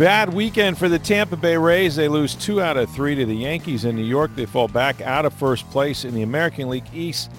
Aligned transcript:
Bad 0.00 0.32
weekend 0.32 0.78
for 0.78 0.88
the 0.88 0.98
Tampa 0.98 1.36
Bay 1.36 1.58
Rays. 1.58 1.94
They 1.94 2.08
lose 2.08 2.34
two 2.34 2.62
out 2.62 2.78
of 2.78 2.88
three 2.88 3.14
to 3.16 3.26
the 3.26 3.36
Yankees 3.36 3.84
in 3.84 3.96
New 3.96 4.02
York. 4.02 4.30
They 4.34 4.46
fall 4.46 4.66
back 4.66 5.02
out 5.02 5.26
of 5.26 5.34
first 5.34 5.68
place 5.68 6.06
in 6.06 6.14
the 6.14 6.22
American 6.22 6.70
League 6.70 6.86
East. 6.94 7.30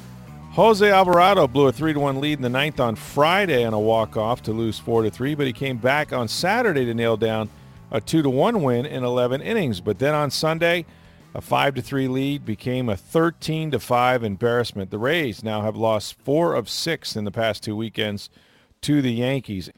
Jose 0.52 0.88
Alvarado 0.88 1.48
blew 1.48 1.70
a 1.70 1.72
3 1.72 1.96
1 1.96 2.22
lead 2.22 2.38
in 2.38 2.44
the 2.44 2.50
ninth 2.50 2.80
on 2.80 2.96
Friday 2.96 3.66
on 3.66 3.74
a 3.74 3.80
walk 3.80 4.16
off 4.16 4.44
to 4.44 4.52
lose 4.52 4.78
4 4.78 5.10
3, 5.10 5.34
but 5.34 5.48
he 5.48 5.54
came 5.54 5.78
back 5.78 6.14
on 6.14 6.28
Saturday 6.28 6.86
to 6.86 6.94
nail 6.94 7.18
down 7.18 7.50
a 7.90 8.00
2 8.00 8.30
1 8.30 8.62
win 8.62 8.86
in 8.86 9.04
11 9.04 9.41
innings. 9.41 9.82
But 9.82 9.98
then 9.98 10.14
on 10.14 10.30
Sunday, 10.30 10.86
a 11.34 11.41
5 11.41 11.84
3 11.84 12.08
lead 12.08 12.46
became 12.46 12.90
a 12.90 12.96
13 12.96 13.72
5 13.72 14.24
embarrassment. 14.24 14.91
The 14.91 15.00
Rays 15.00 15.44
now 15.44 15.62
have 15.64 15.76
lost 15.76 16.14
four 16.24 16.54
of 16.54 16.70
six 16.70 17.16
in 17.16 17.24
the 17.24 17.32
past 17.32 17.64
two 17.64 17.76
weekends 17.76 18.30
to 18.82 19.02
the 19.02 19.14
Yankees. 19.14 19.72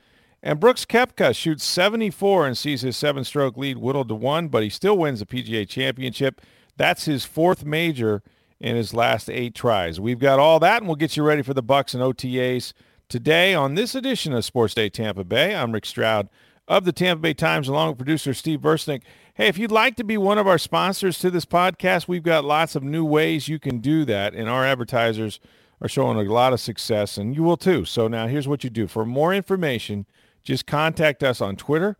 And 0.45 0.59
Brooks 0.59 0.83
Koepka 0.83 1.33
shoots 1.33 1.63
74 1.63 2.47
and 2.47 2.57
sees 2.57 2.81
his 2.81 2.97
seven-stroke 2.97 3.55
lead 3.55 3.77
whittled 3.77 4.09
to 4.09 4.15
one, 4.15 4.49
but 4.49 4.61
he 4.61 4.69
still 4.69 4.97
wins 4.97 5.21
the 5.21 5.25
PGA 5.25 5.65
Championship. 5.65 6.41
That's 6.75 7.05
his 7.05 7.23
fourth 7.23 7.63
major 7.63 8.21
in 8.59 8.75
his 8.75 8.93
last 8.93 9.29
eight 9.29 9.55
tries. 9.55 10.01
We've 10.01 10.19
got 10.19 10.39
all 10.39 10.59
that, 10.59 10.81
and 10.81 10.87
we'll 10.87 10.97
get 10.97 11.15
you 11.15 11.23
ready 11.23 11.43
for 11.43 11.53
the 11.53 11.63
Bucks 11.63 11.93
and 11.93 12.03
OTAs 12.03 12.73
today 13.07 13.53
on 13.53 13.75
this 13.75 13.95
edition 13.95 14.33
of 14.33 14.43
Sports 14.43 14.73
Day 14.73 14.89
Tampa 14.89 15.23
Bay. 15.23 15.55
I'm 15.55 15.71
Rick 15.71 15.85
Stroud 15.85 16.27
of 16.67 16.83
the 16.83 16.91
Tampa 16.91 17.21
Bay 17.21 17.33
Times, 17.33 17.69
along 17.69 17.89
with 17.89 17.97
producer 17.97 18.33
Steve 18.33 18.59
Versnick. 18.59 19.03
Hey, 19.35 19.47
if 19.47 19.57
you'd 19.57 19.71
like 19.71 19.95
to 19.95 20.03
be 20.03 20.17
one 20.17 20.37
of 20.37 20.47
our 20.47 20.57
sponsors 20.57 21.19
to 21.19 21.31
this 21.31 21.45
podcast, 21.45 22.09
we've 22.09 22.21
got 22.21 22.43
lots 22.43 22.75
of 22.75 22.83
new 22.83 23.05
ways 23.05 23.47
you 23.47 23.59
can 23.59 23.79
do 23.79 24.03
that, 24.05 24.33
and 24.33 24.49
our 24.49 24.65
advertisers 24.65 25.39
are 25.79 25.87
showing 25.87 26.17
a 26.17 26.29
lot 26.29 26.51
of 26.51 26.59
success, 26.59 27.17
and 27.17 27.33
you 27.33 27.43
will 27.43 27.57
too. 27.57 27.85
So 27.85 28.09
now 28.09 28.27
here's 28.27 28.47
what 28.47 28.65
you 28.65 28.69
do. 28.69 28.87
For 28.87 29.05
more 29.05 29.33
information, 29.33 30.05
just 30.43 30.65
contact 30.65 31.23
us 31.23 31.41
on 31.41 31.55
Twitter 31.55 31.97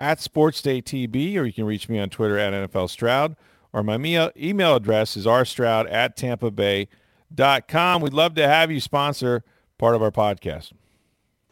at 0.00 0.18
SportsDayTB, 0.18 1.36
or 1.36 1.44
you 1.44 1.52
can 1.52 1.64
reach 1.64 1.88
me 1.88 1.98
on 1.98 2.08
Twitter 2.08 2.38
at 2.38 2.52
NFL 2.52 2.88
Stroud, 2.88 3.36
or 3.72 3.82
my 3.82 3.96
email 4.36 4.76
address 4.76 5.16
is 5.16 5.26
rstroud 5.26 5.90
at 5.92 6.16
tampa 6.16 6.50
tampabay.com. 6.50 8.00
We'd 8.02 8.14
love 8.14 8.34
to 8.34 8.48
have 8.48 8.70
you 8.70 8.80
sponsor 8.80 9.44
part 9.78 9.94
of 9.94 10.02
our 10.02 10.10
podcast. 10.10 10.72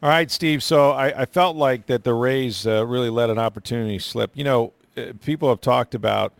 All 0.01 0.09
right, 0.09 0.31
Steve. 0.31 0.63
So 0.63 0.91
I, 0.91 1.21
I 1.21 1.25
felt 1.25 1.57
like 1.57 1.87
that 1.87 2.03
the 2.03 2.13
Rays 2.13 2.65
uh, 2.65 2.85
really 2.85 3.09
let 3.09 3.29
an 3.29 3.37
opportunity 3.37 3.99
slip. 3.99 4.31
You 4.33 4.45
know, 4.45 4.73
uh, 4.97 5.13
people 5.23 5.49
have 5.49 5.61
talked 5.61 5.93
about 5.93 6.33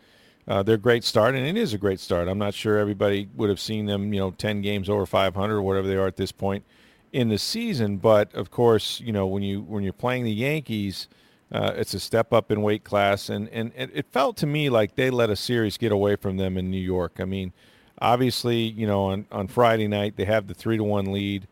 uh, 0.48 0.64
their 0.64 0.78
great 0.78 1.04
start, 1.04 1.36
and 1.36 1.46
it 1.46 1.58
is 1.58 1.74
a 1.74 1.78
great 1.78 2.00
start. 2.00 2.28
I'm 2.28 2.38
not 2.38 2.54
sure 2.54 2.78
everybody 2.78 3.28
would 3.36 3.50
have 3.50 3.60
seen 3.60 3.86
them, 3.86 4.14
you 4.14 4.20
know, 4.20 4.32
10 4.32 4.62
games 4.62 4.90
over 4.90 5.06
500 5.06 5.56
or 5.56 5.62
whatever 5.62 5.88
they 5.88 5.96
are 5.96 6.08
at 6.08 6.16
this 6.16 6.32
point 6.32 6.64
in 7.12 7.30
the 7.30 7.38
season. 7.38 7.98
But 7.98 8.34
of 8.34 8.52
course, 8.52 9.00
you 9.00 9.12
know 9.12 9.28
when 9.28 9.44
you 9.44 9.62
when 9.62 9.84
you're 9.84 9.94
playing 9.94 10.24
the 10.24 10.32
Yankees, 10.32 11.08
uh, 11.52 11.74
it's 11.76 11.94
a 11.94 12.00
step 12.00 12.34
up 12.34 12.52
in 12.52 12.62
weight 12.62 12.84
class, 12.84 13.30
and 13.30 13.50
and 13.50 13.72
it 13.76 14.08
felt 14.12 14.38
to 14.38 14.48
me 14.48 14.70
like 14.70 14.96
they 14.96 15.10
let 15.10 15.30
a 15.30 15.36
series 15.36 15.78
get 15.78 15.92
away 15.92 16.16
from 16.16 16.38
them 16.38 16.58
in 16.58 16.70
New 16.70 16.78
York. 16.78 17.18
I 17.20 17.26
mean, 17.26 17.54
obviously, 18.02 18.58
you 18.58 18.88
know 18.88 19.06
on 19.06 19.26
on 19.32 19.48
Friday 19.48 19.88
night 19.88 20.16
they 20.16 20.26
have 20.26 20.48
the 20.48 20.54
three 20.54 20.78
to 20.78 20.84
one 20.84 21.12
lead 21.12 21.48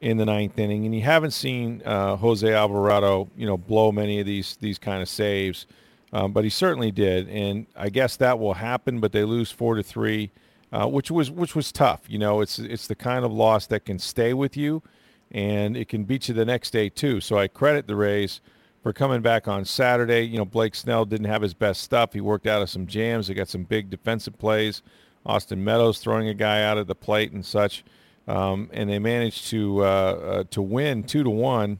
in 0.00 0.16
the 0.16 0.24
ninth 0.24 0.58
inning, 0.58 0.86
and 0.86 0.94
you 0.94 1.02
haven't 1.02 1.32
seen 1.32 1.82
uh, 1.84 2.16
Jose 2.16 2.50
Alvarado, 2.50 3.28
you 3.36 3.46
know, 3.46 3.56
blow 3.56 3.92
many 3.92 4.18
of 4.20 4.26
these 4.26 4.56
these 4.60 4.78
kind 4.78 5.02
of 5.02 5.08
saves. 5.08 5.66
Um, 6.12 6.32
but 6.32 6.42
he 6.42 6.50
certainly 6.50 6.90
did, 6.90 7.28
and 7.28 7.66
I 7.76 7.88
guess 7.88 8.16
that 8.16 8.38
will 8.38 8.54
happen. 8.54 8.98
But 8.98 9.12
they 9.12 9.24
lose 9.24 9.50
four 9.52 9.76
to 9.76 9.82
three, 9.82 10.30
uh, 10.72 10.86
which 10.86 11.10
was 11.10 11.30
which 11.30 11.54
was 11.54 11.70
tough. 11.70 12.02
You 12.08 12.18
know, 12.18 12.40
it's 12.40 12.58
it's 12.58 12.86
the 12.86 12.94
kind 12.94 13.24
of 13.24 13.32
loss 13.32 13.66
that 13.66 13.84
can 13.84 13.98
stay 13.98 14.32
with 14.34 14.56
you, 14.56 14.82
and 15.30 15.76
it 15.76 15.88
can 15.88 16.04
beat 16.04 16.28
you 16.28 16.34
the 16.34 16.44
next 16.44 16.70
day 16.70 16.88
too. 16.88 17.20
So 17.20 17.38
I 17.38 17.48
credit 17.48 17.86
the 17.86 17.96
Rays 17.96 18.40
for 18.82 18.92
coming 18.92 19.20
back 19.20 19.46
on 19.46 19.64
Saturday. 19.64 20.22
You 20.22 20.38
know, 20.38 20.44
Blake 20.44 20.74
Snell 20.74 21.04
didn't 21.04 21.26
have 21.26 21.42
his 21.42 21.54
best 21.54 21.82
stuff. 21.82 22.12
He 22.12 22.20
worked 22.20 22.46
out 22.46 22.62
of 22.62 22.70
some 22.70 22.86
jams. 22.86 23.28
They 23.28 23.34
got 23.34 23.48
some 23.48 23.64
big 23.64 23.90
defensive 23.90 24.38
plays. 24.38 24.82
Austin 25.24 25.62
Meadows 25.62 25.98
throwing 25.98 26.28
a 26.28 26.34
guy 26.34 26.62
out 26.62 26.78
of 26.78 26.86
the 26.86 26.94
plate 26.94 27.32
and 27.32 27.44
such, 27.44 27.84
um, 28.26 28.70
and 28.72 28.88
they 28.88 28.98
managed 28.98 29.48
to 29.48 29.80
uh, 29.80 29.84
uh, 29.84 30.44
to 30.50 30.62
win 30.62 31.04
two 31.04 31.22
to 31.22 31.30
one. 31.30 31.78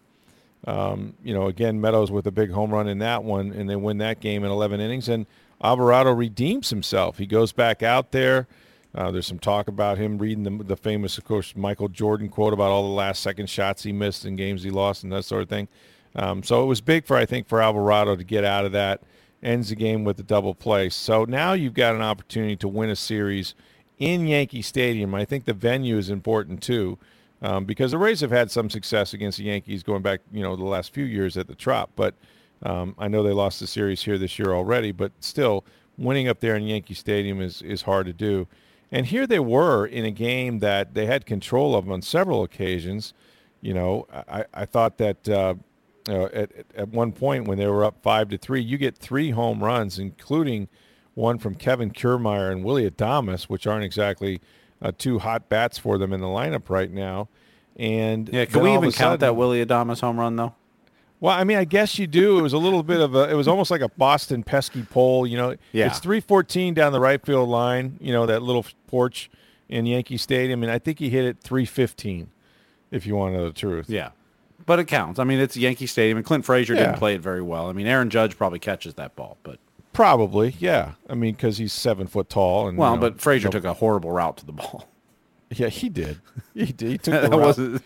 Um, 0.67 1.15
you 1.25 1.33
know, 1.33 1.47
again 1.47 1.81
Meadows 1.81 2.11
with 2.11 2.27
a 2.27 2.31
big 2.31 2.51
home 2.51 2.71
run 2.71 2.87
in 2.87 2.99
that 2.99 3.25
one, 3.25 3.51
and 3.53 3.69
they 3.69 3.77
win 3.77 3.97
that 3.99 4.21
game 4.21 4.45
in 4.45 4.51
11 4.51 4.79
innings. 4.79 5.09
And 5.09 5.25
Alvarado 5.63 6.13
redeems 6.13 6.69
himself. 6.69 7.17
He 7.17 7.27
goes 7.27 7.53
back 7.53 7.83
out 7.83 8.13
there. 8.13 8.47
Uh, 8.95 9.11
there's 9.11 9.27
some 9.27 9.39
talk 9.39 9.69
about 9.69 9.99
him 9.99 10.19
reading 10.19 10.43
the, 10.43 10.65
the 10.65 10.77
famous, 10.77 11.17
of 11.17 11.25
course, 11.25 11.55
Michael 11.55 11.89
Jordan 11.89 12.29
quote 12.29 12.53
about 12.53 12.71
all 12.71 12.83
the 12.83 12.95
last 12.95 13.23
second 13.23 13.49
shots 13.49 13.83
he 13.83 13.93
missed 13.93 14.25
in 14.25 14.37
games 14.37 14.63
he 14.63 14.71
lost 14.71 15.05
and 15.05 15.13
that 15.13 15.25
sort 15.25 15.43
of 15.43 15.49
thing. 15.49 15.69
Um, 16.17 16.43
so 16.43 16.63
it 16.63 16.67
was 16.67 16.81
big 16.81 17.07
for, 17.07 17.17
I 17.17 17.25
think, 17.25 17.47
for 17.47 17.63
Alvarado 17.63 18.17
to 18.17 18.25
get 18.25 18.45
out 18.45 18.65
of 18.65 18.73
that. 18.73 19.03
Ends 19.43 19.69
the 19.69 19.77
game 19.77 20.05
with 20.05 20.19
a 20.19 20.25
double 20.25 20.55
play. 20.55 20.89
So 20.89 21.25
now 21.25 21.53
you've 21.53 21.75
got 21.75 21.95
an 21.95 22.03
opportunity 22.03 22.57
to 22.57 22.69
win 22.69 22.91
a 22.91 22.97
series 22.97 23.55
in 23.99 24.27
Yankee 24.27 24.63
Stadium. 24.63 25.15
I 25.15 25.25
think 25.25 25.45
the 25.45 25.55
venue 25.55 25.97
is 25.97 26.11
important 26.11 26.63
too, 26.63 26.99
um, 27.43 27.65
because 27.65 27.93
the 27.93 27.99
Rays 27.99 28.21
have 28.21 28.33
had 28.33 28.51
some 28.51 28.69
success 28.69 29.15
against 29.15 29.39
the 29.39 29.45
Yankees 29.45 29.83
going 29.83 30.03
back, 30.03 30.21
you 30.33 30.43
know, 30.43 30.57
the 30.57 30.65
last 30.65 30.93
few 30.93 31.05
years 31.05 31.37
at 31.37 31.47
the 31.47 31.55
Trop. 31.55 31.91
But 31.97 32.15
um, 32.65 32.95
I 32.99 33.09
know 33.09 33.23
they 33.23 33.33
lost 33.33 33.61
the 33.61 33.67
series 33.67 34.03
here 34.03 34.19
this 34.19 34.39
year 34.39 34.53
already. 34.53 34.93
But 34.93 35.13
still, 35.21 35.65
winning 35.97 36.29
up 36.29 36.41
there 36.41 36.57
in 36.57 36.65
Yankee 36.65 36.95
Stadium 36.95 37.41
is 37.41 37.63
is 37.63 37.83
hard 37.83 38.07
to 38.07 38.13
do. 38.13 38.47
And 38.93 39.07
here 39.07 39.27
they 39.27 39.39
were 39.39 39.87
in 39.87 40.05
a 40.05 40.11
game 40.11 40.59
that 40.61 40.95
they 40.95 41.07
had 41.07 41.27
control 41.27 41.75
of 41.75 41.91
on 41.91 42.03
several 42.03 42.43
occasions. 42.43 43.15
You 43.61 43.75
know, 43.75 44.07
I, 44.13 44.45
I 44.53 44.65
thought 44.65 44.99
that 44.99 45.29
uh, 45.29 45.55
uh, 46.09 46.25
at, 46.33 46.51
at 46.75 46.89
one 46.89 47.13
point 47.13 47.47
when 47.47 47.59
they 47.59 47.67
were 47.67 47.85
up 47.85 48.03
five 48.03 48.29
to 48.31 48.39
three, 48.39 48.61
you 48.61 48.79
get 48.79 48.97
three 48.97 49.31
home 49.31 49.63
runs, 49.63 49.99
including 49.99 50.69
one 51.15 51.39
from 51.39 51.55
Kevin 51.55 51.91
Kiermaier 51.91 52.51
and 52.51 52.65
Willy 52.65 52.91
Adames, 52.91 53.45
which 53.45 53.67
aren't 53.67 53.85
exactly 53.85 54.41
uh, 54.83 54.93
two 54.97 55.19
hot 55.19 55.49
bats 55.49 55.79
for 55.79 55.99
them 55.99 56.13
in 56.13 56.21
the 56.21 56.27
lineup 56.27 56.69
right 56.69 56.91
now. 56.91 57.29
And 57.77 58.29
yeah, 58.33 58.47
can 58.47 58.63
we 58.63 58.71
even 58.71 58.83
count 58.85 58.95
sudden, 58.97 59.21
that 59.21 59.37
Willy 59.37 59.65
Adames 59.65 60.01
home 60.01 60.19
run 60.19 60.37
though? 60.37 60.55
Well, 61.21 61.39
I 61.39 61.45
mean, 61.45 61.59
I 61.59 61.65
guess 61.65 61.99
you 61.99 62.07
do. 62.07 62.39
It 62.39 62.43
was 62.43 62.55
a 62.55 62.59
little 62.59 62.83
bit 62.83 63.01
of 63.01 63.15
a. 63.15 63.31
It 63.31 63.35
was 63.35 63.47
almost 63.47 63.71
like 63.71 63.83
a 63.83 63.91
Boston 63.91 64.43
pesky 64.43 64.83
pole. 64.83 65.27
You 65.27 65.37
know, 65.37 65.57
yeah. 65.73 65.87
it's 65.87 65.99
three 65.99 66.21
fourteen 66.21 66.73
down 66.73 66.93
the 66.93 67.01
right 67.01 67.25
field 67.25 67.49
line. 67.49 67.99
You 68.01 68.13
know 68.13 68.25
that 68.27 68.43
little 68.43 68.65
porch 68.87 69.31
in 69.69 69.85
Yankee 69.85 70.17
Stadium, 70.17 70.63
and 70.63 70.73
I 70.73 70.79
think 70.79 70.99
he 70.99 71.11
hit 71.11 71.25
it 71.25 71.39
three 71.41 71.67
fifteen. 71.67 72.31
If 72.91 73.07
you 73.07 73.15
want 73.15 73.35
to 73.35 73.39
know 73.39 73.45
the 73.45 73.53
truth, 73.53 73.91
yeah, 73.91 74.11
but 74.65 74.79
it 74.79 74.87
counts. 74.87 75.21
I 75.21 75.25
mean, 75.25 75.39
it's 75.39 75.57
Yankee 75.57 75.87
Stadium, 75.87 76.17
and 76.17 76.27
Clint 76.27 76.45
Frazier 76.45 76.75
yeah. 76.75 76.87
didn't 76.87 76.99
play 76.99 77.15
it 77.15 77.21
very 77.21 77.43
well. 77.43 77.69
I 77.69 77.73
mean, 77.73 77.87
Aaron 77.87 78.09
Judge 78.09 78.37
probably 78.37 78.59
catches 78.59 78.95
that 78.95 79.15
ball, 79.15 79.37
but 79.43 79.59
probably, 79.93 80.57
yeah. 80.59 80.93
I 81.09 81.15
mean, 81.15 81.35
because 81.35 81.59
he's 81.59 81.73
seven 81.73 82.07
foot 82.07 82.31
tall, 82.31 82.67
and 82.67 82.79
well, 82.79 82.93
you 82.93 82.97
know, 82.97 83.01
but 83.03 83.21
Frazier 83.21 83.49
know, 83.49 83.53
took 83.53 83.65
a 83.65 83.75
horrible 83.75 84.11
route 84.11 84.39
to 84.39 84.47
the 84.47 84.53
ball. 84.53 84.89
Yeah, 85.53 85.69
he 85.69 85.89
did. 85.89 86.21
He 86.55 86.67
did. 86.67 86.91
He 86.91 86.99
took 86.99 87.29
the 87.29 87.37
route. 87.37 87.83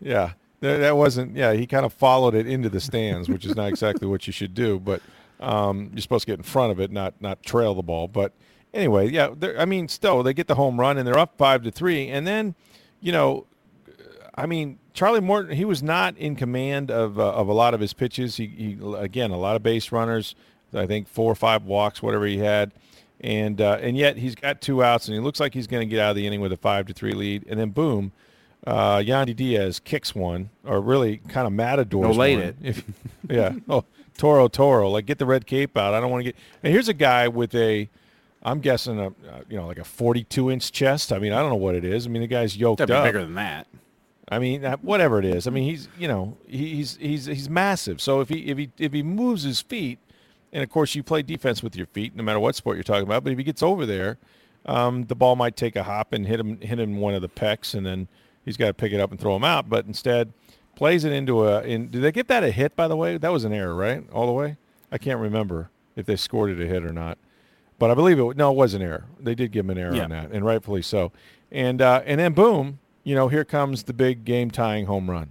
Yeah, 0.00 0.32
that 0.60 0.96
wasn't. 0.96 1.36
Yeah, 1.36 1.52
he 1.52 1.66
kind 1.66 1.84
of 1.84 1.92
followed 1.92 2.34
it 2.34 2.46
into 2.46 2.68
the 2.68 2.80
stands, 2.80 3.28
which 3.28 3.44
is 3.44 3.56
not 3.56 3.68
exactly 3.68 4.06
what 4.06 4.26
you 4.26 4.32
should 4.32 4.54
do. 4.54 4.78
But 4.78 5.02
um, 5.40 5.90
you're 5.92 6.02
supposed 6.02 6.26
to 6.26 6.32
get 6.32 6.38
in 6.38 6.42
front 6.42 6.72
of 6.72 6.80
it, 6.80 6.90
not 6.90 7.14
not 7.20 7.42
trail 7.42 7.74
the 7.74 7.82
ball. 7.82 8.08
But 8.08 8.32
anyway, 8.74 9.08
yeah. 9.10 9.30
I 9.58 9.64
mean, 9.64 9.88
still 9.88 10.22
they 10.22 10.34
get 10.34 10.48
the 10.48 10.54
home 10.54 10.78
run 10.78 10.98
and 10.98 11.06
they're 11.06 11.18
up 11.18 11.34
five 11.38 11.62
to 11.62 11.70
three, 11.70 12.08
and 12.08 12.26
then, 12.26 12.54
you 13.00 13.12
know, 13.12 13.46
I 14.34 14.46
mean, 14.46 14.78
Charlie 14.92 15.20
Morton, 15.20 15.56
he 15.56 15.64
was 15.64 15.82
not 15.82 16.16
in 16.16 16.36
command 16.36 16.90
of 16.90 17.18
uh, 17.18 17.32
of 17.32 17.48
a 17.48 17.52
lot 17.52 17.74
of 17.74 17.80
his 17.80 17.92
pitches. 17.92 18.36
He, 18.36 18.46
he 18.46 18.78
again 18.96 19.30
a 19.30 19.38
lot 19.38 19.56
of 19.56 19.62
base 19.62 19.92
runners. 19.92 20.34
I 20.72 20.86
think 20.86 21.08
four 21.08 21.30
or 21.30 21.34
five 21.34 21.64
walks, 21.64 22.02
whatever 22.02 22.26
he 22.26 22.38
had. 22.38 22.72
And 23.20 23.60
uh, 23.60 23.78
and 23.82 23.98
yet 23.98 24.16
he's 24.16 24.34
got 24.34 24.62
two 24.62 24.82
outs, 24.82 25.06
and 25.06 25.14
he 25.14 25.20
looks 25.20 25.40
like 25.40 25.52
he's 25.52 25.66
going 25.66 25.86
to 25.86 25.90
get 25.90 26.00
out 26.00 26.10
of 26.10 26.16
the 26.16 26.26
inning 26.26 26.40
with 26.40 26.52
a 26.52 26.56
five 26.56 26.86
to 26.86 26.94
three 26.94 27.12
lead. 27.12 27.44
And 27.48 27.60
then 27.60 27.70
boom, 27.70 28.12
uh, 28.66 28.98
Yandy 28.98 29.34
Diaz 29.34 29.80
kicks 29.80 30.14
one, 30.14 30.50
or 30.64 30.80
really 30.80 31.18
kind 31.28 31.46
of 31.46 31.52
matadors. 31.52 32.00
No, 32.00 32.10
late 32.10 32.38
it. 32.38 32.56
If, 32.62 32.84
yeah. 33.30 33.54
Oh, 33.68 33.84
Toro 34.16 34.48
Toro, 34.48 34.90
like 34.90 35.06
get 35.06 35.18
the 35.18 35.26
red 35.26 35.46
cape 35.46 35.76
out. 35.76 35.94
I 35.94 36.00
don't 36.00 36.10
want 36.10 36.20
to 36.20 36.32
get. 36.32 36.36
And 36.62 36.72
here's 36.72 36.88
a 36.88 36.94
guy 36.94 37.28
with 37.28 37.54
a, 37.54 37.88
I'm 38.42 38.60
guessing 38.60 38.98
a, 38.98 39.12
you 39.48 39.56
know, 39.56 39.66
like 39.66 39.78
a 39.78 39.84
42 39.84 40.50
inch 40.50 40.72
chest. 40.72 41.12
I 41.12 41.18
mean, 41.18 41.32
I 41.32 41.40
don't 41.40 41.50
know 41.50 41.56
what 41.56 41.74
it 41.74 41.84
is. 41.84 42.06
I 42.06 42.10
mean, 42.10 42.22
the 42.22 42.28
guy's 42.28 42.56
yoked 42.56 42.78
That'd 42.78 42.94
up. 42.94 43.04
bigger 43.04 43.22
than 43.22 43.34
that. 43.34 43.66
I 44.30 44.38
mean, 44.38 44.64
uh, 44.64 44.76
whatever 44.76 45.18
it 45.18 45.24
is. 45.24 45.46
I 45.46 45.50
mean, 45.50 45.64
he's 45.64 45.88
you 45.98 46.06
know 46.06 46.36
he's 46.46 46.96
he's 46.96 47.26
he's 47.26 47.50
massive. 47.50 48.00
So 48.00 48.20
if 48.20 48.28
he 48.28 48.46
if 48.46 48.58
he 48.58 48.70
if 48.78 48.92
he 48.92 49.02
moves 49.02 49.42
his 49.42 49.60
feet, 49.60 49.98
and 50.52 50.62
of 50.62 50.70
course 50.70 50.94
you 50.94 51.02
play 51.02 51.22
defense 51.22 51.62
with 51.62 51.74
your 51.74 51.86
feet, 51.86 52.14
no 52.14 52.22
matter 52.22 52.38
what 52.38 52.54
sport 52.54 52.76
you're 52.76 52.84
talking 52.84 53.02
about. 53.04 53.24
But 53.24 53.32
if 53.32 53.38
he 53.38 53.44
gets 53.44 53.62
over 53.62 53.86
there, 53.86 54.18
um, 54.66 55.06
the 55.06 55.16
ball 55.16 55.34
might 55.34 55.56
take 55.56 55.74
a 55.74 55.82
hop 55.82 56.12
and 56.12 56.26
hit 56.26 56.38
him 56.38 56.60
hit 56.60 56.78
him 56.78 56.98
one 56.98 57.14
of 57.14 57.22
the 57.22 57.28
pecs, 57.28 57.74
and 57.74 57.84
then 57.84 58.06
he's 58.44 58.56
got 58.56 58.66
to 58.66 58.74
pick 58.74 58.92
it 58.92 59.00
up 59.00 59.10
and 59.10 59.20
throw 59.20 59.36
him 59.36 59.44
out. 59.44 59.68
But 59.68 59.86
instead, 59.86 60.32
plays 60.76 61.04
it 61.04 61.12
into 61.12 61.46
a. 61.46 61.62
In, 61.62 61.88
did 61.88 62.02
they 62.02 62.12
get 62.12 62.28
that 62.28 62.42
a 62.44 62.50
hit? 62.50 62.76
By 62.76 62.88
the 62.88 62.96
way, 62.96 63.16
that 63.18 63.32
was 63.32 63.44
an 63.44 63.52
error, 63.52 63.74
right? 63.74 64.04
All 64.12 64.26
the 64.26 64.32
way. 64.32 64.56
I 64.92 64.98
can't 64.98 65.20
remember 65.20 65.70
if 65.96 66.06
they 66.06 66.16
scored 66.16 66.50
it 66.50 66.60
a 66.60 66.66
hit 66.66 66.84
or 66.84 66.92
not, 66.92 67.18
but 67.78 67.90
I 67.90 67.94
believe 67.94 68.18
it. 68.18 68.36
No, 68.36 68.50
it 68.50 68.56
was 68.56 68.74
an 68.74 68.82
error. 68.82 69.04
They 69.20 69.34
did 69.34 69.52
give 69.52 69.64
him 69.66 69.70
an 69.70 69.78
error 69.78 69.94
Yeah. 69.94 70.04
on 70.04 70.10
that, 70.10 70.30
and 70.32 70.44
rightfully 70.44 70.82
so. 70.82 71.12
And 71.52 71.80
uh, 71.82 72.02
and 72.04 72.18
then 72.20 72.32
boom, 72.32 72.78
you 73.04 73.14
know, 73.14 73.28
here 73.28 73.44
comes 73.44 73.84
the 73.84 73.92
big 73.92 74.24
game 74.24 74.50
tying 74.50 74.86
home 74.86 75.10
run, 75.10 75.30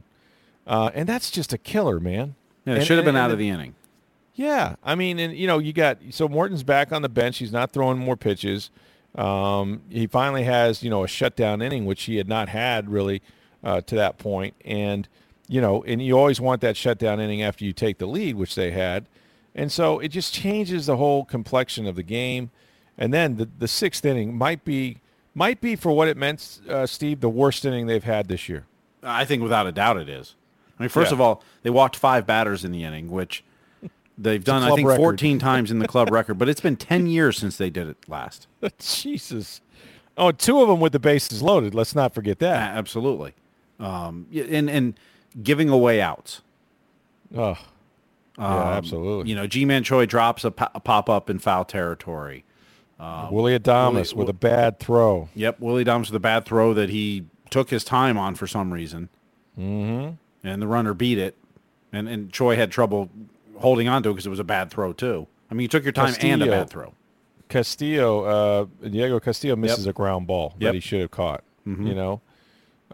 uh, 0.67 0.91
and 0.93 1.07
that's 1.09 1.31
just 1.31 1.51
a 1.53 1.57
killer, 1.57 1.99
man. 1.99 2.35
Yeah, 2.65 2.73
it 2.73 2.77
And- 2.77 2.85
should 2.85 2.97
have 2.97 3.07
and- 3.07 3.15
been 3.15 3.21
out 3.21 3.25
and 3.25 3.33
of 3.33 3.39
the 3.39 3.49
inning. 3.49 3.75
yeah, 4.35 4.75
I 4.83 4.95
mean, 4.95 5.19
and 5.19 5.35
you 5.35 5.47
know, 5.47 5.59
you 5.59 5.73
got 5.73 5.97
so 6.11 6.27
Morton's 6.27 6.63
back 6.63 6.91
on 6.91 7.01
the 7.01 7.09
bench. 7.09 7.37
He's 7.39 7.51
not 7.51 7.71
throwing 7.71 7.97
more 7.97 8.15
pitches. 8.17 8.69
Um, 9.15 9.81
he 9.89 10.07
finally 10.07 10.43
has 10.43 10.83
you 10.83 10.89
know 10.89 11.03
a 11.03 11.07
shutdown 11.07 11.61
inning, 11.61 11.85
which 11.85 12.03
he 12.03 12.17
had 12.17 12.27
not 12.27 12.49
had 12.49 12.89
really 12.89 13.21
uh, 13.63 13.81
to 13.81 13.95
that 13.95 14.17
point. 14.17 14.53
And 14.65 15.07
you 15.47 15.61
know, 15.61 15.83
and 15.83 16.01
you 16.01 16.17
always 16.17 16.39
want 16.39 16.61
that 16.61 16.77
shutdown 16.77 17.19
inning 17.19 17.41
after 17.41 17.65
you 17.65 17.73
take 17.73 17.97
the 17.97 18.05
lead, 18.05 18.35
which 18.35 18.55
they 18.55 18.71
had. 18.71 19.07
And 19.55 19.71
so 19.71 19.99
it 19.99 20.09
just 20.09 20.33
changes 20.33 20.85
the 20.85 20.97
whole 20.97 21.25
complexion 21.25 21.87
of 21.87 21.95
the 21.95 22.03
game. 22.03 22.51
And 22.97 23.13
then 23.13 23.37
the 23.37 23.49
the 23.57 23.67
sixth 23.67 24.05
inning 24.05 24.37
might 24.37 24.63
be 24.63 24.97
might 25.33 25.59
be 25.61 25.75
for 25.75 25.91
what 25.91 26.07
it 26.07 26.17
meant, 26.17 26.59
uh, 26.69 26.85
Steve, 26.85 27.21
the 27.21 27.29
worst 27.29 27.65
inning 27.65 27.87
they've 27.87 28.03
had 28.03 28.27
this 28.27 28.47
year. 28.49 28.65
I 29.01 29.25
think 29.25 29.41
without 29.41 29.65
a 29.67 29.71
doubt 29.71 29.97
it 29.97 30.09
is. 30.09 30.35
I 30.77 30.83
mean, 30.83 30.89
first 30.89 31.11
Yeah. 31.11 31.15
of 31.15 31.21
all, 31.21 31.43
they 31.63 31.69
walked 31.69 31.95
five 31.95 32.25
batters 32.25 32.63
in 32.65 32.71
the 32.71 32.83
inning, 32.83 33.09
which 33.09 33.43
they've 34.19 34.43
done, 34.43 34.63
I 34.63 34.75
think, 34.75 34.87
record. 34.87 35.01
14 35.01 35.39
times 35.49 35.71
in 35.71 35.79
the 35.79 35.87
club 35.87 36.11
record, 36.11 36.37
but 36.37 36.49
it's 36.49 36.61
been 36.61 36.75
10 36.75 37.07
years 37.07 37.37
since 37.37 37.57
they 37.57 37.69
did 37.69 37.87
it 37.87 37.97
last. 38.07 38.47
Jesus. 38.79 39.61
Oh, 40.17 40.31
two 40.31 40.61
of 40.61 40.67
them 40.67 40.79
with 40.79 40.91
the 40.91 40.99
bases 40.99 41.41
loaded. 41.41 41.73
Let's 41.73 41.95
not 41.95 42.13
forget 42.13 42.39
that. 42.39 42.75
Absolutely. 42.77 43.33
Um, 43.79 44.27
and, 44.33 44.69
and 44.69 44.99
giving 45.41 45.69
away 45.69 46.01
outs. 46.01 46.41
Oh, 47.35 47.57
yeah, 48.37 48.71
absolutely. 48.73 49.29
You 49.29 49.35
know, 49.35 49.47
Ji-Man 49.47 49.83
Choi 49.83 50.05
drops 50.05 50.43
a, 50.43 50.51
po- 50.51 50.69
a 50.75 50.79
pop-up 50.79 51.29
in 51.29 51.39
foul 51.39 51.65
territory. 51.65 52.43
Willie 52.99 53.57
Adames 53.57 54.13
Willie- 54.13 54.13
with 54.15 54.29
a 54.29 54.33
bad 54.33 54.79
throw. 54.79 55.29
Yep, 55.35 55.59
Willie 55.61 55.85
Doms 55.85 56.09
with 56.09 56.17
a 56.17 56.19
bad 56.19 56.45
throw 56.45 56.73
that 56.73 56.89
he 56.89 57.25
took 57.49 57.69
his 57.69 57.83
time 57.83 58.17
on 58.17 58.35
for 58.35 58.45
some 58.45 58.73
reason. 58.73 59.09
Mm-hmm. 59.57 60.15
And 60.43 60.61
the 60.61 60.67
runner 60.67 60.93
beat 60.93 61.17
it. 61.17 61.37
And, 61.91 62.07
and 62.07 62.31
Choi 62.31 62.55
had 62.55 62.71
trouble 62.71 63.09
holding 63.59 63.87
on 63.87 64.03
to 64.03 64.09
it 64.09 64.13
because 64.13 64.25
it 64.25 64.29
was 64.29 64.39
a 64.39 64.43
bad 64.43 64.69
throw, 64.71 64.93
too. 64.93 65.27
I 65.51 65.53
mean, 65.53 65.63
you 65.63 65.67
took 65.67 65.83
your 65.83 65.91
time 65.93 66.13
and 66.21 66.41
a 66.43 66.45
bad 66.47 66.69
throw. 66.69 66.93
Castillo, 67.47 68.23
uh, 68.83 68.87
Diego 68.87 69.19
Castillo 69.19 69.55
misses 69.55 69.87
a 69.87 69.93
ground 69.93 70.27
ball 70.27 70.53
Yep. 70.59 70.67
that 70.69 70.73
he 70.75 70.79
should 70.79 71.01
have 71.01 71.11
caught. 71.11 71.43
You 71.65 71.93
know, 71.93 72.21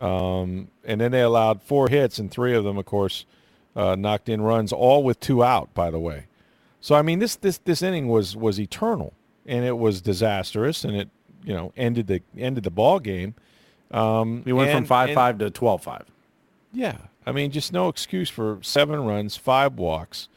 um, 0.02 0.68
and 0.84 1.00
then 1.00 1.12
they 1.12 1.22
allowed 1.22 1.62
four 1.62 1.88
hits, 1.88 2.20
and 2.20 2.30
three 2.30 2.54
of 2.54 2.66
them, 2.66 2.78
of 2.78 2.84
course, 2.86 3.26
uh, 3.74 3.96
knocked 3.96 4.28
in 4.28 4.42
runs, 4.42 4.74
all 4.74 5.02
with 5.02 5.20
two 5.22 5.46
out. 5.46 5.74
By 5.74 5.90
the 5.92 6.00
way, 6.00 6.26
so 6.82 6.94
I 6.96 7.02
mean 7.02 7.20
this 7.20 7.38
this 7.38 7.58
this 7.60 7.82
inning 7.82 8.10
was 8.10 8.36
was 8.36 8.60
eternal, 8.60 9.14
and 9.46 9.64
it 9.64 9.78
was 9.78 10.02
disastrous, 10.02 10.84
and 10.84 10.94
it 10.96 11.10
you 11.46 11.54
know 11.54 11.72
ended 11.78 12.08
the 12.08 12.22
ended 12.38 12.66
the 12.66 12.70
ball 12.72 13.00
game. 13.00 13.36
Um, 13.92 14.42
We 14.46 14.52
went 14.52 14.72
from 14.72 14.80
and- 14.80 14.88
5-5 14.88 15.30
and- 15.30 15.40
to 15.40 15.50
12-5. 15.52 16.04
Yeah, 16.74 16.98
I 17.26 17.32
mean, 17.32 17.52
just 17.52 17.72
no 17.72 17.88
excuse 17.88 18.30
for 18.30 18.58
seven 18.62 19.06
runs, 19.06 19.38
five 19.38 19.76
walks, 19.78 20.28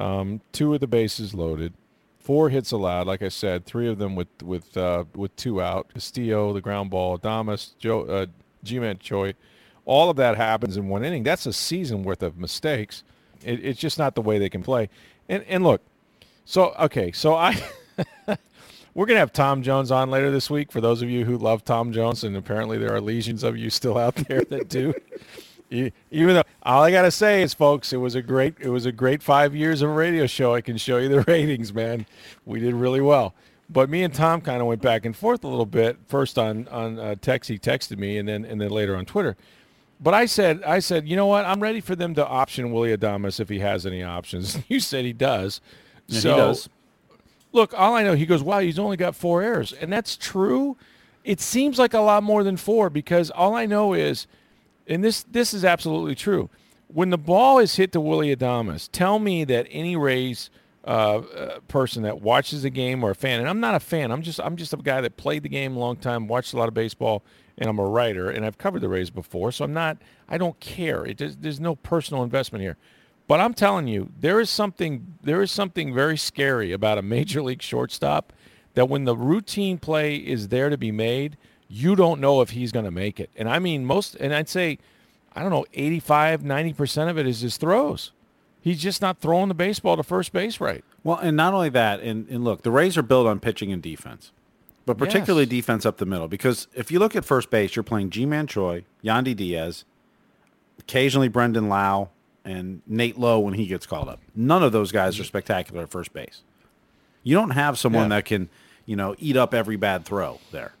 um, 0.00 0.40
two 0.52 0.72
of 0.74 0.80
the 0.80 0.86
bases 0.86 1.34
loaded, 1.34 1.74
four 2.18 2.48
hits 2.48 2.72
allowed. 2.72 3.06
Like 3.06 3.22
I 3.22 3.28
said, 3.28 3.66
three 3.66 3.88
of 3.88 3.98
them 3.98 4.16
with 4.16 4.28
with 4.42 4.76
uh, 4.76 5.04
with 5.14 5.34
two 5.36 5.60
out. 5.60 5.92
Castillo, 5.92 6.52
the 6.52 6.60
ground 6.60 6.90
ball, 6.90 7.18
Adames, 7.18 7.76
Joe, 7.78 8.02
uh, 8.02 8.26
Ji-Man 8.64 8.98
Choi, 8.98 9.34
all 9.84 10.10
of 10.10 10.16
that 10.16 10.36
happens 10.36 10.76
in 10.76 10.88
one 10.88 11.04
inning. 11.04 11.22
That's 11.22 11.46
a 11.46 11.52
season 11.52 12.02
worth 12.02 12.22
of 12.22 12.38
mistakes. 12.38 13.04
It, 13.44 13.64
it's 13.64 13.80
just 13.80 13.98
not 13.98 14.14
the 14.14 14.22
way 14.22 14.38
they 14.38 14.48
can 14.48 14.62
play. 14.62 14.88
And 15.28 15.44
and 15.44 15.62
look, 15.62 15.82
so 16.44 16.74
okay, 16.78 17.12
so 17.12 17.34
I. 17.34 17.60
We're 18.92 19.06
going 19.06 19.14
to 19.14 19.20
have 19.20 19.32
Tom 19.32 19.62
Jones 19.62 19.92
on 19.92 20.10
later 20.10 20.32
this 20.32 20.50
week 20.50 20.72
for 20.72 20.80
those 20.80 21.00
of 21.00 21.08
you 21.08 21.24
who 21.24 21.38
love 21.38 21.64
Tom 21.64 21.92
Jones, 21.92 22.24
and 22.24 22.36
apparently 22.36 22.76
there 22.76 22.92
are 22.92 23.00
legions 23.00 23.44
of 23.44 23.56
you 23.56 23.70
still 23.70 23.96
out 23.96 24.16
there 24.16 24.42
that 24.42 24.68
do. 24.68 24.92
Even 25.70 26.34
though 26.34 26.42
all 26.62 26.82
I 26.82 26.90
gotta 26.90 27.12
say 27.12 27.42
is, 27.42 27.54
folks, 27.54 27.92
it 27.92 27.98
was 27.98 28.14
a 28.14 28.22
great 28.22 28.54
it 28.60 28.70
was 28.70 28.86
a 28.86 28.92
great 28.92 29.22
five 29.22 29.54
years 29.54 29.82
of 29.82 29.90
a 29.90 29.92
radio 29.92 30.26
show. 30.26 30.54
I 30.54 30.60
can 30.60 30.76
show 30.76 30.98
you 30.98 31.08
the 31.08 31.22
ratings, 31.28 31.72
man. 31.72 32.06
We 32.44 32.60
did 32.60 32.74
really 32.74 33.00
well. 33.00 33.34
But 33.68 33.88
me 33.88 34.02
and 34.02 34.12
Tom 34.12 34.40
kind 34.40 34.60
of 34.60 34.66
went 34.66 34.82
back 34.82 35.04
and 35.04 35.16
forth 35.16 35.44
a 35.44 35.48
little 35.48 35.66
bit. 35.66 35.98
First 36.08 36.38
on 36.38 36.66
on 36.68 36.98
uh, 36.98 37.14
text, 37.20 37.48
he 37.48 37.58
texted 37.58 37.98
me, 37.98 38.18
and 38.18 38.28
then 38.28 38.44
and 38.44 38.60
then 38.60 38.70
later 38.70 38.96
on 38.96 39.04
Twitter. 39.04 39.36
But 40.00 40.12
I 40.14 40.26
said 40.26 40.62
I 40.64 40.80
said, 40.80 41.06
you 41.06 41.14
know 41.14 41.26
what? 41.26 41.44
I'm 41.44 41.60
ready 41.60 41.80
for 41.80 41.94
them 41.94 42.14
to 42.14 42.26
option 42.26 42.72
Willie 42.72 42.96
Adames 42.96 43.38
if 43.38 43.48
he 43.48 43.60
has 43.60 43.86
any 43.86 44.02
options. 44.02 44.58
You 44.68 44.80
said 44.80 45.04
he 45.04 45.12
does. 45.12 45.60
Yeah, 46.08 46.20
so, 46.20 46.30
he 46.30 46.36
does. 46.36 46.68
Look, 47.52 47.78
all 47.78 47.94
I 47.94 48.02
know, 48.02 48.14
he 48.14 48.26
goes, 48.26 48.42
wow, 48.42 48.60
he's 48.60 48.78
only 48.78 48.96
got 48.96 49.14
four 49.14 49.42
errors. 49.42 49.72
And 49.72 49.92
that's 49.92 50.16
true. 50.16 50.76
It 51.24 51.40
seems 51.40 51.78
like 51.78 51.94
a 51.94 52.00
lot 52.00 52.22
more 52.22 52.44
than 52.44 52.56
four 52.56 52.90
because 52.90 53.30
all 53.30 53.54
I 53.54 53.66
know 53.66 53.92
is, 53.92 54.26
and 54.86 55.04
this 55.04 55.22
this 55.24 55.54
is 55.54 55.64
absolutely 55.64 56.14
true, 56.14 56.50
when 56.88 57.10
the 57.10 57.18
ball 57.18 57.58
is 57.58 57.76
hit 57.76 57.92
to 57.92 58.00
Willie 58.00 58.34
Adames, 58.34 58.88
tell 58.90 59.18
me 59.18 59.44
that 59.44 59.66
any 59.70 59.96
Rays 59.96 60.50
uh, 60.84 61.18
uh, 61.18 61.60
person 61.68 62.02
that 62.02 62.20
watches 62.20 62.62
the 62.62 62.70
game 62.70 63.04
or 63.04 63.10
a 63.10 63.14
fan, 63.14 63.40
and 63.40 63.48
I'm 63.48 63.60
not 63.60 63.74
a 63.74 63.80
fan, 63.80 64.10
I'm 64.10 64.22
just 64.22 64.40
I'm 64.40 64.56
just 64.56 64.72
a 64.72 64.76
guy 64.76 65.00
that 65.00 65.16
played 65.16 65.42
the 65.42 65.48
game 65.48 65.76
a 65.76 65.78
long 65.78 65.96
time, 65.96 66.26
watched 66.26 66.52
a 66.52 66.56
lot 66.56 66.68
of 66.68 66.74
baseball, 66.74 67.22
and 67.58 67.68
I'm 67.68 67.78
a 67.78 67.84
writer, 67.84 68.30
and 68.30 68.44
I've 68.44 68.58
covered 68.58 68.80
the 68.80 68.88
Rays 68.88 69.10
before, 69.10 69.52
so 69.52 69.64
I'm 69.64 69.74
not, 69.74 69.98
I 70.28 70.38
don't 70.38 70.58
care. 70.60 71.04
It 71.04 71.18
does, 71.18 71.36
there's 71.36 71.60
no 71.60 71.76
personal 71.76 72.22
investment 72.22 72.62
here. 72.62 72.76
But 73.28 73.38
I'm 73.38 73.54
telling 73.54 73.86
you, 73.86 74.10
there 74.18 74.40
is 74.40 74.50
something 74.50 75.14
there 75.22 75.40
is 75.40 75.52
something 75.52 75.94
very 75.94 76.16
scary 76.16 76.72
about 76.72 76.98
a 76.98 77.02
major 77.02 77.42
league 77.42 77.62
shortstop 77.62 78.32
that 78.74 78.88
when 78.88 79.04
the 79.04 79.16
routine 79.16 79.78
play 79.78 80.16
is 80.16 80.48
there 80.48 80.68
to 80.68 80.76
be 80.76 80.90
made, 80.90 81.36
you 81.72 81.94
don't 81.96 82.20
know 82.20 82.40
if 82.42 82.50
he's 82.50 82.72
going 82.72 82.84
to 82.84 82.90
make 82.90 83.20
it. 83.20 83.30
And 83.36 83.48
I 83.48 83.58
mean 83.60 83.84
most 83.86 84.16
and 84.16 84.34
I'd 84.34 84.48
say 84.48 84.78
I 85.32 85.42
don't 85.42 85.50
know, 85.52 85.64
85, 85.72 86.42
90% 86.42 87.08
of 87.08 87.16
it 87.16 87.24
is 87.24 87.40
his 87.40 87.56
throws. 87.56 88.10
He's 88.60 88.82
just 88.82 89.00
not 89.00 89.20
throwing 89.20 89.46
the 89.46 89.54
baseball 89.54 89.96
to 89.96 90.02
first 90.02 90.32
base 90.32 90.60
right. 90.60 90.84
Well, 91.04 91.18
and 91.18 91.36
not 91.36 91.54
only 91.54 91.68
that, 91.70 92.00
and, 92.00 92.28
and 92.28 92.42
look, 92.42 92.62
the 92.62 92.70
Rays 92.72 92.98
are 92.98 93.02
built 93.02 93.28
on 93.28 93.38
pitching 93.38 93.72
and 93.72 93.80
defense, 93.80 94.32
but 94.86 94.98
particularly 94.98 95.44
Yes. 95.44 95.50
defense 95.50 95.86
up 95.86 95.98
the 95.98 96.04
middle. 96.04 96.26
Because 96.26 96.66
if 96.74 96.90
you 96.90 96.98
look 96.98 97.14
at 97.14 97.24
first 97.24 97.48
base, 97.48 97.76
you're 97.76 97.84
playing 97.84 98.10
Ji-Man 98.10 98.48
Choi, 98.48 98.84
Yandy 99.04 99.34
Diaz, 99.36 99.84
occasionally 100.80 101.28
Brandon 101.28 101.68
Lowe, 101.68 102.10
and 102.44 102.82
Nate 102.86 103.18
Lowe 103.18 103.38
when 103.38 103.54
he 103.54 103.66
gets 103.66 103.86
called 103.86 104.08
up. 104.08 104.20
None 104.34 104.62
of 104.64 104.72
those 104.72 104.90
guys 104.92 105.18
are 105.20 105.24
spectacular 105.24 105.82
at 105.84 105.90
first 105.90 106.12
base. 106.12 106.42
You 107.22 107.36
don't 107.36 107.50
have 107.50 107.78
someone 107.78 108.04
Yeah. 108.10 108.16
that 108.16 108.24
can, 108.24 108.48
you 108.84 108.96
know, 108.96 109.14
eat 109.18 109.36
up 109.36 109.54
every 109.54 109.76
bad 109.76 110.04
throw 110.04 110.40
there. 110.50 110.72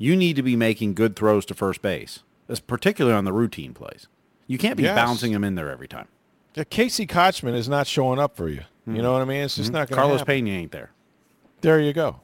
You 0.00 0.16
need 0.16 0.34
to 0.36 0.42
be 0.42 0.56
making 0.56 0.94
good 0.94 1.14
throws 1.14 1.44
to 1.44 1.54
first 1.54 1.82
base, 1.82 2.20
as 2.48 2.58
particularly 2.58 3.14
on 3.14 3.26
the 3.26 3.34
routine 3.34 3.74
plays. 3.74 4.08
You 4.46 4.56
can't 4.56 4.78
be 4.78 4.84
Yes. 4.84 4.96
bouncing 4.96 5.32
them 5.32 5.44
in 5.44 5.56
there 5.56 5.70
every 5.70 5.86
time. 5.86 6.08
Yeah, 6.54 6.64
Casey 6.64 7.06
Kotchman 7.06 7.54
is 7.54 7.68
not 7.68 7.86
showing 7.86 8.18
up 8.18 8.34
for 8.34 8.48
you. 8.48 8.62
You 8.86 8.94
hmm. 8.94 9.02
know 9.02 9.12
what 9.12 9.20
I 9.20 9.26
mean? 9.26 9.42
It's 9.42 9.56
just 9.56 9.68
hmm. 9.68 9.74
not 9.74 9.88
going 9.88 9.88
to 9.88 9.94
Carlos 9.96 10.20
happen. 10.20 10.46
Pena 10.46 10.50
ain't 10.52 10.72
there. 10.72 10.92
There 11.60 11.78
you 11.78 11.92
go. 11.92 12.20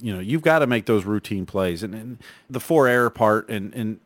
you 0.00 0.14
know, 0.14 0.20
you've 0.20 0.42
got 0.42 0.60
to 0.60 0.68
make 0.68 0.86
those 0.86 1.04
routine 1.04 1.46
plays. 1.46 1.82
And, 1.82 1.96
and 1.96 2.18
the 2.48 2.60
four 2.60 2.86
error 2.86 3.10
part, 3.10 3.48
and, 3.48 3.74
and 3.74 3.98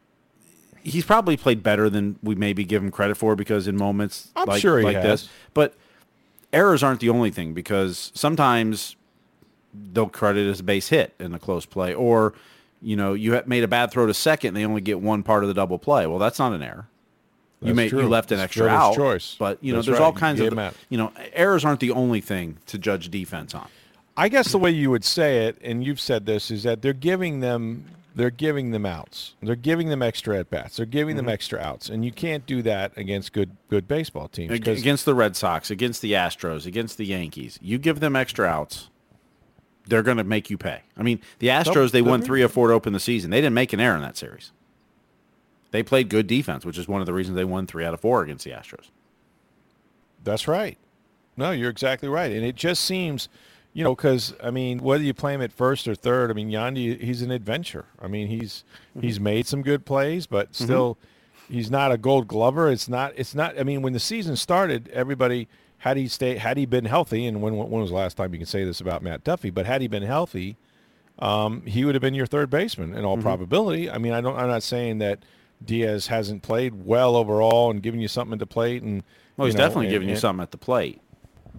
he's 0.83 1.05
probably 1.05 1.37
played 1.37 1.63
better 1.63 1.91
than 1.91 2.19
we 2.23 2.35
maybe 2.35 2.65
give 2.65 2.83
him 2.83 2.91
credit 2.91 3.17
for 3.17 3.37
because 3.37 3.69
in 3.69 3.77
moments 3.77 4.31
I'm 4.35 4.47
like, 4.47 4.63
sure 4.63 4.79
he 4.79 4.85
like 4.85 4.97
has. 4.97 5.05
this. 5.05 5.29
But 5.53 5.75
errors 6.55 6.83
aren't 6.83 7.01
the 7.01 7.11
only 7.11 7.31
thing 7.31 7.53
because 7.53 8.11
sometimes 8.15 8.97
they'll 9.93 10.09
credit 10.09 10.49
as 10.49 10.61
a 10.61 10.63
base 10.65 10.89
hit 10.89 11.15
in 11.19 11.35
a 11.35 11.39
close 11.39 11.67
play. 11.67 11.95
Or, 11.95 12.35
you 12.83 12.97
know, 12.97 13.15
you 13.15 13.41
made 13.47 13.65
a 13.65 13.69
bad 13.69 13.91
throw 13.91 14.07
to 14.07 14.15
second 14.15 14.49
and 14.49 14.57
they 14.57 14.65
only 14.65 14.81
get 14.81 15.01
one 15.01 15.23
part 15.23 15.43
of 15.45 15.49
the 15.49 15.55
double 15.55 15.79
play. 15.79 16.07
Well, 16.07 16.19
that's 16.19 16.39
not 16.39 16.53
an 16.53 16.63
error. 16.63 16.87
You 17.63 17.75
made 17.75 17.89
true. 17.89 18.03
you 18.03 18.09
left 18.09 18.33
an 18.33 18.39
extra 18.39 18.69
out, 18.69 18.95
choice. 18.95 19.35
but 19.39 19.59
you 19.63 19.73
know 19.73 19.79
That's 19.79 19.87
there's 19.87 19.99
right. 19.99 20.05
all 20.05 20.13
kinds 20.13 20.41
of 20.41 20.75
you 20.91 20.99
know 20.99 21.11
errors 21.33 21.65
aren't 21.65 21.81
the 21.81 21.91
only 21.91 22.21
thing 22.21 22.59
to 22.67 22.77
judge 22.79 23.09
defense 23.11 23.55
on. 23.55 23.67
I 24.17 24.29
guess 24.29 24.53
the 24.53 24.59
way 24.59 24.71
you 24.71 24.91
would 24.91 25.05
say 25.05 25.47
it, 25.47 25.57
and 25.63 25.83
you've 25.85 26.01
said 26.01 26.27
this, 26.27 26.51
is 26.51 26.63
that 26.65 26.83
they're 26.83 26.93
giving 26.93 27.41
them 27.41 27.87
they're 28.15 28.31
giving 28.31 28.71
them 28.71 28.87
outs. 28.87 29.35
They're 29.43 29.57
giving 29.57 29.89
them 29.89 30.03
extra 30.03 30.39
at 30.39 30.51
bats. 30.51 30.77
They're 30.77 30.87
giving 30.87 31.17
Mm-hmm. 31.17 31.27
them 31.27 31.33
extra 31.33 31.59
outs, 31.61 31.89
and 31.89 32.05
you 32.05 32.13
can't 32.13 32.47
do 32.47 32.61
that 32.63 32.93
against 32.97 33.33
good 33.33 33.57
good 33.71 33.89
baseball 33.89 34.29
teams. 34.29 34.53
Against 34.53 35.05
the 35.07 35.15
Red 35.15 35.35
Sox, 35.35 35.71
against 35.71 36.03
the 36.03 36.13
Astros, 36.13 36.67
against 36.67 36.99
the 36.99 37.07
Yankees. 37.07 37.59
You 37.63 37.79
give 37.79 38.01
them 38.01 38.15
extra 38.17 38.47
outs, 38.47 38.91
they're 39.87 40.03
going 40.03 40.17
to 40.17 40.25
make 40.25 40.51
you 40.51 40.59
pay. 40.59 40.83
I 40.97 41.03
mean, 41.03 41.21
the 41.39 41.49
Astros 41.49 41.91
they 41.91 42.03
won 42.03 42.21
they're- 42.21 42.27
three 42.27 42.43
or 42.43 42.49
four 42.49 42.69
to 42.69 42.75
open 42.75 42.93
the 42.93 43.01
season. 43.01 43.31
They 43.31 43.41
didn't 43.41 43.55
make 43.55 43.73
an 43.73 43.81
error 43.81 43.97
in 43.97 44.03
that 44.03 44.17
series. 44.17 44.53
They 45.71 45.83
played 45.83 46.09
good 46.09 46.27
defense, 46.27 46.65
which 46.65 46.79
is 46.79 46.89
one 46.89 47.01
of 47.01 47.07
the 47.07 47.13
reasons 47.13 47.37
they 47.37 47.45
won 47.45 47.67
three 47.67 47.85
out 47.85 47.93
of 47.93 48.01
four 48.01 48.23
against 48.23 48.45
the 48.45 48.53
Astros. 48.53 48.91
That's 50.25 50.49
right. 50.49 50.79
No, 51.37 51.51
you're 51.51 51.71
exactly 51.71 52.09
right. 52.09 52.33
And 52.33 52.45
it 52.45 52.57
just 52.57 52.85
seems, 52.85 53.29
you 53.73 53.85
know, 53.85 53.95
because 53.95 54.35
I 54.43 54.51
mean, 54.51 54.79
whether 54.79 55.05
you 55.05 55.13
play 55.13 55.35
him 55.35 55.43
at 55.43 55.53
first 55.53 55.87
or 55.87 55.95
third, 55.95 56.31
I 56.31 56.35
mean, 56.35 56.51
Yandy, 56.51 57.01
he's 57.01 57.21
an 57.21 57.31
adventure. 57.31 57.87
I 58.01 58.09
mean, 58.09 58.29
he's 58.29 58.65
mm-hmm. 58.91 59.07
he's 59.07 59.21
made 59.21 59.47
some 59.47 59.63
good 59.63 59.85
plays, 59.85 60.27
but 60.27 60.53
mm-hmm. 60.53 60.65
still, 60.65 60.95
mm-hmm. 60.95 61.55
he's 61.55 61.71
not 61.71 61.93
a 61.93 61.99
Gold 61.99 62.27
Glover. 62.27 62.71
It's 62.71 62.89
not. 62.89 63.13
It's 63.17 63.35
not. 63.35 63.59
I 63.59 63.63
mean, 63.63 63.83
when 63.83 63.93
the 63.93 64.01
season 64.01 64.37
started, 64.37 64.89
everybody 64.89 65.47
had 65.87 65.97
he 65.97 66.09
stay 66.09 66.37
had 66.37 66.57
he 66.57 66.67
been 66.67 66.85
healthy, 66.85 67.27
and 67.27 67.41
when 67.41 67.57
when 67.57 67.71
was 67.71 67.91
the 67.91 67.97
last 67.97 68.17
time 68.17 68.33
you 68.33 68.41
can 68.41 68.47
say 68.47 68.65
this 68.65 68.81
about 68.81 69.03
Matt 69.03 69.23
Duffy? 69.23 69.51
But 69.51 69.67
had 69.67 69.81
he 69.81 69.87
been 69.87 70.03
healthy, 70.03 70.57
um, 71.21 71.63
he 71.65 71.85
would 71.85 71.95
have 71.95 72.03
been 72.03 72.15
your 72.15 72.27
third 72.27 72.51
baseman 72.51 72.93
in 72.93 73.05
all 73.05 73.15
mm-hmm. 73.15 73.23
probability. 73.23 73.89
I 73.89 73.99
mean, 73.99 74.13
I 74.13 74.21
don't. 74.21 74.37
I'm 74.37 74.49
not 74.49 74.65
saying 74.65 74.99
that 74.99 75.21
Diaz 75.65 76.09
hasn't 76.09 76.43
played 76.43 76.85
well 76.85 77.15
overall 77.15 77.71
and 77.71 77.81
given 77.81 78.01
you 78.01 78.09
something 78.09 78.33
at 78.33 78.41
the 78.41 78.47
plate 78.47 78.83
and. 78.83 79.05
Well, 79.37 79.47
he's 79.47 79.55
know, 79.55 79.61
definitely 79.61 79.87
and, 79.87 79.93
giving 79.93 80.09
you 80.09 80.17
something 80.17 80.43
at 80.43 80.51
the 80.51 80.59
plate 80.59 81.01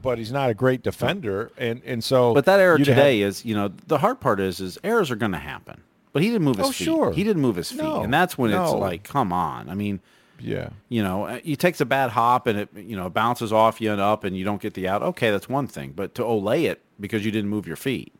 but 0.01 0.19
he's 0.19 0.31
not 0.31 0.49
a 0.49 0.53
great 0.53 0.83
defender, 0.83 1.51
and 1.57 1.81
and 1.85 2.03
so. 2.03 2.33
But 2.33 2.45
that 2.45 2.59
error 2.59 2.77
today 2.77 3.21
have, 3.21 3.29
is, 3.29 3.45
you 3.45 3.55
know, 3.55 3.69
the 3.87 3.97
hard 3.97 4.19
part 4.19 4.39
is, 4.39 4.59
is 4.59 4.77
errors 4.83 5.09
are 5.09 5.15
going 5.15 5.31
to 5.31 5.39
happen. 5.39 5.81
But 6.13 6.21
he 6.21 6.29
didn't 6.29 6.43
move 6.43 6.57
his 6.57 6.67
oh, 6.67 6.71
feet. 6.71 6.85
Sure. 6.85 7.11
He 7.11 7.23
didn't 7.23 7.41
move 7.41 7.55
his 7.55 7.71
feet, 7.71 7.81
no, 7.81 8.01
and 8.01 8.13
that's 8.13 8.37
when 8.37 8.51
no. 8.51 8.63
it's 8.63 8.73
like, 8.73 9.03
come 9.03 9.33
on. 9.33 9.69
I 9.69 9.73
mean, 9.73 9.99
yeah, 10.39 10.69
you 10.89 11.03
know, 11.03 11.39
he 11.43 11.55
takes 11.55 11.81
a 11.81 11.85
bad 11.85 12.11
hop 12.11 12.47
and 12.47 12.59
it, 12.59 12.69
you 12.75 12.95
know, 12.95 13.09
bounces 13.09 13.51
off 13.51 13.81
you 13.81 13.91
and 13.91 14.01
up, 14.01 14.23
and 14.23 14.37
you 14.37 14.43
don't 14.43 14.61
get 14.61 14.73
the 14.73 14.87
out. 14.87 15.01
Okay, 15.01 15.31
that's 15.31 15.49
one 15.49 15.67
thing. 15.67 15.93
But 15.95 16.15
to 16.15 16.23
olay 16.23 16.63
it 16.69 16.81
because 16.99 17.25
you 17.25 17.31
didn't 17.31 17.49
move 17.49 17.67
your 17.67 17.75
feet. 17.75 18.13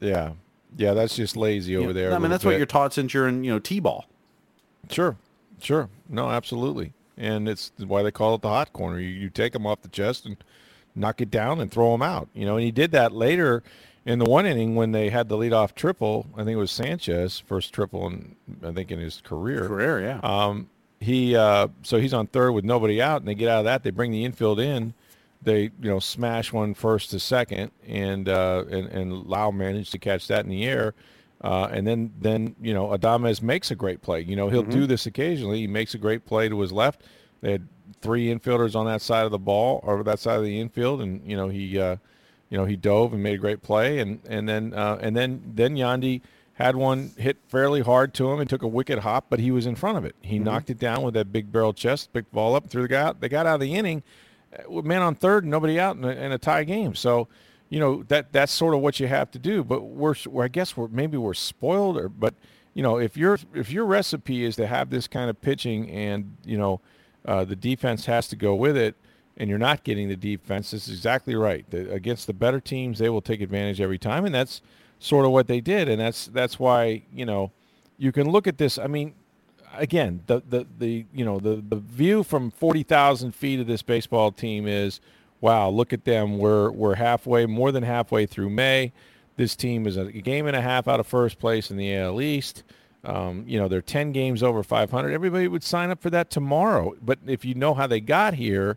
Yeah, 0.00 0.32
yeah, 0.76 0.94
that's 0.94 1.16
just 1.16 1.36
lazy 1.36 1.76
over 1.76 1.92
there. 1.92 2.12
I 2.12 2.18
mean, 2.18 2.30
that's 2.30 2.44
bit. 2.44 2.50
what 2.50 2.56
you're 2.56 2.66
taught 2.66 2.92
since 2.92 3.14
you're 3.14 3.28
in, 3.28 3.44
you 3.44 3.52
know, 3.52 3.58
t-ball. 3.58 4.06
Sure, 4.90 5.16
sure, 5.60 5.88
no, 6.08 6.30
absolutely, 6.30 6.92
and 7.16 7.48
it's 7.48 7.72
why 7.78 8.02
they 8.02 8.10
call 8.10 8.34
it 8.34 8.42
the 8.42 8.48
hot 8.48 8.72
corner. 8.72 8.98
You, 8.98 9.08
you 9.08 9.30
take 9.30 9.52
them 9.52 9.66
off 9.66 9.82
the 9.82 9.88
chest 9.88 10.26
and 10.26 10.36
knock 10.94 11.20
it 11.20 11.30
down 11.30 11.60
and 11.60 11.70
throw 11.70 11.92
them 11.92 12.02
out. 12.02 12.28
You 12.34 12.44
know, 12.44 12.56
and 12.56 12.64
he 12.64 12.70
did 12.70 12.92
that 12.92 13.12
later 13.12 13.62
in 14.04 14.18
the 14.18 14.24
one 14.24 14.46
inning 14.46 14.74
when 14.74 14.92
they 14.92 15.10
had 15.10 15.28
the 15.28 15.36
leadoff 15.36 15.74
triple. 15.74 16.26
I 16.34 16.38
think 16.38 16.50
it 16.50 16.56
was 16.56 16.70
Sanchez 16.70 17.38
first 17.38 17.72
triple 17.72 18.06
in 18.06 18.36
I 18.64 18.72
think 18.72 18.90
in 18.90 18.98
his 18.98 19.20
career. 19.20 19.66
Career, 19.66 20.00
yeah. 20.00 20.20
Um, 20.22 20.68
he 21.02 21.36
uh, 21.36 21.68
so 21.82 21.98
he's 21.98 22.14
on 22.14 22.26
third 22.28 22.52
with 22.52 22.64
nobody 22.64 23.02
out, 23.02 23.20
and 23.20 23.28
they 23.28 23.34
get 23.34 23.48
out 23.48 23.60
of 23.60 23.64
that. 23.64 23.82
They 23.82 23.90
bring 23.90 24.10
the 24.10 24.24
infield 24.24 24.60
in. 24.60 24.94
They 25.42 25.62
you 25.62 25.90
know 25.90 25.98
smash 25.98 26.52
one 26.52 26.74
first 26.74 27.10
to 27.10 27.20
second, 27.20 27.72
and 27.86 28.28
uh, 28.28 28.64
and 28.70 28.88
and 28.88 29.24
Lowe 29.24 29.52
managed 29.52 29.92
to 29.92 29.98
catch 29.98 30.28
that 30.28 30.44
in 30.44 30.50
the 30.50 30.64
air. 30.64 30.94
Uh, 31.42 31.68
and 31.72 31.84
then, 31.84 32.12
then 32.20 32.54
you 32.62 32.72
know, 32.72 32.88
Adames 32.90 33.42
makes 33.42 33.72
a 33.72 33.74
great 33.74 34.00
play. 34.00 34.20
You 34.20 34.36
know, 34.36 34.48
he'll 34.48 34.62
mm-hmm. 34.62 34.70
do 34.70 34.86
this 34.86 35.06
occasionally. 35.06 35.58
He 35.58 35.66
makes 35.66 35.92
a 35.94 35.98
great 35.98 36.24
play 36.24 36.48
to 36.48 36.60
his 36.60 36.70
left. 36.70 37.02
They 37.40 37.50
had 37.50 37.66
three 38.00 38.32
infielders 38.32 38.76
on 38.76 38.86
that 38.86 39.02
side 39.02 39.24
of 39.24 39.32
the 39.32 39.38
ball 39.38 39.80
or 39.82 40.02
that 40.04 40.20
side 40.20 40.38
of 40.38 40.44
the 40.44 40.60
infield, 40.60 41.00
and 41.00 41.28
you 41.28 41.36
know 41.36 41.48
he, 41.48 41.78
uh, 41.80 41.96
you 42.48 42.56
know 42.56 42.64
he 42.64 42.76
dove 42.76 43.12
and 43.12 43.22
made 43.22 43.34
a 43.34 43.38
great 43.38 43.62
play, 43.62 43.98
and 43.98 44.20
and 44.28 44.48
then 44.48 44.72
uh, 44.72 44.98
and 45.00 45.16
then 45.16 45.42
then 45.54 45.74
Yandy 45.74 46.20
had 46.54 46.76
one 46.76 47.12
hit 47.16 47.38
fairly 47.48 47.80
hard 47.80 48.12
to 48.14 48.30
him 48.30 48.40
and 48.40 48.48
took 48.48 48.62
a 48.62 48.68
wicked 48.68 49.00
hop, 49.00 49.26
but 49.30 49.40
he 49.40 49.50
was 49.50 49.66
in 49.66 49.74
front 49.74 49.98
of 49.98 50.04
it. 50.04 50.14
He 50.20 50.36
mm-hmm. 50.36 50.44
knocked 50.44 50.70
it 50.70 50.78
down 50.78 51.02
with 51.02 51.14
that 51.14 51.32
big 51.32 51.50
barrel 51.50 51.72
chest, 51.72 52.12
picked 52.12 52.30
the 52.30 52.34
ball 52.34 52.54
up, 52.54 52.68
threw 52.68 52.82
the 52.82 52.88
guy 52.88 53.00
out. 53.00 53.20
They 53.20 53.28
got 53.28 53.46
out 53.46 53.54
of 53.54 53.60
the 53.60 53.74
inning, 53.74 54.02
uh, 54.52 54.70
with 54.70 54.84
man 54.84 55.02
on 55.02 55.14
third, 55.14 55.44
nobody 55.46 55.80
out 55.80 55.96
in 55.96 56.04
a, 56.04 56.10
in 56.10 56.32
a 56.32 56.38
tie 56.38 56.64
game. 56.64 56.94
So 56.94 57.28
you 57.72 57.80
know 57.80 58.02
that 58.08 58.32
that's 58.32 58.52
sort 58.52 58.74
of 58.74 58.80
what 58.80 59.00
you 59.00 59.06
have 59.06 59.30
to 59.30 59.38
do. 59.38 59.64
But 59.64 59.80
we're, 59.80 60.14
I 60.38 60.48
guess 60.48 60.76
we're 60.76 60.88
maybe 60.88 61.16
we're 61.16 61.32
spoiled, 61.32 61.96
or 61.96 62.10
but 62.10 62.34
you 62.74 62.82
know 62.82 62.98
if 62.98 63.16
your 63.16 63.38
if 63.54 63.70
your 63.70 63.86
recipe 63.86 64.44
is 64.44 64.56
to 64.56 64.66
have 64.66 64.90
this 64.90 65.08
kind 65.08 65.30
of 65.30 65.40
pitching 65.40 65.90
and 65.90 66.36
you 66.44 66.58
know 66.58 66.82
uh, 67.24 67.46
the 67.46 67.56
defense 67.56 68.04
has 68.04 68.28
to 68.28 68.36
go 68.36 68.54
with 68.54 68.76
it, 68.76 68.94
and 69.38 69.48
you're 69.48 69.58
not 69.58 69.84
getting 69.84 70.10
the 70.10 70.16
defense. 70.16 70.70
This 70.70 70.86
is 70.86 70.98
exactly 70.98 71.34
right. 71.34 71.64
The, 71.70 71.90
against 71.90 72.26
the 72.26 72.34
better 72.34 72.60
teams, 72.60 72.98
they 72.98 73.08
will 73.08 73.22
take 73.22 73.40
advantage 73.40 73.80
every 73.80 73.98
time, 73.98 74.26
and 74.26 74.34
that's 74.34 74.60
sort 75.02 75.26
of 75.26 75.32
what 75.32 75.48
they 75.48 75.60
did. 75.60 75.88
And 75.88 76.00
that's 76.00 76.26
that's 76.26 76.58
why 76.58 77.02
you 77.12 77.26
know 77.26 77.50
you 77.98 78.12
can 78.12 78.30
look 78.30 78.46
at 78.46 78.58
this. 78.58 78.78
I 78.78 78.86
mean, 78.86 79.14
again, 79.74 80.22
the 80.26 80.42
the, 80.48 80.66
the 80.78 81.06
you 81.12 81.24
know 81.24 81.38
the, 81.38 81.56
the 81.56 81.76
view 81.76 82.22
from 82.22 82.50
forty 82.50 82.82
thousand 82.82 83.34
feet 83.34 83.60
of 83.60 83.66
this 83.66 83.82
baseball 83.82 84.32
team 84.32 84.66
is, 84.66 85.00
wow, 85.40 85.68
look 85.68 85.92
at 85.92 86.04
them. 86.04 86.38
We're 86.38 86.70
we're 86.70 86.94
halfway, 86.94 87.46
more 87.46 87.72
than 87.72 87.82
halfway 87.82 88.26
through 88.26 88.50
May. 88.50 88.92
This 89.36 89.56
team 89.56 89.86
is 89.86 89.96
a 89.96 90.04
game 90.04 90.46
and 90.46 90.54
a 90.54 90.60
half 90.60 90.86
out 90.86 91.00
of 91.00 91.06
first 91.06 91.38
place 91.38 91.70
in 91.70 91.76
the 91.76 91.94
AL 91.96 92.20
East. 92.20 92.62
Um, 93.04 93.44
you 93.48 93.58
know, 93.58 93.66
they're 93.66 93.82
10 93.82 94.12
games 94.12 94.42
over 94.42 94.62
500. 94.62 95.10
Everybody 95.10 95.48
would 95.48 95.64
sign 95.64 95.90
up 95.90 96.00
for 96.00 96.10
that 96.10 96.30
tomorrow. 96.30 96.94
But 97.02 97.18
if 97.26 97.44
you 97.44 97.54
know 97.54 97.74
how 97.74 97.86
they 97.86 97.98
got 97.98 98.34
here, 98.34 98.76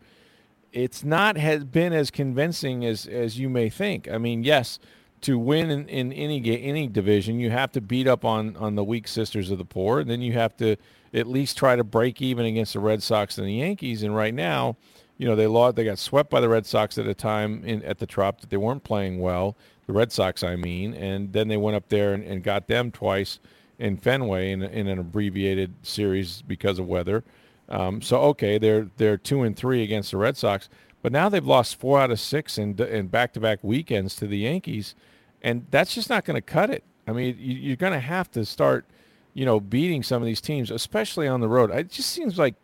it's 0.72 1.04
not 1.04 1.36
has 1.36 1.62
been 1.62 1.92
as 1.92 2.10
convincing 2.10 2.84
as, 2.84 3.06
as 3.06 3.38
you 3.38 3.48
may 3.48 3.68
think. 3.68 4.08
I 4.10 4.18
mean, 4.18 4.42
yes, 4.42 4.78
to 5.22 5.38
win 5.38 5.70
in, 5.70 5.88
in 5.88 6.12
any 6.12 6.42
any 6.62 6.86
division, 6.86 7.40
you 7.40 7.50
have 7.50 7.72
to 7.72 7.80
beat 7.80 8.06
up 8.06 8.24
on, 8.24 8.56
on 8.56 8.74
the 8.74 8.84
weak 8.84 9.08
sisters 9.08 9.50
of 9.50 9.58
the 9.58 9.64
poor, 9.64 10.00
and 10.00 10.10
then 10.10 10.20
you 10.20 10.32
have 10.32 10.56
to 10.58 10.76
at 11.14 11.26
least 11.26 11.56
try 11.56 11.76
to 11.76 11.84
break 11.84 12.20
even 12.20 12.44
against 12.44 12.74
the 12.74 12.80
Red 12.80 13.02
Sox 13.02 13.38
and 13.38 13.46
the 13.46 13.54
Yankees. 13.54 14.02
And 14.02 14.14
right 14.14 14.34
now, 14.34 14.76
you 15.16 15.26
know, 15.26 15.34
they 15.34 15.46
lost, 15.46 15.76
they 15.76 15.84
got 15.84 15.98
swept 15.98 16.30
by 16.30 16.40
the 16.40 16.48
Red 16.48 16.66
Sox 16.66 16.98
at 16.98 17.06
a 17.06 17.14
time 17.14 17.64
in, 17.64 17.82
at 17.82 17.98
the 17.98 18.06
Trop 18.06 18.40
that 18.40 18.50
they 18.50 18.56
weren't 18.56 18.84
playing 18.84 19.18
well. 19.18 19.56
The 19.86 19.92
Red 19.92 20.12
Sox, 20.12 20.42
I 20.42 20.56
mean, 20.56 20.94
and 20.94 21.32
then 21.32 21.48
they 21.48 21.56
went 21.56 21.76
up 21.76 21.88
there 21.88 22.12
and, 22.12 22.22
and 22.24 22.42
got 22.42 22.66
them 22.66 22.90
twice 22.90 23.38
in 23.78 23.96
Fenway 23.96 24.50
in, 24.50 24.62
in 24.62 24.88
an 24.88 24.98
abbreviated 24.98 25.74
series 25.82 26.42
because 26.42 26.78
of 26.78 26.86
weather. 26.86 27.24
Um, 27.68 28.00
so 28.00 28.20
okay, 28.22 28.58
they're 28.58 28.88
they're 28.96 29.16
two 29.16 29.42
and 29.42 29.56
three 29.56 29.82
against 29.82 30.12
the 30.12 30.18
Red 30.18 30.36
Sox, 30.36 30.68
but 31.06 31.12
now 31.12 31.28
they've 31.28 31.46
lost 31.46 31.76
four 31.76 32.00
out 32.00 32.10
of 32.10 32.18
six 32.18 32.58
in 32.58 32.76
in 32.80 33.06
back 33.06 33.32
to 33.34 33.38
back 33.38 33.60
weekends 33.62 34.16
to 34.16 34.26
the 34.26 34.38
Yankees, 34.38 34.96
and 35.40 35.64
that's 35.70 35.94
just 35.94 36.10
not 36.10 36.24
going 36.24 36.34
to 36.34 36.40
cut 36.40 36.68
it. 36.68 36.82
I 37.06 37.12
mean, 37.12 37.36
you, 37.38 37.54
you're 37.54 37.76
going 37.76 37.92
to 37.92 38.00
have 38.00 38.28
to 38.32 38.44
start, 38.44 38.86
you 39.32 39.44
know, 39.44 39.60
beating 39.60 40.02
some 40.02 40.20
of 40.20 40.26
these 40.26 40.40
teams, 40.40 40.68
especially 40.68 41.28
on 41.28 41.40
the 41.40 41.46
road. 41.46 41.70
It 41.70 41.92
just 41.92 42.10
seems 42.10 42.40
like 42.40 42.56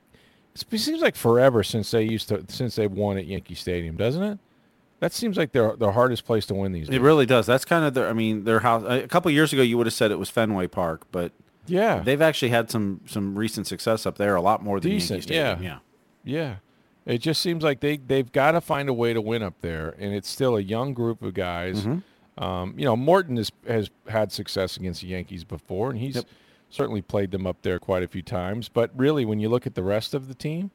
it 0.57 0.81
seems 0.81 1.01
like 1.01 1.15
forever 1.15 1.63
since 1.63 1.93
they 1.93 2.03
used 2.03 2.31
to 2.31 2.45
since 2.49 2.75
they 2.75 2.89
won 2.89 3.17
at 3.17 3.27
Yankee 3.27 3.55
Stadium, 3.55 3.97
doesn't 3.97 4.25
it? 4.25 4.41
That 4.99 5.13
seems 5.13 5.37
like 5.37 5.53
their 5.53 5.77
the 5.77 5.93
hardest 5.93 6.25
place 6.25 6.45
to 6.47 6.55
win 6.55 6.73
these. 6.73 6.89
Days. 6.89 6.97
It 6.97 7.01
really 7.01 7.27
does. 7.27 7.47
That's 7.47 7.65
kind 7.65 7.85
of 7.85 7.95
their. 7.95 8.09
I 8.09 8.13
mean, 8.13 8.43
their 8.43 8.59
house. 8.59 8.83
A 8.85 9.07
couple 9.07 9.31
years 9.31 9.53
ago, 9.53 9.63
you 9.63 9.79
would 9.79 9.87
have 9.87 9.95
said 9.95 10.11
it 10.11 10.19
was 10.19 10.31
Fenway 10.31 10.67
Park, 10.67 11.07
but 11.13 11.31
yeah, 11.69 12.01
they've 12.01 12.21
actually 12.21 12.49
had 12.49 12.73
some 12.73 13.03
some 13.07 13.39
recent 13.39 13.69
success 13.69 14.05
up 14.05 14.19
there. 14.19 14.35
A 14.35 14.43
lot 14.43 14.65
more 14.65 14.81
than 14.81 14.91
Decent, 14.91 15.29
Yankee 15.29 15.35
Stadium. 15.35 15.63
Yeah, 15.63 15.79
yeah. 16.25 16.57
It 17.05 17.19
just 17.19 17.41
seems 17.41 17.65
like 17.65 17.81
they 17.81 17.97
they've 17.97 18.31
got 18.31 18.53
to 18.53 18.61
find 18.61 18.89
a 18.89 18.93
way 18.93 19.13
to 19.13 19.21
win 19.21 19.43
up 19.43 19.55
there, 19.61 19.95
and 19.99 20.15
it's 20.15 20.29
still 20.29 20.57
a 20.57 20.61
young 20.61 20.95
group 20.95 21.23
of 21.23 21.35
guys. 21.35 21.83
Mm-hmm. 21.83 22.43
Um, 22.43 22.75
you 22.77 22.85
know, 22.85 22.97
Morton 22.97 23.37
has 23.37 23.51
has 23.67 23.91
had 24.09 24.31
success 24.33 24.77
against 24.77 25.01
the 25.01 25.09
Yankees 25.09 25.45
before, 25.45 25.91
and 25.91 25.99
he's 25.99 26.17
yep. 26.17 26.27
certainly 26.71 27.03
played 27.03 27.31
them 27.33 27.47
up 27.47 27.63
there 27.63 27.79
quite 27.79 28.03
a 28.03 28.09
few 28.09 28.23
times. 28.23 28.69
But 28.69 28.91
really, 28.97 29.25
when 29.25 29.41
you 29.41 29.49
look 29.49 29.67
at 29.67 29.75
the 29.75 29.83
rest 29.83 30.15
of 30.15 30.29
the 30.29 30.35
team, 30.35 30.71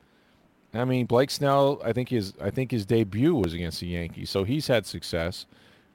I 0.73 0.85
mean, 0.85 1.05
Blake 1.05 1.31
Snell, 1.31 1.81
I 1.83 1.93
think 1.93 2.09
his 2.09 2.33
I 2.41 2.49
think 2.49 2.71
his 2.71 2.85
debut 2.85 3.33
was 3.33 3.53
against 3.53 3.79
the 3.79 3.87
Yankees, 3.87 4.29
so 4.29 4.43
he's 4.43 4.67
had 4.67 4.85
success. 4.85 5.45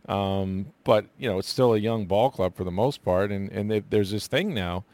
Um, 0.08 0.66
but 0.82 1.06
you 1.18 1.28
know, 1.28 1.38
it's 1.38 1.48
still 1.48 1.74
a 1.74 1.78
young 1.78 2.06
ball 2.06 2.30
club 2.30 2.56
for 2.56 2.64
the 2.64 2.70
most 2.70 3.04
part, 3.04 3.30
and 3.30 3.50
and 3.52 3.70
they, 3.70 3.80
there's 3.80 4.10
this 4.10 4.26
thing 4.26 4.54
now, 4.54 4.84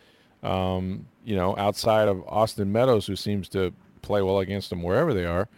um, 0.43 1.07
you 1.25 1.37
know, 1.37 1.57
outside 1.57 2.09
of 2.09 2.23
Austin 2.27 2.73
Meadows, 2.73 3.07
who 3.07 3.17
seems 3.17 3.49
to 3.51 3.73
play 4.09 4.23
well 4.23 4.39
against 4.39 4.71
them 4.71 4.83
wherever 4.83 5.13
they 5.15 5.27
are. 5.27 5.49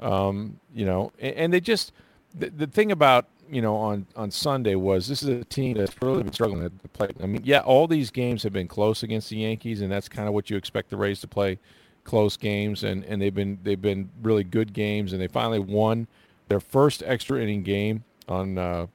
Um, 0.00 0.58
you 0.74 0.86
know, 0.86 1.12
and, 1.20 1.34
and 1.36 1.52
they 1.52 1.60
just 1.60 1.92
the, 2.36 2.48
the 2.50 2.66
thing 2.66 2.90
about 2.90 3.26
you 3.48 3.60
know 3.60 3.76
on 3.76 4.06
on 4.16 4.30
Sunday 4.30 4.74
was 4.74 5.06
this 5.06 5.22
is 5.22 5.28
a 5.28 5.44
team 5.44 5.76
that's 5.76 5.94
really 6.02 6.22
been 6.22 6.32
struggling 6.32 6.62
to 6.62 6.88
play. 6.88 7.08
I 7.22 7.26
mean, 7.26 7.42
yeah, 7.44 7.60
all 7.60 7.86
these 7.86 8.10
games 8.10 8.42
have 8.42 8.52
been 8.52 8.68
close 8.68 9.02
against 9.02 9.28
the 9.28 9.36
Yankees, 9.36 9.82
and 9.82 9.92
that's 9.92 10.08
kind 10.08 10.26
of 10.26 10.34
what 10.34 10.48
you 10.48 10.56
expect 10.56 10.90
the 10.90 10.96
Rays 10.96 11.20
to 11.20 11.28
play 11.28 11.58
close 12.04 12.36
games, 12.36 12.84
and, 12.84 13.04
and 13.04 13.20
they've 13.20 13.34
been 13.34 13.58
they've 13.62 13.80
been 13.80 14.08
really 14.22 14.44
good 14.44 14.72
games, 14.72 15.12
and 15.12 15.20
they 15.20 15.28
finally 15.28 15.58
won 15.58 16.06
their 16.48 16.60
first 16.60 17.02
extra 17.04 17.40
inning 17.40 17.62
game 17.62 18.04
on 18.28 18.56
uh, 18.56 18.86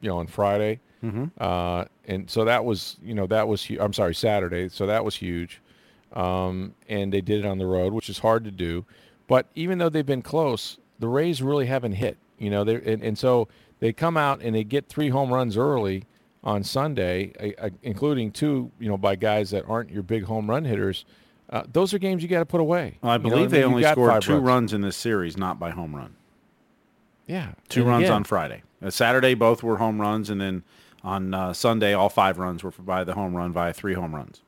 you 0.00 0.08
know 0.08 0.18
on 0.18 0.26
Friday, 0.26 0.80
mm-hmm. 1.02 1.24
uh, 1.38 1.84
and 2.06 2.30
so 2.30 2.44
that 2.44 2.64
was 2.64 2.96
you 3.02 3.14
know 3.14 3.26
that 3.26 3.48
was 3.48 3.64
hu- 3.64 3.80
I'm 3.80 3.92
sorry 3.92 4.14
Saturday, 4.14 4.68
so 4.68 4.86
that 4.86 5.04
was 5.04 5.16
huge, 5.16 5.60
um, 6.12 6.74
and 6.88 7.12
they 7.12 7.20
did 7.20 7.44
it 7.44 7.46
on 7.46 7.58
the 7.58 7.66
road, 7.66 7.92
which 7.92 8.08
is 8.08 8.18
hard 8.18 8.44
to 8.44 8.50
do, 8.50 8.84
but 9.26 9.46
even 9.54 9.78
though 9.78 9.88
they've 9.88 10.04
been 10.04 10.22
close, 10.22 10.78
the 10.98 11.08
Rays 11.08 11.42
really 11.42 11.66
haven't 11.66 11.92
hit, 11.92 12.18
you 12.38 12.50
know, 12.50 12.64
they 12.64 12.74
and, 12.74 13.02
and 13.02 13.18
so 13.18 13.48
they 13.80 13.92
come 13.92 14.16
out 14.16 14.40
and 14.42 14.54
they 14.54 14.64
get 14.64 14.88
three 14.88 15.08
home 15.08 15.32
runs 15.32 15.56
early 15.56 16.04
on 16.44 16.64
Sunday, 16.64 17.54
uh, 17.58 17.70
including 17.82 18.30
two 18.30 18.70
you 18.78 18.88
know 18.88 18.98
by 18.98 19.16
guys 19.16 19.50
that 19.50 19.68
aren't 19.68 19.90
your 19.90 20.02
big 20.02 20.24
home 20.24 20.50
run 20.50 20.64
hitters 20.64 21.04
uh, 21.52 21.64
those 21.70 21.92
are 21.92 21.98
games 21.98 22.22
you 22.22 22.28
got 22.30 22.38
to 22.38 22.46
put 22.46 22.62
away. 22.62 22.98
Well, 23.02 23.12
I 23.12 23.18
believe 23.18 23.36
you 23.36 23.42
know, 23.42 23.48
they 23.48 23.64
only 23.64 23.82
scored 23.82 24.22
two 24.22 24.32
runs. 24.32 24.44
runs 24.44 24.72
in 24.72 24.80
this 24.80 24.96
series, 24.96 25.36
not 25.36 25.58
by 25.58 25.70
home 25.70 25.94
run. 25.94 26.16
Yeah, 27.26 27.52
two 27.68 27.82
and 27.82 27.90
runs 27.90 28.04
again, 28.04 28.14
on 28.14 28.24
Friday. 28.24 28.62
Uh, 28.82 28.88
Saturday, 28.88 29.34
both 29.34 29.62
were 29.62 29.76
home 29.76 30.00
runs, 30.00 30.30
and 30.30 30.40
then 30.40 30.64
on 31.04 31.34
uh, 31.34 31.52
Sunday, 31.52 31.92
all 31.92 32.08
five 32.08 32.38
runs 32.38 32.64
were 32.64 32.70
by 32.70 33.04
the 33.04 33.12
home 33.14 33.36
run 33.36 33.52
via 33.52 33.74
three 33.74 33.92
home 33.92 34.14
runs. 34.14 34.40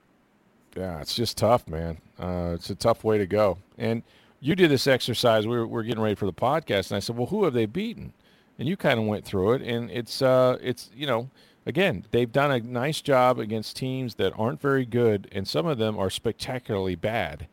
Yeah, 0.76 1.00
it's 1.00 1.14
just 1.14 1.38
tough, 1.38 1.68
man. 1.68 1.98
Uh, 2.18 2.52
it's 2.54 2.70
a 2.70 2.74
tough 2.74 3.04
way 3.04 3.18
to 3.18 3.26
go. 3.26 3.58
And 3.78 4.02
you 4.40 4.54
did 4.54 4.70
this 4.70 4.86
exercise. 4.86 5.46
We 5.46 5.56
were, 5.56 5.66
we 5.66 5.72
were 5.72 5.82
getting 5.82 6.02
ready 6.02 6.14
for 6.14 6.26
the 6.26 6.32
podcast, 6.32 6.90
and 6.90 6.96
I 6.96 7.00
said, 7.00 7.16
"Well, 7.16 7.26
who 7.26 7.44
have 7.44 7.54
they 7.54 7.66
beaten?" 7.66 8.12
And 8.58 8.68
you 8.68 8.76
kind 8.76 9.00
of 9.00 9.06
went 9.06 9.24
through 9.24 9.54
it, 9.54 9.62
and 9.62 9.90
it's 9.90 10.20
uh, 10.20 10.58
it's 10.60 10.90
you 10.94 11.06
know, 11.06 11.30
again, 11.66 12.04
they've 12.10 12.30
done 12.30 12.50
a 12.50 12.60
nice 12.60 13.00
job 13.00 13.38
against 13.38 13.76
teams 13.76 14.16
that 14.16 14.32
aren't 14.36 14.60
very 14.60 14.84
good, 14.84 15.28
and 15.32 15.46
some 15.46 15.66
of 15.66 15.78
them 15.78 15.96
are 15.98 16.10
spectacularly 16.10 16.94
bad. 16.94 17.46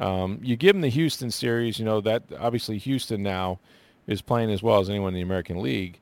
Um, 0.00 0.40
you 0.42 0.56
give 0.56 0.74
them 0.74 0.80
the 0.80 0.88
Houston 0.88 1.30
series, 1.30 1.78
you 1.78 1.84
know 1.84 2.00
that 2.00 2.22
obviously 2.38 2.78
Houston 2.78 3.22
now 3.22 3.58
is 4.06 4.22
playing 4.22 4.50
as 4.50 4.62
well 4.62 4.80
as 4.80 4.88
anyone 4.88 5.08
in 5.08 5.14
the 5.16 5.20
American 5.20 5.60
League. 5.60 6.00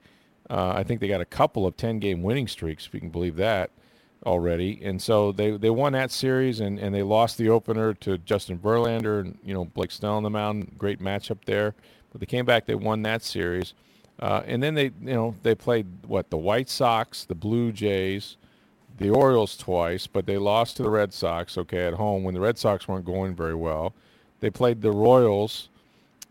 Uh, 0.49 0.75
I 0.77 0.85
think 0.85 1.01
they 1.01 1.09
got 1.09 1.21
a 1.21 1.25
couple 1.25 1.67
of 1.67 1.77
ten 1.77 1.99
game 1.99 2.23
winning 2.23 2.47
streaks, 2.47 2.87
if 2.87 2.95
you 2.95 3.01
can 3.01 3.11
believe 3.11 3.37
that 3.37 3.71
already. 4.27 4.81
And 4.83 5.01
so 5.01 5.33
they, 5.33 5.53
they 5.53 5.71
won 5.71 5.93
that 5.93 6.11
series 6.11 6.61
and, 6.61 6.79
and 6.79 6.95
they 6.95 7.03
lost 7.03 7.39
the 7.39 7.49
opener 7.49 7.95
to 7.95 8.19
Justin 8.19 8.59
Verlander 8.59 9.21
and, 9.21 9.39
you 9.45 9.55
know, 9.55 9.65
Blake 9.65 9.91
Snell 9.91 10.15
on 10.15 10.23
the 10.23 10.31
mound. 10.31 10.77
Great 10.79 11.01
matchup 11.01 11.39
there. 11.45 11.75
But 12.11 12.21
they 12.21 12.27
came 12.27 12.45
back, 12.45 12.67
they 12.67 12.75
won 12.75 13.03
that 13.03 13.23
series. 13.23 13.75
Uh, 14.21 14.43
and 14.47 14.63
then 14.63 14.75
they, 14.75 14.93
you 15.01 15.15
know, 15.15 15.35
they 15.43 15.55
played, 15.55 15.87
what, 16.07 16.31
the 16.31 16.37
White 16.37 16.69
Sox, 16.69 17.25
the 17.25 17.35
Blue 17.35 17.73
Jays, 17.73 18.37
the 18.99 19.11
Orioles 19.11 19.57
twice, 19.57 20.07
but 20.07 20.25
they 20.25 20.39
lost 20.39 20.77
to 20.77 20.85
the 20.85 20.91
Red 20.91 21.13
Sox, 21.13 21.59
okay, 21.59 21.85
at 21.87 21.95
home 21.95 22.23
when 22.23 22.33
the 22.33 22.41
Red 22.41 22.57
Sox 22.57 22.87
weren't 22.87 23.05
going 23.05 23.35
very 23.35 23.57
well. 23.57 23.93
They 24.39 24.51
played 24.51 24.83
the 24.83 24.93
Royals. 24.93 25.69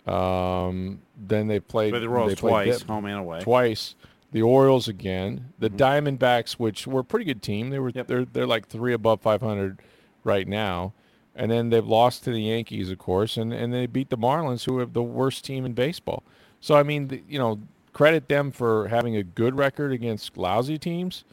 Um, 0.07 1.01
then 1.17 1.47
they 1.47 1.59
played 1.59 1.91
Play 1.91 1.99
the 1.99 2.09
Royals 2.09 2.31
they 2.31 2.35
played 2.35 2.67
twice, 2.67 2.81
home 2.83 3.05
and 3.05 3.19
away. 3.19 3.41
twice. 3.41 3.95
The 4.33 4.41
Orioles 4.41 4.87
again. 4.87 5.53
The 5.59 5.69
mm-hmm. 5.69 6.17
Diamondbacks, 6.17 6.53
which 6.53 6.85
were 6.85 6.99
a 6.99 7.05
pretty 7.05 7.25
good 7.25 7.41
team. 7.41 7.69
They 7.69 7.79
were 7.79 7.91
Yep. 7.93 8.07
they're 8.07 8.25
they're 8.25 8.47
like 8.47 8.67
three 8.67 8.93
above 8.93 9.21
500 9.21 9.79
right 10.23 10.47
now. 10.47 10.93
And 11.35 11.49
then 11.49 11.69
they've 11.69 11.85
lost 11.85 12.23
to 12.25 12.31
the 12.31 12.41
Yankees, 12.41 12.91
of 12.91 12.99
course, 12.99 13.37
and, 13.37 13.51
and 13.53 13.73
they 13.73 13.87
beat 13.87 14.09
the 14.09 14.17
Marlins, 14.17 14.65
who 14.65 14.77
have 14.79 14.93
the 14.93 15.01
worst 15.01 15.43
team 15.43 15.65
in 15.65 15.73
baseball. 15.73 16.23
So 16.59 16.75
I 16.75 16.83
mean, 16.83 17.07
the, 17.07 17.23
you 17.27 17.39
know, 17.39 17.59
credit 17.93 18.27
them 18.27 18.51
for 18.51 18.87
having 18.87 19.15
a 19.15 19.23
good 19.23 19.55
record 19.55 19.91
against 19.91 20.37
lousy 20.37 20.77
teams, 20.77 21.23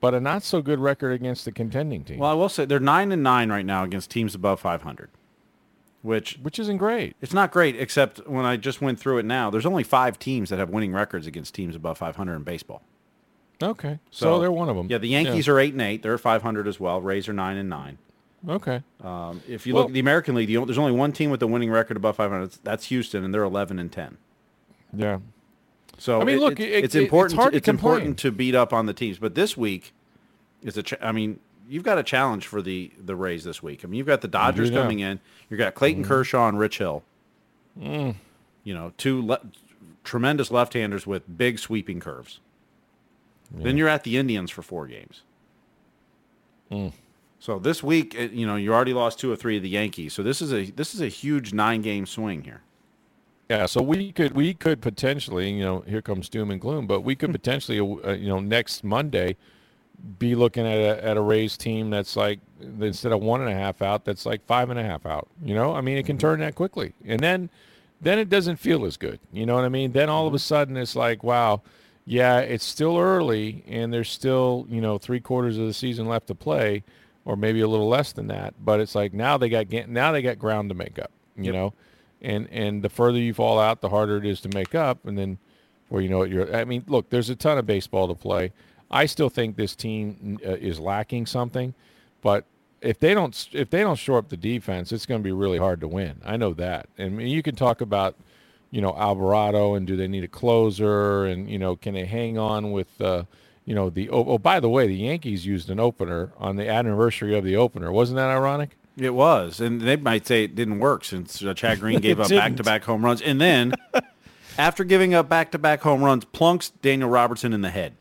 but 0.00 0.14
a 0.14 0.20
not 0.20 0.42
so 0.42 0.62
good 0.62 0.78
record 0.78 1.12
against 1.12 1.44
the 1.44 1.52
contending 1.52 2.04
team, 2.04 2.18
Well, 2.18 2.30
I 2.30 2.34
will 2.34 2.48
say 2.48 2.64
they're 2.64 2.80
nine 2.80 3.12
and 3.12 3.22
nine 3.22 3.50
right 3.50 3.66
now 3.66 3.84
against 3.84 4.10
teams 4.10 4.34
above 4.34 4.60
500, 4.60 5.10
which 6.02 6.38
which 6.42 6.58
isn't 6.58 6.76
great. 6.78 7.16
it's 7.20 7.32
not 7.32 7.50
great. 7.52 7.74
Except 7.78 8.26
when 8.28 8.44
I 8.44 8.56
just 8.56 8.80
went 8.80 8.98
through 9.00 9.18
it 9.18 9.24
now, 9.24 9.50
there's 9.50 9.66
only 9.66 9.82
five 9.82 10.18
teams 10.18 10.50
that 10.50 10.58
have 10.58 10.70
winning 10.70 10.92
records 10.92 11.26
against 11.26 11.54
teams 11.54 11.74
above 11.76 11.98
500 11.98 12.36
in 12.36 12.42
baseball. 12.42 12.82
Okay, 13.60 13.98
so, 14.12 14.38
they're 14.38 14.52
one 14.52 14.68
of 14.68 14.76
them. 14.76 14.86
Yeah, 14.88 14.98
the 14.98 15.08
Yankees 15.08 15.48
are 15.48 15.58
eight 15.58 15.72
and 15.72 15.82
eight. 15.82 16.02
They're 16.04 16.16
500 16.16 16.68
as 16.68 16.78
well. 16.78 17.00
Rays 17.00 17.28
are 17.28 17.32
nine 17.32 17.56
and 17.56 17.68
nine. 17.68 17.98
okay. 18.48 18.84
Um, 19.02 19.42
if 19.48 19.66
you 19.66 19.74
Well- 19.74 19.82
look 19.84 19.90
at 19.90 19.94
the 19.94 19.98
American 20.00 20.36
League, 20.36 20.46
the, 20.46 20.64
there's 20.64 20.78
only 20.78 20.92
one 20.92 21.10
team 21.10 21.30
with 21.30 21.42
a 21.42 21.46
winning 21.48 21.68
record 21.70 21.96
above 21.96 22.14
500. 22.14 22.52
That's- 22.62 22.84
Houston, 22.86 23.24
and 23.24 23.34
they're 23.34 23.42
11 23.42 23.80
and 23.80 23.90
10. 23.90 24.16
Yeah. 24.94 25.18
So 25.98 26.20
I 26.20 26.24
mean, 26.24 26.36
it- 26.36 26.40
look, 26.40 26.60
it- 26.60 26.68
it- 26.68 26.84
it's 26.84 26.94
it- 26.94 26.98
it's 26.98 27.04
important. 27.06 27.40
hard 27.40 27.48
to, 27.48 27.50
to 27.52 27.56
it's 27.58 27.66
important 27.68 28.18
to 28.18 28.30
beat 28.30 28.54
up 28.54 28.72
on 28.72 28.86
the 28.86 28.94
teams, 28.94 29.18
but 29.18 29.34
this 29.34 29.56
week 29.56 29.92
is 30.62 30.76
a. 30.78 30.84
Ch- 30.84 30.94
I 31.02 31.10
mean, 31.10 31.40
you've 31.68 31.84
got 31.84 31.98
a 31.98 32.02
challenge 32.02 32.46
for 32.46 32.62
the 32.62 32.90
the 33.04 33.14
Rays 33.14 33.44
this 33.44 33.62
week. 33.62 33.84
I 33.84 33.88
mean, 33.88 33.98
you've 33.98 34.06
got 34.06 34.20
the 34.20 34.28
Dodgers. 34.28 34.70
Coming 34.70 35.00
in. 35.00 35.20
You've 35.48 35.58
got 35.58 35.74
Clayton 35.74 36.04
Kershaw 36.04 36.48
and 36.48 36.58
Rich 36.58 36.78
Hill. 36.78 37.02
Mm. 37.78 38.16
You 38.64 38.74
know, 38.74 38.92
two 38.96 39.24
le- 39.24 39.40
tremendous 40.04 40.50
left-handers 40.50 41.06
with 41.06 41.38
big 41.38 41.58
sweeping 41.58 42.00
curves. 42.00 42.40
Then 43.50 43.78
you're 43.78 43.88
at 43.88 44.04
the 44.04 44.18
Indians 44.18 44.50
for 44.50 44.62
four 44.62 44.86
games. 44.86 45.22
Mm. 46.70 46.92
So 47.38 47.58
this 47.58 47.82
week, 47.82 48.14
uh, 48.18 48.24
you 48.24 48.46
know, 48.46 48.56
you 48.56 48.74
already 48.74 48.92
lost 48.92 49.18
two 49.18 49.32
or 49.32 49.36
three 49.36 49.56
of 49.56 49.62
the 49.62 49.70
Yankees. 49.70 50.12
So 50.12 50.22
this 50.22 50.42
is 50.42 50.52
a 50.52 50.70
this 50.72 50.94
is 50.94 51.00
a 51.00 51.08
huge 51.08 51.52
nine-game 51.52 52.06
swing 52.06 52.42
here. 52.42 52.62
Yeah, 53.48 53.64
so 53.64 53.80
we 53.80 54.12
could 54.12 54.32
we 54.32 54.52
could 54.52 54.82
potentially, 54.82 55.50
you 55.50 55.64
know, 55.64 55.80
here 55.80 56.02
comes 56.02 56.28
doom 56.28 56.50
and 56.50 56.60
gloom, 56.60 56.86
but 56.86 57.00
we 57.00 57.14
could 57.14 57.32
potentially, 57.32 57.78
uh, 57.80 58.12
you 58.12 58.28
know, 58.28 58.40
next 58.40 58.84
Monday, 58.84 59.36
be 60.18 60.34
looking 60.34 60.66
at 60.66 60.78
a 60.78 61.04
at 61.04 61.16
a 61.16 61.20
Rays 61.20 61.56
team 61.56 61.90
that's 61.90 62.16
like 62.16 62.40
instead 62.80 63.12
of 63.12 63.20
one 63.20 63.40
and 63.40 63.50
a 63.50 63.54
half 63.54 63.82
out, 63.82 64.04
that's 64.04 64.26
like 64.26 64.44
five 64.46 64.70
and 64.70 64.78
a 64.78 64.82
half 64.82 65.06
out. 65.06 65.28
You 65.42 65.54
know, 65.54 65.74
I 65.74 65.80
mean, 65.80 65.98
it 65.98 66.06
can 66.06 66.16
mm-hmm. 66.16 66.20
turn 66.20 66.40
that 66.40 66.54
quickly, 66.54 66.94
and 67.04 67.20
then 67.20 67.50
then 68.00 68.18
it 68.18 68.28
doesn't 68.28 68.56
feel 68.56 68.84
as 68.84 68.96
good. 68.96 69.20
You 69.32 69.46
know 69.46 69.54
what 69.54 69.64
I 69.64 69.68
mean? 69.68 69.92
Then 69.92 70.08
all 70.08 70.26
of 70.26 70.32
a 70.32 70.36
mm-hmm. 70.36 70.42
sudden 70.42 70.76
it's 70.76 70.94
like, 70.96 71.22
wow, 71.24 71.62
yeah, 72.04 72.38
it's 72.38 72.64
still 72.64 72.98
early, 72.98 73.64
and 73.66 73.92
there's 73.92 74.10
still 74.10 74.66
you 74.68 74.80
know 74.80 74.98
three 74.98 75.20
quarters 75.20 75.58
of 75.58 75.66
the 75.66 75.74
season 75.74 76.06
left 76.06 76.28
to 76.28 76.34
play, 76.34 76.84
or 77.24 77.36
maybe 77.36 77.60
a 77.60 77.68
little 77.68 77.88
less 77.88 78.12
than 78.12 78.28
that. 78.28 78.54
But 78.64 78.80
it's 78.80 78.94
like 78.94 79.12
now 79.12 79.36
they 79.36 79.48
got 79.48 79.68
now 79.88 80.12
they 80.12 80.22
got 80.22 80.38
ground 80.38 80.68
to 80.70 80.74
make 80.74 80.98
up. 80.98 81.10
You 81.36 81.44
Yep. 81.44 81.54
know 81.54 81.74
and 82.20 82.48
and 82.50 82.82
the 82.82 82.88
further 82.88 83.18
you 83.18 83.34
fall 83.34 83.58
out, 83.58 83.80
the 83.80 83.88
harder 83.88 84.16
it 84.16 84.26
is 84.26 84.40
to 84.42 84.48
make 84.54 84.74
up. 84.74 85.06
And 85.06 85.16
then, 85.16 85.38
where 85.88 86.02
you 86.02 86.08
know 86.08 86.22
it, 86.22 86.30
you're. 86.30 86.54
I 86.54 86.64
mean, 86.64 86.84
look, 86.86 87.10
there's 87.10 87.30
a 87.30 87.36
ton 87.36 87.58
of 87.58 87.66
baseball 87.66 88.08
to 88.08 88.14
play. 88.14 88.52
I 88.90 89.06
still 89.06 89.28
think 89.28 89.56
this 89.56 89.74
team 89.74 90.38
uh, 90.44 90.52
is 90.52 90.80
lacking 90.80 91.26
something, 91.26 91.74
but 92.22 92.44
if 92.80 92.98
they 92.98 93.14
don't 93.14 93.48
if 93.52 93.70
they 93.70 93.80
don't 93.80 93.96
shore 93.96 94.18
up 94.18 94.28
the 94.28 94.36
defense, 94.36 94.92
it's 94.92 95.06
going 95.06 95.20
to 95.20 95.24
be 95.24 95.32
really 95.32 95.58
hard 95.58 95.80
to 95.80 95.88
win. 95.88 96.20
I 96.24 96.36
know 96.36 96.54
that. 96.54 96.88
And 96.96 97.28
you 97.28 97.42
can 97.42 97.54
talk 97.54 97.80
about, 97.80 98.16
you 98.70 98.80
know, 98.80 98.94
Alvarado 98.96 99.74
and 99.74 99.86
do 99.86 99.96
they 99.96 100.08
need 100.08 100.24
a 100.24 100.28
closer, 100.28 101.26
and 101.26 101.50
you 101.50 101.58
know, 101.58 101.76
can 101.76 101.94
they 101.94 102.06
hang 102.06 102.38
on 102.38 102.72
with. 102.72 103.00
Uh, 103.00 103.24
you 103.64 103.74
know 103.74 103.90
the 103.90 104.08
oh, 104.08 104.24
oh 104.24 104.38
by 104.38 104.60
the 104.60 104.68
way 104.70 104.86
the 104.86 104.94
Yankees 104.94 105.44
used 105.44 105.68
an 105.68 105.78
opener 105.78 106.32
on 106.38 106.56
the 106.56 106.66
anniversary 106.66 107.36
of 107.36 107.44
the 107.44 107.54
opener 107.54 107.92
wasn't 107.92 108.16
that 108.16 108.30
ironic 108.30 108.78
It 108.96 109.12
was, 109.12 109.60
and 109.60 109.82
they 109.82 109.96
might 109.96 110.26
say 110.26 110.44
it 110.44 110.54
didn't 110.54 110.78
work 110.78 111.04
since 111.04 111.44
uh, 111.44 111.52
Chad 111.52 111.78
Green 111.80 112.00
gave 112.00 112.18
up 112.18 112.30
back-to-back 112.30 112.84
home 112.84 113.04
runs, 113.04 113.20
and 113.20 113.38
then 113.38 113.74
after 114.58 114.84
giving 114.84 115.12
up 115.12 115.28
back-to-back 115.28 115.82
home 115.82 116.02
runs, 116.02 116.24
plunks 116.24 116.70
Daniel 116.80 117.10
Robertson 117.10 117.52
in 117.52 117.60
the 117.60 117.68
head. 117.68 117.92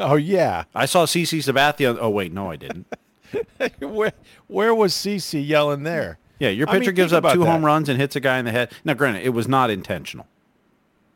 Oh 0.00 0.16
yeah 0.16 0.64
I 0.74 0.86
saw 0.86 1.06
CC 1.06 1.38
Sabathia. 1.38 1.96
Oh 2.00 2.10
wait, 2.10 2.32
no, 2.32 2.50
I 2.50 2.56
didn't. 2.56 2.86
where 3.80 4.12
where 4.48 4.74
was 4.74 4.92
CC 4.92 5.46
yelling 5.46 5.82
there? 5.84 6.18
Yeah, 6.38 6.48
your 6.48 6.68
I 6.68 6.72
mean, 6.72 6.80
pitcher 6.80 6.92
gives 6.92 7.12
up 7.12 7.30
two 7.32 7.44
home 7.44 7.64
runs 7.64 7.88
and 7.88 8.00
hits 8.00 8.16
a 8.16 8.20
guy 8.20 8.38
in 8.38 8.44
the 8.46 8.50
head. 8.50 8.72
Now, 8.84 8.94
granted, 8.94 9.24
it 9.24 9.30
was 9.30 9.46
not 9.46 9.68
intentional. 9.70 10.26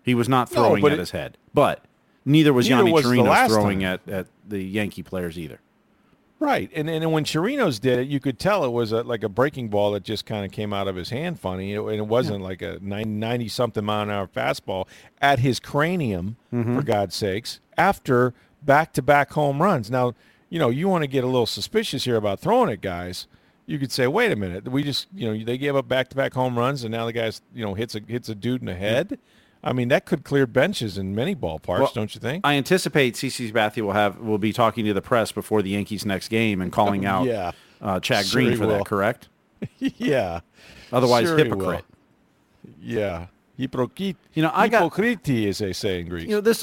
He 0.03 0.15
was 0.15 0.29
not 0.29 0.51
throwing 0.51 0.83
but 0.83 0.93
at 0.93 0.99
it- 0.99 1.01
his 1.01 1.11
head, 1.13 1.39
but 1.55 1.83
neither 2.27 2.53
was 2.53 2.69
Neither 2.69 2.83
Yonny 2.85 2.93
was 2.93 3.05
Chirinos 3.07 3.47
throwing 3.49 3.81
time. 3.81 4.01
at, 4.07 4.13
at 4.13 4.27
the 4.47 4.63
Yankee 4.63 5.03
players 5.03 5.39
either. 5.39 5.61
Right, 6.41 6.71
and 6.75 6.91
and 6.91 7.11
when 7.11 7.25
Chirinos 7.25 7.81
did 7.81 8.01
it, 8.01 8.09
you 8.09 8.21
could 8.21 8.39
tell 8.39 8.65
it 8.65 8.73
was 8.73 8.93
a, 8.93 9.03
like 9.03 9.23
a 9.23 9.31
breaking 9.31 9.69
ball 9.69 9.93
that 9.93 10.03
just 10.03 10.27
kind 10.27 10.45
of 10.45 10.51
came 10.53 10.75
out 10.75 10.89
of 10.89 10.97
his 10.97 11.09
hand 11.09 11.41
funny, 11.41 11.75
and 11.75 11.89
it 11.95 12.07
wasn't 12.07 12.43
like 12.43 12.61
a 12.61 12.79
90 12.83 13.49
something 13.49 13.83
mile 13.85 14.03
an 14.03 14.11
hour 14.11 14.27
fastball 14.27 14.87
at 15.23 15.39
his 15.39 15.59
cranium, 15.59 16.37
Mm-hmm. 16.53 16.77
for 16.77 16.83
God's 16.83 17.15
sakes, 17.15 17.61
after 17.79 18.35
back 18.65 18.93
to 18.95 19.03
back 19.03 19.33
home 19.33 19.61
runs. 19.63 19.91
Now, 19.91 20.15
you 20.51 20.59
know, 20.59 20.71
you 20.71 20.89
want 20.89 21.03
to 21.03 21.09
get 21.09 21.25
a 21.25 21.27
little 21.27 21.47
suspicious 21.47 22.05
here 22.05 22.17
about 22.17 22.41
throwing 22.41 22.71
it, 22.71 22.81
guys. 22.81 23.27
You 23.67 23.79
could 23.79 23.91
say, 23.91 24.07
wait 24.07 24.31
a 24.31 24.37
minute, 24.37 24.69
we 24.69 24.83
just, 24.83 25.07
you 25.15 25.27
know, 25.27 25.45
they 25.45 25.57
gave 25.57 25.75
up 25.75 25.89
back 25.89 26.09
to 26.11 26.17
back 26.17 26.35
home 26.35 26.59
runs, 26.59 26.85
and 26.85 26.93
now 26.93 27.07
the 27.07 27.13
guy's, 27.13 27.41
you 27.55 27.65
know, 27.65 27.75
hits 27.75 27.95
a 27.95 28.01
hits 28.07 28.29
a 28.29 28.35
dude 28.35 28.61
in 28.61 28.67
the 28.67 28.75
head. 28.75 29.19
I 29.63 29.73
mean, 29.73 29.89
that 29.89 30.05
could 30.05 30.25
clear 30.25 30.47
benches 30.47 30.99
in 30.99 31.15
many 31.15 31.35
ballparks, 31.35 31.79
Well, 31.81 31.93
don't 31.95 32.15
you 32.15 32.21
think? 32.21 32.47
I 32.47 32.55
anticipate 32.57 33.15
CC 33.15 33.51
Sabathia 33.51 33.81
will 33.83 33.93
have 33.93 34.19
will 34.19 34.37
be 34.37 34.53
talking 34.53 34.85
to 34.85 34.93
the 34.93 35.01
press 35.01 35.33
before 35.33 35.63
the 35.63 35.71
Yankees' 35.71 36.05
next 36.05 36.29
game 36.29 36.61
and 36.61 36.71
calling 36.71 37.07
out 37.07 37.25
yeah. 37.25 37.53
uh, 37.81 37.99
Chad 38.01 38.27
Sure 38.27 38.43
Green 38.43 38.59
for 38.59 38.67
will. 38.67 38.79
that. 38.79 38.85
Correct? 38.87 39.29
yeah. 39.79 40.41
Otherwise, 40.93 41.29
Sure 41.29 41.39
hypocrite. 41.39 41.85
Yeah. 42.83 43.29
Hypocrite. 43.57 44.17
You 44.35 44.43
know, 44.43 44.51
I 44.53 44.69
got- 44.69 44.83
Hypocrite, 44.83 45.29
as 45.49 45.59
they 45.59 45.73
say 45.73 46.01
in 46.01 46.09
Greece. 46.09 46.25
You 46.29 46.37
know 46.37 46.41
this. 46.43 46.63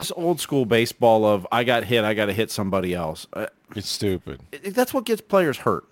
This 0.00 0.12
old 0.16 0.40
school 0.40 0.64
baseball 0.66 1.24
of 1.24 1.46
I 1.52 1.62
got 1.64 1.84
hit, 1.84 2.04
I 2.04 2.14
got 2.14 2.26
to 2.26 2.32
hit 2.32 2.50
somebody 2.50 2.94
else. 2.94 3.26
Uh, 3.32 3.46
it's 3.76 3.88
stupid. 3.88 4.40
that's 4.64 4.92
what 4.92 5.04
gets 5.04 5.20
players 5.20 5.58
hurt. 5.58 5.84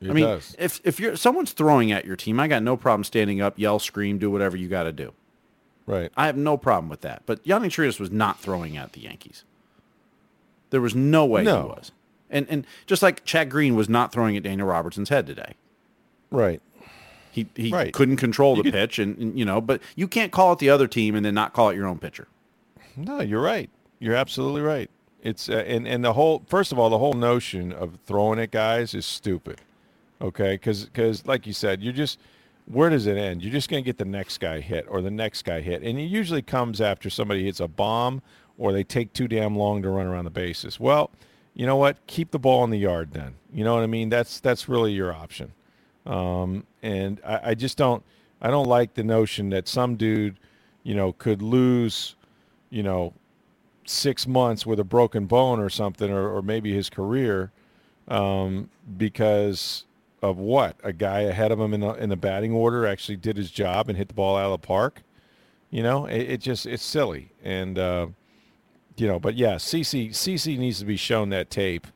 It 0.00 0.10
I 0.10 0.12
mean, 0.14 0.24
does. 0.24 0.54
if 0.58 0.80
if 0.84 0.98
you're 1.00 1.16
someone's 1.16 1.52
throwing 1.52 1.92
at 1.92 2.04
your 2.04 2.16
team, 2.16 2.40
I 2.40 2.48
got 2.48 2.62
no 2.62 2.76
problem 2.76 3.04
standing 3.04 3.40
up, 3.40 3.58
yell, 3.58 3.78
scream, 3.78 4.18
do 4.18 4.30
whatever 4.30 4.56
you 4.56 4.68
got 4.68 4.84
to 4.84 4.92
do. 4.92 5.12
Right. 5.86 6.10
I 6.16 6.26
have 6.26 6.36
no 6.36 6.56
problem 6.56 6.88
with 6.88 7.00
that. 7.02 7.22
But 7.26 7.44
Yonny 7.44 7.68
Trias 7.70 7.98
was 8.00 8.10
not 8.10 8.38
throwing 8.40 8.76
at 8.76 8.92
the 8.92 9.00
Yankees. 9.00 9.44
There 10.70 10.80
was 10.80 10.94
no 10.94 11.26
way 11.26 11.42
No. 11.42 11.62
he 11.62 11.68
was. 11.68 11.92
And 12.30 12.46
and 12.48 12.66
just 12.86 13.02
like 13.02 13.24
Chad 13.24 13.50
Green 13.50 13.74
was 13.74 13.88
not 13.88 14.12
throwing 14.12 14.36
at 14.36 14.42
Daniel 14.42 14.68
Robertson's 14.68 15.08
head 15.08 15.26
today. 15.26 15.54
Right. 16.30 16.60
He 17.32 17.46
he 17.54 17.70
Right. 17.70 17.92
couldn't 17.92 18.16
control 18.16 18.56
the 18.56 18.62
could- 18.62 18.72
pitch 18.72 18.98
and, 18.98 19.16
and, 19.18 19.38
you 19.38 19.44
know, 19.44 19.60
but 19.60 19.80
you 19.96 20.08
can't 20.08 20.32
call 20.32 20.52
it 20.52 20.58
the 20.60 20.70
other 20.70 20.86
team 20.88 21.14
and 21.14 21.24
then 21.24 21.34
not 21.34 21.52
call 21.52 21.70
it 21.70 21.76
your 21.76 21.86
own 21.86 21.98
pitcher. 21.98 22.26
No, 23.04 23.20
you're 23.20 23.40
right. 23.40 23.70
You're 23.98 24.14
absolutely 24.14 24.62
right. 24.62 24.90
It's 25.22 25.48
uh, 25.48 25.64
and 25.66 25.86
and 25.86 26.04
the 26.04 26.14
whole 26.14 26.42
first 26.46 26.72
of 26.72 26.78
all, 26.78 26.90
the 26.90 26.98
whole 26.98 27.12
notion 27.12 27.72
of 27.72 27.98
throwing 28.06 28.38
at 28.38 28.50
guys 28.50 28.94
is 28.94 29.04
stupid. 29.04 29.60
Okay, 30.20 30.54
because 30.54 30.84
because 30.86 31.26
like 31.26 31.46
you 31.46 31.52
said, 31.52 31.82
you're 31.82 31.92
just 31.92 32.18
where 32.66 32.88
does 32.88 33.06
it 33.06 33.16
end? 33.16 33.42
You're 33.42 33.52
just 33.52 33.68
going 33.68 33.82
to 33.82 33.86
get 33.86 33.98
the 33.98 34.04
next 34.04 34.38
guy 34.38 34.60
hit 34.60 34.86
or 34.88 35.02
the 35.02 35.10
next 35.10 35.42
guy 35.42 35.60
hit, 35.60 35.82
and 35.82 35.98
it 35.98 36.04
usually 36.04 36.42
comes 36.42 36.80
after 36.80 37.10
somebody 37.10 37.44
hits 37.44 37.60
a 37.60 37.68
bomb 37.68 38.22
or 38.58 38.72
they 38.72 38.84
take 38.84 39.12
too 39.12 39.26
damn 39.26 39.56
long 39.56 39.82
to 39.82 39.88
run 39.88 40.06
around 40.06 40.24
the 40.24 40.30
bases. 40.30 40.78
Well, 40.78 41.10
you 41.54 41.66
know 41.66 41.76
what? 41.76 41.96
Keep 42.06 42.30
the 42.30 42.38
ball 42.38 42.62
in 42.64 42.70
the 42.70 42.78
yard 42.78 43.12
then. 43.12 43.34
You 43.52 43.64
know 43.64 43.74
what 43.74 43.82
I 43.82 43.86
mean? 43.86 44.08
That's 44.08 44.40
that's 44.40 44.68
really 44.68 44.92
your 44.92 45.12
option. 45.12 45.52
Um, 46.06 46.64
and 46.82 47.20
I, 47.26 47.50
I 47.50 47.54
just 47.54 47.76
don't 47.76 48.02
I 48.40 48.50
don't 48.50 48.66
like 48.66 48.94
the 48.94 49.04
notion 49.04 49.50
that 49.50 49.68
some 49.68 49.96
dude, 49.96 50.38
you 50.82 50.94
know, 50.94 51.12
could 51.12 51.42
lose, 51.42 52.16
you 52.70 52.82
know, 52.82 53.12
six 53.84 54.26
months 54.26 54.64
with 54.64 54.80
a 54.80 54.84
broken 54.84 55.26
bone 55.26 55.60
or 55.60 55.68
something, 55.68 56.10
or, 56.10 56.28
or 56.28 56.42
maybe 56.42 56.72
his 56.72 56.88
career, 56.88 57.52
um, 58.08 58.70
because 58.96 59.84
of 60.22 60.38
what 60.38 60.76
a 60.82 60.92
guy 60.92 61.20
ahead 61.20 61.50
of 61.50 61.60
him 61.60 61.74
in 61.74 61.80
the 61.80 61.90
in 61.94 62.08
the 62.08 62.16
batting 62.16 62.52
order 62.52 62.86
actually 62.86 63.16
did 63.16 63.36
his 63.36 63.50
job 63.50 63.88
and 63.88 63.96
hit 63.96 64.08
the 64.08 64.14
ball 64.14 64.36
out 64.36 64.52
of 64.52 64.60
the 64.60 64.66
park. 64.66 65.02
You 65.70 65.82
know, 65.82 66.06
it, 66.06 66.22
it 66.22 66.40
just 66.40 66.66
it's 66.66 66.82
silly, 66.82 67.30
and 67.42 67.78
uh, 67.78 68.08
you 68.96 69.06
know, 69.06 69.18
but 69.18 69.34
yeah, 69.36 69.54
CC 69.54 70.10
CC 70.10 70.58
needs 70.58 70.78
to 70.80 70.84
be 70.84 70.96
shown 70.96 71.30
that 71.30 71.50
tape, 71.50 71.86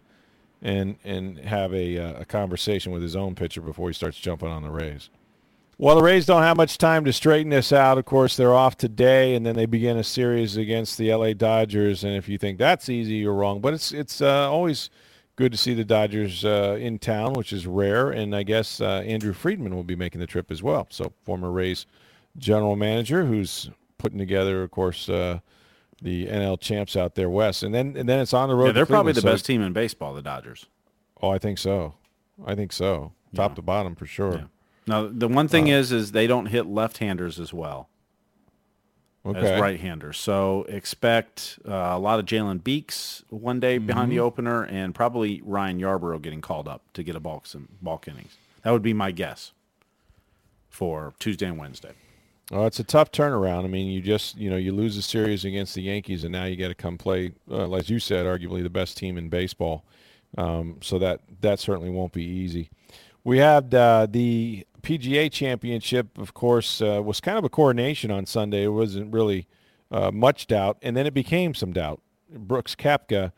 and 0.63 0.97
and 1.05 1.39
have 1.41 1.75
a 1.75 1.99
uh, 1.99 2.21
a 2.21 2.25
conversation 2.25 2.93
with 2.93 3.03
his 3.03 3.17
own 3.17 3.35
pitcher 3.35 3.61
before 3.61 3.89
he 3.89 3.95
starts 3.95 4.19
jumping 4.19 4.49
on 4.49 4.63
the 4.63 4.71
Rays. 4.71 5.11
Well, 5.77 5.97
the 5.97 6.03
Rays 6.03 6.25
don't 6.25 6.43
have 6.43 6.57
much 6.57 6.79
time 6.79 7.05
to 7.05 7.13
straighten 7.13 7.51
this 7.51 7.73
out. 7.73 7.99
Of 7.99 8.05
course, 8.05 8.37
they're 8.37 8.55
off 8.55 8.77
today, 8.77 9.35
and 9.35 9.45
then 9.45 9.57
they 9.57 9.67
begin 9.67 9.97
a 9.97 10.05
series 10.05 10.57
against 10.57 10.99
the 10.99 11.13
LA 11.13 11.33
Dodgers. 11.33 12.05
And 12.05 12.15
if 12.17 12.29
you 12.29 12.39
think 12.39 12.59
that's 12.59 12.89
easy, 12.89 13.15
you're 13.15 13.35
wrong. 13.35 13.61
But 13.61 13.75
it's 13.75 13.91
it's 13.93 14.21
uh, 14.21 14.51
always 14.51 14.89
good 15.37 15.51
to 15.51 15.59
see 15.59 15.75
the 15.75 15.85
Dodgers 15.85 16.45
uh, 16.45 16.77
in 16.81 16.99
town, 17.01 17.33
which 17.33 17.53
is 17.53 17.67
rare. 17.67 18.11
And 18.11 18.37
I 18.37 18.45
guess 18.45 18.81
uh, 18.81 19.03
Andrew 19.05 19.33
Friedman 19.33 19.75
will 19.75 19.83
be 19.83 19.97
making 19.97 20.21
the 20.21 20.29
trip 20.29 20.51
as 20.53 20.63
well. 20.63 20.87
So 20.91 21.13
former 21.25 21.51
Rays 21.51 21.87
general 22.39 22.77
manager, 22.77 23.25
who's 23.27 23.69
putting 23.99 24.19
together, 24.19 24.63
of 24.63 24.71
course, 24.71 25.09
uh, 25.09 25.41
the 26.01 26.27
NL 26.27 26.61
champs 26.61 26.95
out 26.97 27.17
there 27.17 27.29
west. 27.31 27.65
And 27.65 27.75
then 27.75 27.97
and 27.97 28.09
then 28.09 28.21
it's 28.21 28.33
on 28.33 28.49
the 28.49 28.55
road. 28.55 28.67
Yeah, 28.67 28.73
they're 28.73 28.87
probably 28.87 29.13
the 29.13 29.23
So- 29.23 29.31
best 29.33 29.45
team 29.45 29.61
in 29.61 29.73
baseball, 29.73 30.15
the 30.15 30.23
Dodgers. 30.23 30.67
Oh, 31.21 31.31
I 31.31 31.39
think 31.39 31.59
so. 31.59 31.95
I 32.47 32.55
think 32.55 32.73
so. 32.73 33.13
Top 33.35 33.53
Yeah. 33.53 33.55
to 33.57 33.63
bottom 33.63 33.97
for 33.97 34.07
sure. 34.07 34.35
Yeah. 34.35 34.45
Now, 34.87 35.09
the 35.11 35.29
one 35.29 35.49
thing 35.49 35.69
is, 35.69 35.93
is 35.93 36.13
they 36.13 36.27
don't 36.27 36.47
hit 36.47 36.67
left-handers 36.67 37.41
as 37.41 37.53
well 37.55 37.89
Okay. 39.27 39.55
as 39.55 39.59
right-handers. 39.61 40.19
So 40.19 40.67
expect 40.69 41.59
uh, 41.67 41.73
a 41.73 41.99
lot 41.99 42.19
of 42.19 42.27
Jalen 42.27 42.63
Beeks 42.63 43.25
one 43.31 43.59
day 43.61 43.79
behind 43.79 44.09
Mm-hmm. 44.11 44.17
the 44.17 44.21
opener, 44.23 44.63
and 44.65 44.95
probably 44.95 45.41
Ryan 45.45 45.81
Yarbrough 45.81 46.21
getting 46.21 46.43
called 46.43 46.69
up 46.69 46.83
to 46.93 47.03
get 47.03 47.17
a 47.17 47.21
bulk 47.21 47.47
some 47.47 47.69
bulk 47.81 48.07
innings. 48.07 48.37
That 48.63 48.73
would 48.73 48.83
be 48.83 48.93
my 48.93 49.11
guess 49.13 49.53
for 50.69 51.15
Tuesday 51.19 51.47
and 51.47 51.57
Wednesday. 51.59 51.93
Oh, 52.53 52.67
it's 52.67 52.79
a 52.79 52.85
tough 52.85 53.11
turnaround. 53.11 53.65
I 53.65 53.69
mean, 53.69 53.87
you 53.91 54.03
just 54.03 54.37
you 54.37 54.51
know 54.51 54.57
you 54.57 54.73
lose 54.73 54.99
a 54.99 55.03
series 55.03 55.47
against 55.47 55.75
the 55.75 55.81
Yankees, 55.83 56.25
and 56.25 56.33
now 56.33 56.45
you 56.45 56.57
got 56.57 56.69
to 56.69 56.75
come 56.75 56.99
play, 56.99 57.33
uh, 57.51 57.73
as 57.73 57.89
you 57.89 57.99
said, 57.99 58.27
arguably 58.27 58.63
the 58.63 58.69
best 58.71 58.99
team 58.99 59.17
in 59.17 59.31
baseball. 59.31 59.85
Um, 60.37 60.77
so 60.83 60.99
that 60.99 61.21
that 61.41 61.59
certainly 61.61 61.89
won't 61.89 62.13
be 62.13 62.25
easy. 62.25 62.69
We 63.23 63.39
had 63.39 63.75
uh, 63.75 64.07
the 64.11 64.67
PGA 64.85 65.33
Championship, 65.33 66.19
of 66.19 66.35
course, 66.35 66.83
uh, 66.83 67.01
was 67.03 67.21
kind 67.21 67.39
of 67.39 67.45
a 67.45 67.49
coronation 67.49 68.11
on 68.11 68.27
Sunday. 68.27 68.65
It 68.65 68.69
wasn't 68.69 69.13
really 69.13 69.49
uh, 69.91 70.11
much 70.11 70.47
doubt, 70.47 70.77
and 70.83 70.97
then 70.97 71.07
it 71.07 71.15
became 71.15 71.55
some 71.55 71.73
doubt. 71.73 72.03
Brooks 72.31 72.75
Koepka 72.75 73.33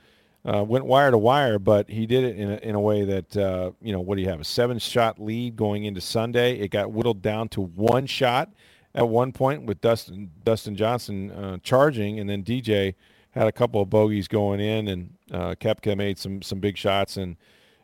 uh, 0.44 0.64
went 0.64 0.86
wire 0.86 1.12
to 1.12 1.18
wire, 1.18 1.58
but 1.58 1.88
he 1.88 2.04
did 2.04 2.24
it 2.24 2.36
in 2.36 2.50
a, 2.50 2.56
in 2.56 2.74
a 2.74 2.80
way 2.80 3.04
that 3.04 3.36
uh, 3.36 3.70
you 3.80 3.92
know 3.92 4.00
what 4.00 4.16
do 4.16 4.22
you 4.22 4.28
have 4.28 4.40
a 4.40 4.44
seven 4.44 4.78
shot 4.78 5.20
lead 5.20 5.54
going 5.54 5.84
into 5.84 6.00
Sunday? 6.00 6.58
It 6.58 6.72
got 6.72 6.92
whittled 6.92 7.22
down 7.22 7.48
to 7.50 7.62
one 7.62 8.06
shot 8.06 8.52
at 8.94 9.08
one 9.08 9.30
point 9.32 9.64
with 9.66 9.80
Dustin 9.80 10.30
Dustin 10.44 10.74
Johnson 10.74 11.30
uh, 11.30 11.58
charging, 11.62 12.18
and 12.18 12.28
then 12.28 12.42
DJ 12.42 12.94
had 13.30 13.46
a 13.46 13.52
couple 13.52 13.80
of 13.80 13.88
bogeys 13.88 14.26
going 14.26 14.58
in, 14.60 14.88
and 14.88 15.14
uh, 15.30 15.54
made 15.96 16.18
some 16.18 16.42
some 16.42 16.58
big 16.58 16.76
shots 16.76 17.16
and 17.16 17.36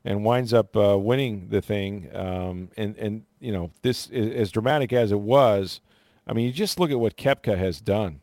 and 0.05 0.25
winds 0.25 0.53
up 0.53 0.77
uh, 0.77 0.99
winning 0.99 1.49
the 1.49 1.61
thing. 1.62 2.09
Um, 2.15 2.71
and 2.77 2.97
and 2.97 3.25
you 3.41 3.53
know 3.53 3.71
this 3.83 4.09
is, 4.09 4.35
as 4.35 4.51
dramatic 4.53 4.93
as 4.93 5.12
it 5.12 5.21
was. 5.21 5.81
I 6.27 6.33
mean, 6.33 6.47
you 6.47 6.53
just 6.53 6.79
look 6.79 6.91
at 6.91 7.01
what 7.01 7.17
Koepka 7.17 7.59
has 7.59 7.81
done. 7.81 8.21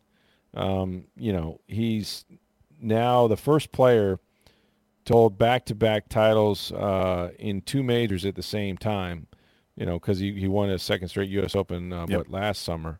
Um, 0.53 1.05
you 1.17 1.33
know, 1.33 1.59
he's 1.67 2.25
now 2.81 3.27
the 3.27 3.37
first 3.37 3.71
player 3.71 4.19
to 5.05 5.13
hold 5.13 5.37
back-to-back 5.37 6.07
titles 6.07 6.71
uh, 6.71 7.31
in 7.37 7.61
two 7.61 7.83
majors 7.83 8.25
at 8.25 8.35
the 8.35 8.43
same 8.43 8.77
time. 8.77 9.27
You 9.75 9.85
know, 9.85 9.93
because 9.99 10.19
he, 10.19 10.33
he 10.33 10.47
won 10.47 10.69
a 10.69 10.77
second 10.79 11.07
straight 11.09 11.29
U.S. 11.31 11.55
Open 11.55 11.93
uh, 11.93 12.05
Yep. 12.09 12.17
what 12.17 12.29
last 12.29 12.63
summer, 12.63 12.99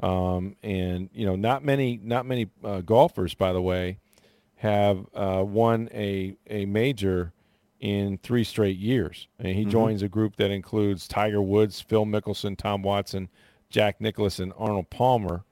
um, 0.00 0.56
and 0.62 1.08
you 1.12 1.24
know, 1.24 1.36
not 1.36 1.64
many 1.64 1.98
not 2.02 2.26
many 2.26 2.48
uh, 2.62 2.80
golfers, 2.82 3.34
by 3.34 3.52
the 3.52 3.62
way, 3.62 3.98
have 4.56 5.06
uh, 5.14 5.42
won 5.46 5.88
a 5.92 6.36
a 6.46 6.66
major 6.66 7.32
in 7.80 8.18
three 8.18 8.44
straight 8.44 8.76
years. 8.76 9.28
And 9.38 9.54
he 9.56 9.64
joins 9.64 10.02
a 10.02 10.08
group 10.08 10.36
that 10.36 10.50
includes 10.50 11.06
Tiger 11.06 11.40
Woods, 11.40 11.80
Phil 11.80 12.04
Mickelson, 12.04 12.56
Tom 12.56 12.82
Watson, 12.82 13.28
Jack 13.70 14.00
Nicklaus, 14.00 14.38
and 14.38 14.52
Arnold 14.56 14.90
Palmer. 14.90 15.44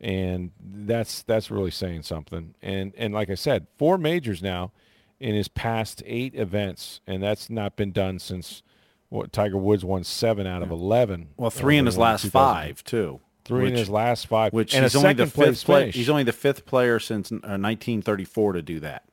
And 0.00 0.50
that's 0.62 1.22
that's 1.22 1.50
really 1.50 1.70
saying 1.70 2.02
something. 2.02 2.54
And 2.62 2.92
and 2.96 3.12
like 3.12 3.28
I 3.30 3.34
said, 3.34 3.66
four 3.76 3.98
majors 3.98 4.42
now 4.42 4.72
in 5.20 5.34
his 5.34 5.48
past 5.48 6.02
eight 6.06 6.34
events, 6.34 7.00
and 7.06 7.22
that's 7.22 7.50
not 7.50 7.76
been 7.76 7.92
done 7.92 8.18
since 8.18 8.62
what 9.10 9.32
Tiger 9.32 9.58
Woods 9.58 9.84
won 9.84 10.02
seven 10.04 10.46
out 10.46 10.62
of 10.62 10.70
eleven. 10.70 11.28
Well, 11.36 11.50
three 11.50 11.76
in 11.76 11.84
uh, 11.84 11.90
his 11.90 11.98
last 11.98 12.26
five 12.28 12.82
too. 12.82 13.20
Three 13.44 13.66
in 13.66 13.70
which- 13.72 13.78
his 13.80 13.90
last 13.90 14.26
five, 14.26 14.52
Which 14.52 14.74
and 14.74 14.84
he's 14.84 14.96
only 14.96 15.12
the 15.12 15.26
fifth 15.26 15.64
player. 15.64 15.90
He's 15.90 16.08
only 16.08 16.22
the 16.22 16.32
fifth 16.32 16.64
player 16.64 16.98
since 16.98 17.30
uh, 17.30 17.36
1934 17.58 18.52
to 18.54 18.62
do 18.62 18.80
that. 18.80 19.04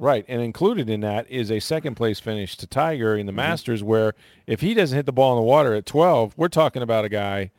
Right, 0.00 0.24
and 0.28 0.40
included 0.40 0.88
in 0.88 1.00
that 1.00 1.28
is 1.28 1.50
a 1.50 1.58
second 1.58 1.96
place 1.96 2.20
finish 2.20 2.56
to 2.58 2.66
Tiger 2.68 3.12
Mm-hmm. 3.14 3.20
in 3.20 3.26
the 3.26 3.32
Masters, 3.32 3.82
where 3.82 4.14
if 4.46 4.60
he 4.60 4.72
doesn't 4.74 4.94
hit 4.96 5.06
the 5.06 5.12
ball 5.12 5.32
in 5.36 5.42
the 5.42 5.46
water 5.46 5.74
at 5.74 5.86
12, 5.86 6.34
we're 6.36 6.46
talking 6.48 6.82
about 6.82 7.04
a 7.04 7.08
guy 7.08 7.50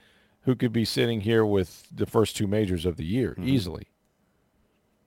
who 0.44 0.56
could 0.56 0.72
be 0.72 0.86
sitting 0.86 1.22
here 1.22 1.46
with 1.46 1.88
the 1.94 2.06
first 2.06 2.38
two 2.38 2.48
majors 2.48 2.86
of 2.86 2.96
the 2.96 3.04
year 3.06 3.32
Mm-hmm. 3.32 3.50
easily. 3.50 3.88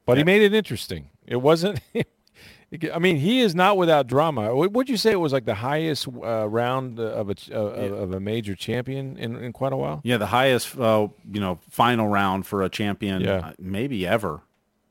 But 0.05 0.19
he 0.19 0.25
made 0.25 0.43
it 0.43 0.53
interesting. 0.53 1.09
It 1.27 1.37
wasn't. 1.37 1.81
I 2.93 2.99
mean, 2.99 3.17
he 3.19 3.41
is 3.41 3.55
not 3.55 3.77
without 3.77 4.07
drama. 4.07 4.55
Would 4.55 4.89
you 4.89 4.97
say 4.97 5.13
it 5.13 5.21
was 5.21 5.33
like 5.33 5.45
the 5.45 5.55
highest 5.55 6.09
uh, 6.09 6.49
round 6.49 6.99
of 6.99 7.31
a 7.31 7.35
uh, 7.53 7.59
of 7.59 8.13
a 8.13 8.19
major 8.21 8.55
champion 8.55 9.17
in, 9.19 9.37
in 9.37 9.53
quite 9.53 9.73
a 9.73 9.77
while? 9.77 10.01
Yeah, 10.05 10.17
the 10.17 10.27
highest, 10.27 10.77
uh, 10.79 11.09
you 11.31 11.39
know, 11.41 11.61
final 11.71 12.09
round 12.09 12.47
for 12.47 12.63
a 12.63 12.69
champion, 12.69 13.21
Yeah. 13.23 13.37
uh, 13.37 13.53
maybe 13.59 14.07
ever. 14.07 14.41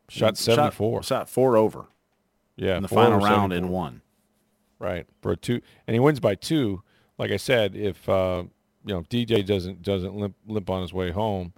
Shot 0.10 0.38
74. 0.38 1.04
Shot, 1.04 1.27
four 1.30 1.58
over 1.58 1.86
yeah, 2.55 2.75
in 2.77 2.83
the 2.83 2.87
final 2.87 3.19
round 3.19 3.51
74. 3.51 3.57
and 3.57 3.69
one. 3.69 4.01
Right. 4.79 5.05
For 5.21 5.31
a 5.33 5.37
two 5.37 5.61
and 5.87 5.93
he 5.93 5.99
wins 5.99 6.19
by 6.19 6.35
two. 6.35 6.81
Like 7.17 7.31
I 7.31 7.37
said, 7.37 7.75
if 7.75 8.07
uh, 8.09 8.43
you 8.85 8.93
know, 8.93 9.01
DJ 9.03 9.45
doesn't 9.45 9.83
doesn't 9.83 10.15
limp 10.15 10.35
limp 10.47 10.69
on 10.69 10.81
his 10.81 10.93
way 10.93 11.11
home, 11.11 11.53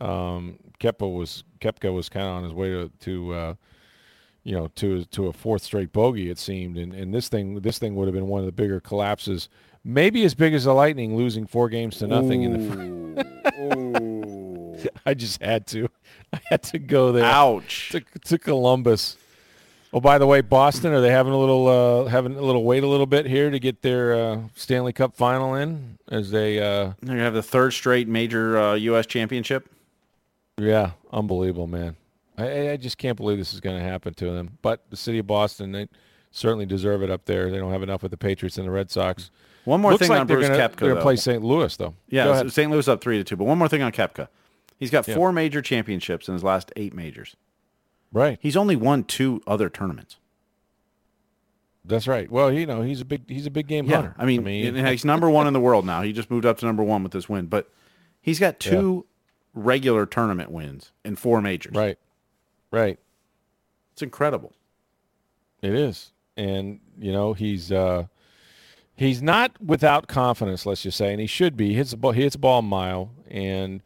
um 0.00 0.58
Koepka 0.78 1.10
was 1.12 1.44
Koepka 1.60 1.92
was 1.92 2.08
kind 2.08 2.26
of 2.26 2.32
on 2.32 2.44
his 2.44 2.52
way 2.52 2.68
to 2.70 2.90
to 3.00 3.32
uh, 3.34 3.54
you 4.44 4.54
know, 4.54 4.68
to 4.76 5.04
to 5.06 5.26
a 5.28 5.32
fourth 5.32 5.62
straight 5.62 5.92
bogey 5.92 6.30
it 6.30 6.38
seemed 6.38 6.76
and 6.76 6.92
and 6.92 7.14
this 7.14 7.28
thing 7.28 7.60
this 7.60 7.78
thing 7.78 7.94
would 7.96 8.06
have 8.06 8.14
been 8.14 8.26
one 8.28 8.40
of 8.40 8.46
the 8.46 8.52
bigger 8.52 8.78
collapses. 8.80 9.48
Maybe 9.82 10.24
as 10.24 10.34
big 10.34 10.52
as 10.52 10.64
the 10.64 10.72
Lightning 10.74 11.16
losing 11.16 11.46
4 11.46 11.68
games 11.68 11.98
to 11.98 12.08
nothing 12.08 12.42
in 12.42 13.14
the 13.14 14.90
I 15.06 15.14
just 15.14 15.40
had 15.40 15.66
to. 15.68 15.88
I 16.32 16.40
had 16.46 16.62
to 16.64 16.78
go 16.80 17.12
there 17.12 17.24
Ouch. 17.24 17.90
to, 17.92 18.00
to 18.24 18.38
Columbus. 18.38 19.16
Oh, 19.92 20.00
by 20.00 20.18
the 20.18 20.26
way, 20.26 20.40
Boston 20.42 20.92
are 20.92 21.00
they 21.00 21.10
having 21.10 21.32
a 21.32 21.38
little 21.38 21.68
uh, 21.68 22.04
having 22.06 22.36
a 22.36 22.42
little 22.42 22.64
wait 22.64 22.82
a 22.82 22.86
little 22.86 23.06
bit 23.06 23.24
here 23.26 23.50
to 23.50 23.58
get 23.58 23.82
their 23.82 24.14
uh, 24.14 24.40
Stanley 24.54 24.92
Cup 24.92 25.14
final 25.16 25.54
in 25.54 25.98
as 26.10 26.30
they 26.30 26.58
uh, 26.58 26.62
They're 26.64 26.94
going 27.06 27.18
to 27.18 27.24
have 27.24 27.34
the 27.34 27.42
third 27.42 27.72
straight 27.72 28.08
major 28.08 28.58
uh, 28.58 28.74
U.S. 28.74 29.06
championship. 29.06 29.68
yeah 30.58 30.92
unbelievable 31.12 31.66
man 31.66 31.96
I- 32.38 32.70
I, 32.72 32.76
just 32.76 32.98
can't 32.98 33.16
believe 33.16 33.38
this 33.38 33.54
is 33.54 33.60
going 33.60 33.76
to 33.78 33.82
happen 33.82 34.12
to 34.14 34.30
them 34.32 34.58
but 34.62 34.84
the 34.90 34.96
city 34.96 35.18
of 35.18 35.26
Boston 35.26 35.72
they 35.72 35.88
certainly 36.30 36.66
deserve 36.66 37.02
it 37.02 37.10
up 37.10 37.24
there 37.24 37.50
they 37.50 37.58
don't 37.58 37.72
have 37.72 37.82
enough 37.82 38.02
with 38.02 38.10
the 38.10 38.16
Patriots 38.18 38.58
and 38.58 38.66
the 38.66 38.70
Red 38.70 38.90
Sox 38.90 39.30
One 39.64 39.80
more 39.80 39.92
looks 39.92 40.02
thing 40.02 40.10
like 40.10 40.20
on 40.20 40.26
Bruce 40.26 40.48
gonna, 40.48 40.58
Koepka, 40.58 40.76
they're 40.76 40.90
gonna 40.90 41.00
play 41.02 41.16
St. 41.16 41.42
Louis 41.42 41.74
though 41.76 41.94
Yeah. 42.08 42.46
St. 42.48 42.70
Louis 42.70 42.86
up 42.88 43.00
three 43.00 43.18
to 43.18 43.24
two. 43.24 43.36
But 43.36 43.44
one 43.44 43.56
more 43.58 43.68
thing 43.68 43.82
on 43.82 43.92
Koepka. 43.92 44.28
He's 44.78 44.90
got 44.90 45.08
Yeah. 45.08 45.14
four 45.14 45.32
major 45.32 45.62
championships 45.62 46.28
in 46.28 46.34
his 46.34 46.44
last 46.44 46.70
eight 46.76 46.92
majors. 46.94 47.36
Right. 48.12 48.38
He's 48.40 48.56
only 48.56 48.76
won 48.76 49.04
two 49.04 49.42
other 49.46 49.68
tournaments. 49.68 50.16
That's 51.84 52.08
right. 52.08 52.30
Well, 52.30 52.52
you 52.52 52.66
know, 52.66 52.82
he's 52.82 53.00
a 53.00 53.04
big 53.04 53.28
he's 53.28 53.46
a 53.46 53.50
big 53.50 53.68
game 53.68 53.86
hunter. 53.88 54.14
I 54.18 54.24
mean, 54.24 54.46
and 54.46 54.88
he's 54.88 55.04
number 55.04 55.30
one 55.30 55.46
in 55.46 55.52
the 55.52 55.60
world 55.60 55.86
now. 55.86 56.02
He 56.02 56.12
just 56.12 56.30
moved 56.30 56.44
up 56.44 56.58
to 56.58 56.66
number 56.66 56.82
one 56.82 57.02
with 57.02 57.12
this 57.12 57.28
win, 57.28 57.46
but 57.46 57.70
he's 58.20 58.40
got 58.40 58.58
two 58.58 59.06
regular 59.54 60.04
tournament 60.04 60.50
wins 60.50 60.92
in 61.04 61.16
four 61.16 61.40
majors. 61.40 61.74
right. 61.74 61.98
Right. 62.72 62.98
It's 63.92 64.02
incredible. 64.02 64.52
It 65.62 65.72
is. 65.72 66.12
And, 66.36 66.80
you 66.98 67.12
know, 67.12 67.32
he's 67.32 67.70
uh 67.70 68.06
he's 68.96 69.22
not 69.22 69.52
without 69.64 70.08
confidence, 70.08 70.66
let's 70.66 70.82
just 70.82 70.98
say, 70.98 71.12
and 71.12 71.20
he 71.20 71.26
should 71.26 71.56
be. 71.56 71.68
He 71.68 71.74
hits 71.74 71.92
the 71.92 71.96
ball 71.96 72.12
he 72.12 72.22
hits 72.22 72.34
the 72.34 72.40
ball 72.40 72.60
mile 72.62 73.12
and 73.30 73.80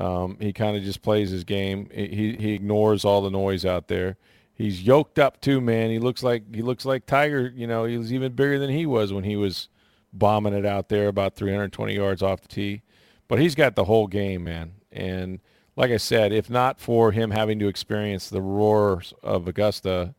um, 0.00 0.38
he 0.40 0.52
kind 0.52 0.76
of 0.76 0.82
just 0.82 1.02
plays 1.02 1.30
his 1.30 1.44
game. 1.44 1.88
He 1.92 2.36
he 2.38 2.54
ignores 2.54 3.04
all 3.04 3.20
the 3.20 3.30
noise 3.30 3.66
out 3.66 3.88
there. 3.88 4.16
He's 4.54 4.82
yoked 4.82 5.18
up 5.18 5.40
too, 5.40 5.60
man. 5.60 5.90
He 5.90 5.98
looks 5.98 6.22
like 6.22 6.54
he 6.54 6.62
looks 6.62 6.86
like 6.86 7.04
Tiger, 7.04 7.52
you 7.54 7.66
know, 7.66 7.84
he 7.84 7.98
was 7.98 8.12
even 8.12 8.32
bigger 8.32 8.58
than 8.58 8.70
he 8.70 8.86
was 8.86 9.12
when 9.12 9.24
he 9.24 9.36
was 9.36 9.68
bombing 10.12 10.54
it 10.54 10.64
out 10.64 10.88
there 10.88 11.08
about 11.08 11.36
320 11.36 11.94
yards 11.94 12.22
off 12.22 12.40
the 12.40 12.48
tee. 12.48 12.82
But 13.28 13.40
he's 13.40 13.54
got 13.54 13.76
the 13.76 13.84
whole 13.84 14.06
game, 14.06 14.44
man. 14.44 14.72
And 14.90 15.40
like 15.76 15.90
I 15.90 15.98
said, 15.98 16.32
if 16.32 16.48
not 16.48 16.80
for 16.80 17.12
him 17.12 17.30
having 17.30 17.58
to 17.58 17.68
experience 17.68 18.28
the 18.28 18.42
roars 18.42 19.12
of 19.22 19.46
Augusta 19.46 20.14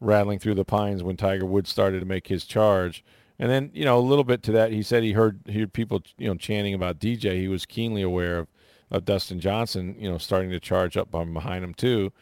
rattling 0.00 0.38
through 0.38 0.54
the 0.54 0.64
pines 0.64 1.02
when 1.02 1.16
Tiger 1.16 1.46
Woods 1.46 1.70
started 1.70 2.00
to 2.00 2.06
make 2.06 2.28
his 2.28 2.44
charge. 2.44 3.04
And 3.38 3.50
then, 3.50 3.70
you 3.74 3.84
know, 3.84 3.98
a 3.98 4.00
little 4.00 4.24
bit 4.24 4.42
to 4.44 4.52
that, 4.52 4.72
he 4.72 4.82
said 4.82 5.02
he 5.02 5.12
heard 5.12 5.40
he 5.46 5.60
heard 5.60 5.72
people, 5.72 6.02
you 6.16 6.28
know, 6.28 6.36
chanting 6.36 6.74
about 6.74 7.00
DJ. 7.00 7.38
He 7.38 7.48
was 7.48 7.66
keenly 7.66 8.02
aware 8.02 8.38
of, 8.38 8.48
of 8.90 9.04
Dustin 9.04 9.40
Johnson, 9.40 9.96
you 9.98 10.10
know, 10.10 10.18
starting 10.18 10.50
to 10.50 10.60
charge 10.60 10.96
up 10.96 11.10
behind 11.10 11.64
him 11.64 11.74
too. 11.74 12.12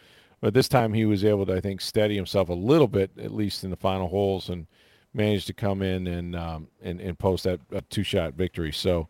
But 0.40 0.54
this 0.54 0.68
time 0.68 0.92
he 0.92 1.04
was 1.04 1.24
able 1.24 1.46
to, 1.46 1.54
I 1.54 1.60
think, 1.60 1.80
steady 1.80 2.16
himself 2.16 2.48
a 2.48 2.54
little 2.54 2.88
bit, 2.88 3.10
at 3.18 3.32
least 3.32 3.64
in 3.64 3.70
the 3.70 3.76
final 3.76 4.08
holes, 4.08 4.48
and 4.48 4.66
managed 5.14 5.46
to 5.46 5.54
come 5.54 5.80
in 5.80 6.06
and 6.06 6.36
um, 6.36 6.68
and, 6.82 7.00
and 7.00 7.18
post 7.18 7.44
that 7.44 7.60
a 7.72 7.80
two-shot 7.82 8.34
victory. 8.34 8.72
So 8.72 9.08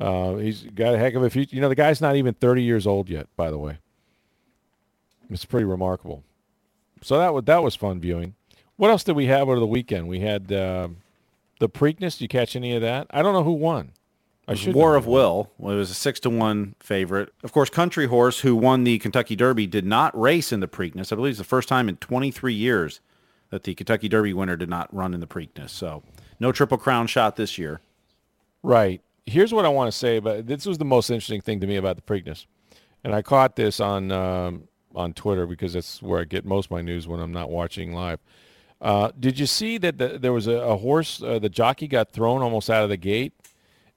uh, 0.00 0.34
he's 0.36 0.62
got 0.62 0.94
a 0.94 0.98
heck 0.98 1.14
of 1.14 1.22
a 1.22 1.30
future. 1.30 1.54
You 1.54 1.62
know, 1.62 1.68
the 1.68 1.74
guy's 1.74 2.00
not 2.00 2.16
even 2.16 2.34
30 2.34 2.62
years 2.62 2.86
old 2.86 3.08
yet, 3.08 3.28
by 3.36 3.50
the 3.50 3.58
way. 3.58 3.78
It's 5.30 5.44
pretty 5.44 5.64
remarkable. 5.64 6.24
So 7.02 7.18
that 7.18 7.32
was 7.32 7.44
that 7.44 7.62
was 7.62 7.76
fun 7.76 8.00
viewing. 8.00 8.34
What 8.76 8.90
else 8.90 9.04
did 9.04 9.14
we 9.14 9.26
have 9.26 9.48
over 9.48 9.60
the 9.60 9.66
weekend? 9.66 10.08
We 10.08 10.20
had 10.20 10.50
uh, 10.50 10.88
the 11.60 11.68
Preakness. 11.68 12.14
Did 12.14 12.22
you 12.22 12.28
catch 12.28 12.56
any 12.56 12.74
of 12.74 12.82
that? 12.82 13.06
I 13.10 13.22
don't 13.22 13.32
know 13.32 13.44
who 13.44 13.52
won. 13.52 13.92
I 14.46 14.54
should 14.54 14.74
War 14.74 14.92
know 14.92 14.98
of. 14.98 15.06
Will. 15.06 15.50
Well, 15.58 15.74
it 15.74 15.78
was 15.78 15.90
a 15.90 15.94
six 15.94 16.20
to 16.20 16.30
one 16.30 16.74
favorite. 16.80 17.32
Of 17.42 17.52
course, 17.52 17.70
Country 17.70 18.08
House, 18.08 18.40
who 18.40 18.54
won 18.54 18.84
the 18.84 18.98
Kentucky 18.98 19.36
Derby, 19.36 19.66
did 19.66 19.86
not 19.86 20.18
race 20.18 20.52
in 20.52 20.60
the 20.60 20.68
Preakness. 20.68 21.12
I 21.12 21.16
believe 21.16 21.30
it's 21.30 21.38
the 21.38 21.44
first 21.44 21.68
time 21.68 21.88
in 21.88 21.96
23 21.96 22.52
years 22.52 23.00
that 23.50 23.62
the 23.62 23.74
Kentucky 23.74 24.08
Derby 24.08 24.34
winner 24.34 24.56
did 24.56 24.68
not 24.68 24.94
run 24.94 25.14
in 25.14 25.20
the 25.20 25.26
Preakness. 25.26 25.70
So 25.70 26.02
no 26.40 26.52
Triple 26.52 26.78
Crown 26.78 27.06
shot 27.06 27.36
this 27.36 27.56
year. 27.56 27.80
Right. 28.62 29.00
Here's 29.26 29.54
what 29.54 29.64
I 29.64 29.68
want 29.68 29.90
to 29.90 29.96
say 29.96 30.16
about 30.18 30.46
this 30.46 30.66
was 30.66 30.78
the 30.78 30.84
most 30.84 31.08
interesting 31.08 31.40
thing 31.40 31.60
to 31.60 31.66
me 31.66 31.76
about 31.76 31.96
the 31.96 32.02
Preakness, 32.02 32.46
and 33.02 33.14
I 33.14 33.22
caught 33.22 33.56
this 33.56 33.80
on 33.80 34.12
um, 34.12 34.68
on 34.94 35.14
Twitter 35.14 35.46
because 35.46 35.72
that's 35.72 36.02
where 36.02 36.20
I 36.20 36.24
get 36.24 36.44
most 36.44 36.66
of 36.66 36.70
my 36.72 36.82
news 36.82 37.08
when 37.08 37.20
I'm 37.20 37.32
not 37.32 37.50
watching 37.50 37.94
live. 37.94 38.20
Uh, 38.80 39.10
did 39.18 39.38
you 39.38 39.46
see 39.46 39.78
that 39.78 39.96
the, 39.96 40.18
there 40.18 40.32
was 40.32 40.46
a, 40.46 40.56
a 40.56 40.76
horse? 40.76 41.22
Uh, 41.22 41.38
the 41.38 41.48
jockey 41.48 41.88
got 41.88 42.10
thrown 42.10 42.42
almost 42.42 42.68
out 42.68 42.82
of 42.82 42.90
the 42.90 42.98
gate, 42.98 43.32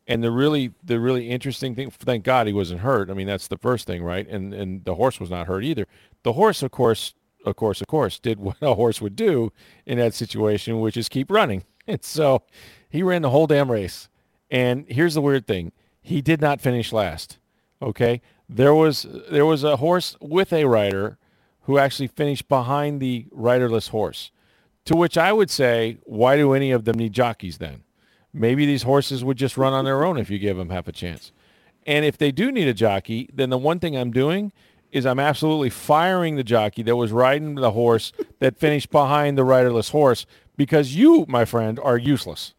and 0.08 0.24
the 0.24 0.32
really 0.32 0.72
the 0.84 1.00
really 1.00 1.30
interesting 1.30 1.76
thing. 1.76 1.92
Thank 1.92 2.24
God 2.24 2.48
he 2.48 2.54
wasn't 2.54 2.82
hurt. 2.82 3.10
I 3.10 3.14
mean 3.14 3.28
that's 3.28 3.48
the 3.48 3.58
first 3.58 3.86
thing, 3.86 4.04
right? 4.04 4.28
And 4.28 4.54
and 4.54 4.86
the 4.86 4.96
horse 4.96 5.20
was 5.20 5.30
not 5.30 5.48
hurt 5.48 5.64
either. 5.64 5.86
The 6.24 6.34
horse, 6.34 6.64
of 6.64 6.72
course, 6.72 7.14
of 7.46 7.56
course, 7.56 7.82
of 7.82 7.88
course, 7.88 8.20
did 8.20 8.40
what 8.40 8.58
a 8.62 8.76
horse 8.76 9.02
would 9.02 9.16
do 9.16 9.52
in 9.86 9.98
that 9.98 10.14
situation, 10.14 10.80
which 10.80 10.98
is 10.98 11.10
keep 11.10 11.32
running. 11.32 11.64
And 11.90 12.04
so 12.04 12.42
he 12.90 13.02
ran 13.02 13.22
the 13.22 13.30
whole 13.30 13.48
damn 13.48 13.72
race. 13.72 14.10
And 14.52 14.86
here's 14.90 15.14
the 15.14 15.22
weird 15.22 15.48
thing: 15.48 15.72
he 16.02 16.22
did 16.22 16.42
not 16.42 16.60
finish 16.60 16.92
last. 16.92 17.40
Okay, 17.82 18.22
there 18.50 18.76
was 18.76 19.06
there 19.30 19.46
was 19.46 19.64
a 19.64 19.78
horse 19.78 20.18
with 20.20 20.52
a 20.52 20.66
rider 20.66 21.18
who 21.62 21.78
actually 21.78 22.08
finished 22.08 22.50
behind 22.50 23.00
the 23.00 23.28
riderless 23.32 23.90
horse. 23.90 24.32
To 24.86 24.96
which 24.96 25.18
I 25.18 25.34
would 25.34 25.50
say, 25.50 25.98
why 26.04 26.38
do 26.38 26.54
any 26.54 26.72
of 26.72 26.86
them 26.86 26.98
need 26.98 27.12
jockeys 27.12 27.58
then? 27.58 27.84
Maybe 28.40 28.66
these 28.66 28.84
horses 28.84 29.24
would 29.24 29.38
just 29.38 29.58
run 29.58 29.74
on 29.74 29.86
their 29.86 30.04
own 30.04 30.18
if 30.18 30.30
you 30.30 30.38
give 30.40 30.58
them 30.58 30.70
half 30.70 30.88
a 30.88 30.92
chance. 30.92 31.32
And 31.86 32.04
if 32.06 32.18
they 32.18 32.32
do 32.32 32.52
need 32.52 32.68
a 32.68 32.74
jockey, 32.74 33.30
then 33.34 33.50
the 33.50 33.58
one 33.58 33.80
thing 33.80 33.96
I'm 33.98 34.12
doing 34.12 34.52
is 34.92 35.06
I'm 35.06 35.20
absolutely 35.20 35.70
firing 35.70 36.36
the 36.36 36.44
jockey 36.44 36.84
that 36.84 36.96
was 36.96 37.12
riding 37.12 37.56
the 37.56 37.72
horse 37.72 38.12
that 38.40 38.58
finished 38.58 38.90
behind 38.90 39.38
the 39.38 39.44
riderless 39.44 39.90
horse 39.90 40.26
because 40.56 40.96
you, 40.96 41.26
my 41.28 41.46
friend, 41.46 41.80
are 41.80 41.98
useless. 41.98 42.54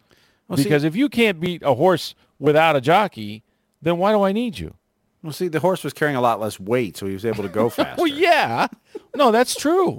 see- 0.55 0.63
because 0.65 0.85
if 0.85 0.97
you 0.97 1.09
can't 1.09 1.41
beat 1.41 1.63
a 1.63 1.75
horse 1.75 2.15
without 2.39 2.77
a 2.77 2.81
jockey, 2.81 3.43
then 3.83 3.99
why 3.99 4.13
do 4.13 4.23
I 4.23 4.33
need 4.33 4.59
you? 4.59 4.75
Well, 5.23 5.33
see, 5.33 5.49
the 5.49 5.61
horse 5.61 5.83
was 5.83 5.93
carrying 5.93 6.17
a 6.17 6.21
lot 6.21 6.39
less 6.41 6.61
weight, 6.61 6.97
so 6.97 7.07
he 7.07 7.13
was 7.13 7.25
able 7.25 7.43
to 7.43 7.49
go 7.49 7.69
faster. 7.71 8.01
Well, 8.01 8.07
yeah. 8.13 8.69
No, 9.17 9.33
that's 9.33 9.55
true. 9.57 9.99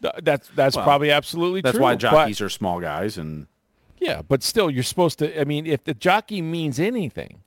That's 0.00 0.48
that's 0.54 0.76
Well, 0.76 0.84
probably 0.84 1.10
absolutely 1.10 1.60
That's 1.60 1.74
true. 1.76 1.82
why 1.82 1.94
but- 1.94 2.00
jockeys 2.00 2.40
are 2.40 2.48
small 2.48 2.80
guys, 2.80 3.18
and 3.18 3.46
Yeah, 4.00 4.22
but 4.22 4.42
still, 4.42 4.70
you're 4.70 4.82
supposed 4.82 5.18
to. 5.18 5.38
I 5.40 5.44
mean, 5.44 5.66
if 5.66 5.84
the 5.84 5.94
jockey 5.94 6.40
means 6.40 6.80
anything, 6.80 7.42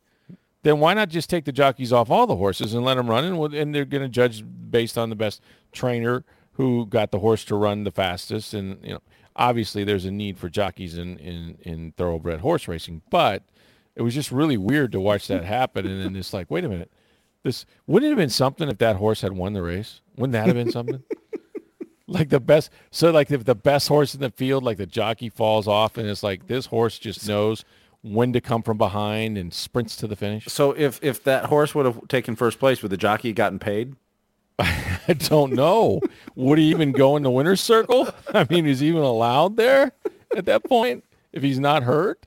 then 0.62 0.80
why 0.80 0.94
not 0.94 1.10
just 1.10 1.30
take 1.30 1.46
the 1.46 1.52
jockeys 1.52 1.92
off 1.92 2.10
all 2.12 2.28
the 2.28 2.36
horses 2.36 2.74
and 2.74 2.86
let 2.86 2.96
them 2.96 3.10
run? 3.10 3.26
And, 3.26 3.54
and 3.54 3.76
they're 3.76 3.86
going 3.86 4.04
to 4.04 4.10
judge 4.10 4.44
based 4.70 4.98
on 4.98 5.10
the 5.10 5.16
best 5.16 5.42
trainer 5.72 6.24
who 6.54 6.86
got 6.86 7.12
the 7.12 7.20
horse 7.20 7.44
to 7.46 7.56
run 7.56 7.84
the 7.84 7.92
fastest. 7.92 8.54
And 8.54 8.78
you 8.84 8.94
know, 8.94 9.02
obviously, 9.36 9.84
there's 9.84 10.06
a 10.06 10.12
need 10.12 10.38
for 10.38 10.48
jockeys 10.48 10.98
in 10.98 11.18
in, 11.18 11.58
in 11.62 11.92
thoroughbred 11.98 12.42
horse 12.42 12.68
racing, 12.68 13.02
but 13.10 13.44
it 13.96 14.04
was 14.04 14.14
just 14.14 14.32
really 14.32 14.58
weird 14.58 14.92
to 14.92 15.00
watch 15.00 15.28
that 15.28 15.44
happen. 15.44 15.88
And 15.88 16.04
then 16.04 16.16
it's 16.16 16.34
like, 16.34 16.52
wait 16.52 16.64
a 16.64 16.70
minute, 16.70 16.92
this 17.42 17.66
wouldn't 17.88 18.08
it 18.08 18.12
have 18.12 18.18
been 18.18 18.30
something 18.30 18.70
if 18.70 18.78
that 18.78 18.98
horse 18.98 19.22
had 19.22 19.34
won 19.34 19.54
the 19.54 19.64
race? 19.64 20.02
Wouldn't 20.16 20.34
that 20.34 20.46
have 20.46 20.56
been 20.56 20.72
something? 20.72 21.04
Like 22.14 22.30
the 22.30 22.40
best 22.40 22.70
so 22.92 23.12
like 23.12 23.32
if 23.32 23.44
the 23.44 23.56
best 23.56 23.88
horse 23.88 24.14
in 24.14 24.22
the 24.22 24.30
field 24.30 24.64
like 24.64 24.78
the 24.78 24.86
jockey 24.86 25.30
falls 25.30 25.68
off 25.68 25.98
and 25.98 26.08
it's 26.08 26.24
like 26.24 26.48
this 26.48 26.68
horse 26.68 27.00
just 27.00 27.28
knows 27.28 27.66
when 28.04 28.34
to 28.34 28.42
come 28.42 28.62
from 28.62 28.78
behind 28.78 29.38
and 29.38 29.54
sprints 29.54 29.96
to 29.96 30.08
the 30.08 30.16
finish. 30.16 30.46
So 30.46 30.72
if 30.72 31.00
if 31.02 31.24
that 31.24 31.46
horse 31.46 31.74
would 31.74 31.86
have 31.86 32.08
taken 32.08 32.36
first 32.36 32.60
place, 32.60 32.82
would 32.82 32.92
the 32.92 32.98
jockey 32.98 33.34
gotten 33.34 33.60
paid? 33.60 33.96
i 34.60 35.16
don't 35.18 35.54
know. 35.54 36.00
Would 36.36 36.60
he 36.60 36.66
even 36.66 36.92
go 36.92 37.16
in 37.16 37.24
the 37.24 37.32
winner's 37.32 37.62
circle? 37.62 38.10
I 38.34 38.46
mean 38.50 38.68
is 38.68 38.82
he 38.82 38.88
even 38.90 39.02
allowed 39.02 39.58
there 39.58 39.94
at 40.36 40.46
that 40.46 40.64
point 40.66 41.06
if 41.32 41.42
he's 41.42 41.60
not 41.60 41.84
hurt? 41.84 42.26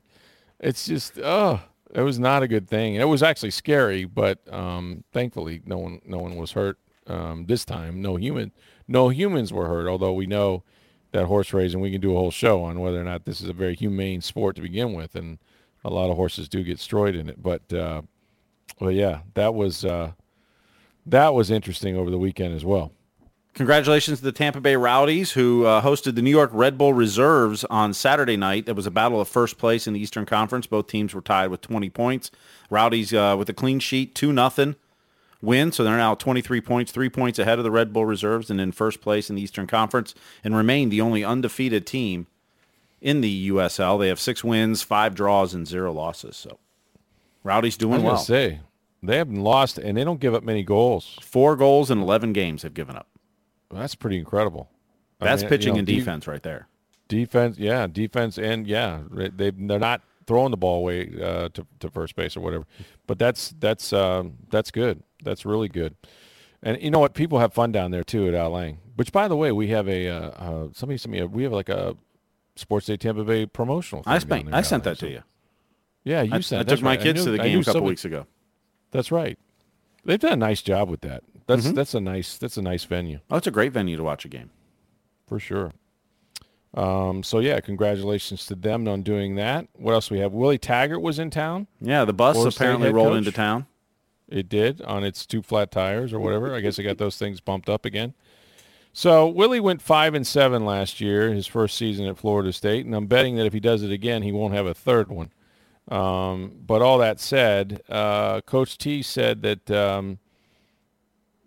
It's 0.59 0.87
just 0.87 1.19
oh 1.23 1.61
it 1.95 2.03
was 2.03 2.19
not 2.19 2.43
a 2.43 2.49
good 2.49 2.69
thing. 2.69 2.95
It 2.95 3.09
was 3.09 3.23
actually 3.23 3.53
scary 3.53 4.07
but 4.07 4.41
um 4.53 5.05
thankfully 5.13 5.61
no 5.67 5.79
one 5.79 6.01
no 6.07 6.19
one 6.19 6.37
was 6.37 6.53
hurt 6.53 6.79
um 7.07 7.45
this 7.47 7.65
time. 7.67 8.01
No 8.01 8.17
human 8.17 8.51
no 8.89 9.09
humans 9.09 9.53
were 9.53 9.67
hurt 9.67 9.89
although 9.89 10.13
we 10.13 10.27
know 10.27 10.63
that 11.13 11.27
horse 11.27 11.53
racing 11.53 11.81
we 11.81 11.91
can 11.91 12.01
do 12.01 12.13
a 12.13 12.19
whole 12.19 12.31
show 12.31 12.63
on 12.63 12.81
whether 12.81 13.01
or 13.01 13.05
not 13.05 13.25
this 13.25 13.41
is 13.41 13.49
a 13.49 13.53
very 13.53 13.75
humane 13.75 14.21
sport 14.21 14.57
to 14.57 14.63
begin 14.63 14.93
with 14.93 15.15
and 15.15 15.39
a 15.85 15.91
lot 15.91 16.11
of 16.11 16.17
horses 16.17 16.49
do 16.49 16.63
get 16.63 16.79
destroyed 16.79 17.15
in 17.15 17.29
it 17.29 17.43
but 17.43 17.73
uh 17.73 18.03
but 18.79 18.95
yeah 18.95 19.21
that 19.35 19.55
was 19.55 19.85
uh 19.85 20.13
that 21.05 21.35
was 21.35 21.51
interesting 21.51 21.97
over 21.97 22.11
the 22.11 22.19
weekend 22.19 22.55
as 22.55 22.65
well 22.65 22.93
Congratulations 23.57 24.19
to 24.19 24.25
the 24.27 24.33
Tampa 24.33 24.61
Bay 24.61 24.77
Rowdies, 24.77 25.33
who 25.33 25.65
uh, 25.65 25.81
hosted 25.81 26.15
the 26.15 26.21
New 26.21 26.29
York 26.29 26.51
Red 26.53 26.77
Bull 26.77 26.93
Reserves 26.93 27.65
on 27.71 27.95
Saturday 27.95 28.37
night. 28.37 28.69
It 28.69 28.77
was 28.77 28.85
a 28.85 28.91
battle 28.91 29.19
of 29.19 29.29
first 29.29 29.57
place 29.57 29.87
in 29.87 29.95
the 29.95 30.01
Eastern 30.01 30.27
Conference. 30.27 30.67
Both 30.67 30.89
teams 30.89 31.15
were 31.15 31.23
tied 31.23 31.49
with 31.49 31.63
20 31.63 31.89
points. 31.89 32.31
Rowdies 32.69 33.15
uh, 33.15 33.35
with 33.39 33.49
a 33.49 33.55
clean 33.55 33.79
sheet, 33.79 34.15
2 34.15 34.31
nothing 34.31 34.77
win, 35.43 35.73
so 35.73 35.85
they're 35.85 35.97
now 35.97 36.15
23 36.15 36.61
points, 36.61 36.93
three 36.93 37.09
points 37.11 37.39
ahead 37.39 37.59
of 37.59 37.65
the 37.65 37.71
Red 37.71 37.93
Bull 37.93 38.05
Reserves 38.07 38.51
and 38.51 38.61
in 38.61 38.73
first 38.73 39.01
place 39.01 39.29
in 39.31 39.37
the 39.37 39.43
Eastern 39.43 39.67
Conference 39.67 40.15
and 40.45 40.57
remain 40.57 40.89
the 40.89 41.01
only 41.01 41.25
undefeated 41.25 41.87
team 41.87 42.27
in 43.01 43.21
the 43.21 43.51
USL. 43.51 43.99
They 43.99 44.09
have 44.09 44.21
six 44.21 44.43
wins, 44.43 44.83
five 44.83 45.15
draws, 45.15 45.55
and 45.55 45.67
zero 45.67 45.93
losses. 45.93 46.37
So 46.37 46.59
Rowdies 47.43 47.77
I 47.77 47.81
doing 47.81 48.03
was 48.03 48.13
well. 48.13 48.17
say 48.19 48.61
they 49.03 49.19
haven't 49.19 49.43
lost 49.43 49.79
and 49.79 49.97
they 49.97 50.05
don't 50.05 50.21
give 50.21 50.35
up 50.35 50.43
many 50.43 50.63
goals. 50.63 51.19
Four 51.23 51.55
goals 51.57 51.91
in 51.91 51.99
11 52.01 52.33
games 52.33 52.63
they've 52.63 52.73
given 52.75 52.97
up. 52.97 53.07
That's 53.71 53.95
pretty 53.95 54.19
incredible. 54.19 54.71
I 55.21 55.25
That's 55.27 55.43
mean, 55.43 55.47
you 55.53 55.57
pitching 55.59 55.73
know, 55.75 55.79
and 55.79 55.87
de- 55.87 55.97
defense 55.97 56.27
right 56.27 56.43
there. 56.43 56.69
defense, 57.09 57.59
yeah, 57.59 57.87
defense, 57.87 58.39
and 58.39 58.67
yeah, 58.67 59.01
they 59.11 59.51
they're 59.51 59.79
not 59.79 60.03
throwing 60.27 60.51
the 60.51 60.57
ball 60.57 60.79
away 60.81 61.11
uh, 61.23 61.49
to 61.55 61.67
to 61.81 61.91
first 61.91 62.17
base 62.17 62.37
or 62.37 62.41
whatever. 62.41 62.67
But 63.07 63.19
that's 63.19 63.55
that's 63.59 63.93
um, 63.93 64.35
that's 64.51 64.71
good. 64.71 65.03
That's 65.23 65.45
really 65.45 65.69
good. 65.69 65.97
And 66.63 66.81
you 66.83 66.91
know 66.91 66.99
what? 66.99 67.15
People 67.15 67.39
have 67.39 67.53
fun 67.53 67.73
down 67.73 67.91
there 67.91 68.05
too 68.05 68.27
at 68.29 68.35
Al 68.35 68.51
Lang. 68.51 68.79
Which, 68.97 69.13
by 69.13 69.29
the 69.29 69.37
way, 69.37 69.53
we 69.53 69.69
have 69.69 69.89
a 69.89 70.09
uh, 70.09 70.21
uh, 70.31 70.69
somebody 70.73 70.99
sent 70.99 71.13
me 71.13 71.19
a, 71.21 71.27
we 71.27 71.43
have 71.43 71.53
like 71.53 71.69
a 71.69 71.97
Sports 72.57 72.87
Day 72.87 72.97
Tampa 72.97 73.25
Bay 73.25 73.47
promotional. 73.47 74.03
I 74.07 74.19
spent, 74.19 74.53
I 74.53 74.63
sent 74.63 74.85
that 74.85 74.99
to 75.01 75.11
you. 75.11 75.23
Yeah, 76.05 76.23
you 76.23 76.35
I, 76.35 76.41
sent. 76.41 76.61
I 76.61 76.75
took 76.75 76.83
my 76.83 76.91
right. 76.91 77.01
kids 77.01 77.21
knew- 77.25 77.33
to 77.33 77.37
the 77.37 77.43
game 77.43 77.61
a 77.61 77.65
couple 77.65 77.73
somebody- 77.75 77.91
weeks 77.93 78.05
ago. 78.05 78.27
That's 78.93 79.13
right. 79.13 79.39
They've 80.05 80.21
done 80.21 80.33
a 80.35 80.37
nice 80.37 80.63
job 80.63 80.89
with 80.89 81.01
that. 81.03 81.25
That's 81.47 81.71
that's 81.73 81.95
a 81.95 82.01
nice 82.01 82.39
that's 82.39 82.57
a 82.57 82.63
nice 82.63 82.85
venue 82.85 83.21
Oh, 83.31 83.37
it's 83.37 83.47
a 83.47 83.51
great 83.53 83.73
venue 83.73 83.97
to 83.97 84.03
watch 84.03 84.25
a 84.25 84.29
game. 84.29 84.51
for 85.29 85.39
sure. 85.39 85.73
Um, 86.75 87.23
so 87.23 87.39
yeah, 87.39 87.61
congratulations 87.61 88.47
to 88.47 88.55
them 88.55 88.87
on 88.89 89.03
doing 89.03 89.37
that. 89.37 89.67
What 89.75 89.93
else 89.93 90.11
we 90.11 90.19
have? 90.19 90.33
Willie 90.33 90.59
Taggart 90.59 91.01
was 91.01 91.19
in 91.19 91.31
town. 91.31 91.67
Yeah, 91.81 92.05
the 92.05 92.13
bus 92.13 92.37
State 92.39 92.55
apparently 92.55 92.93
rolled 92.93 93.09
coach? 93.11 93.19
into 93.19 93.33
town. 93.33 93.67
It 94.29 94.49
did 94.49 94.83
on 94.83 95.05
its 95.05 95.25
two 95.25 95.43
flat 95.43 95.71
tires 95.71 96.13
or 96.13 96.19
whatever. 96.19 96.55
I 96.55 96.61
guess 96.61 96.79
it 96.79 96.83
got 96.83 96.99
those 96.99 97.17
things 97.17 97.41
bumped 97.41 97.69
up 97.69 97.85
again. 97.85 98.15
So 98.93 99.29
Willie 99.29 99.61
went 99.61 99.83
five 99.83 100.15
and 100.15 100.27
seven 100.27 100.65
last 100.65 101.01
year, 101.01 101.33
his 101.33 101.47
first 101.47 101.77
season 101.77 102.07
at 102.07 102.17
Florida 102.17 102.53
State, 102.53 102.87
and 102.87 102.95
I'm 102.95 103.07
betting 103.07 103.37
that 103.37 103.47
if 103.47 103.53
he 103.53 103.61
does 103.61 103.83
it 103.83 103.93
again, 103.93 104.23
he 104.23 104.33
won't 104.33 104.55
have 104.55 104.67
a 104.67 104.75
third 104.75 105.11
one. 105.11 105.31
Um, 105.89 106.53
but 106.67 106.83
all 106.83 106.99
that 106.99 107.21
said, 107.21 107.83
uh, 107.89 108.41
Coach 108.41 108.79
T 108.79 109.03
said 109.03 109.43
that 109.43 109.71
um, 109.71 110.19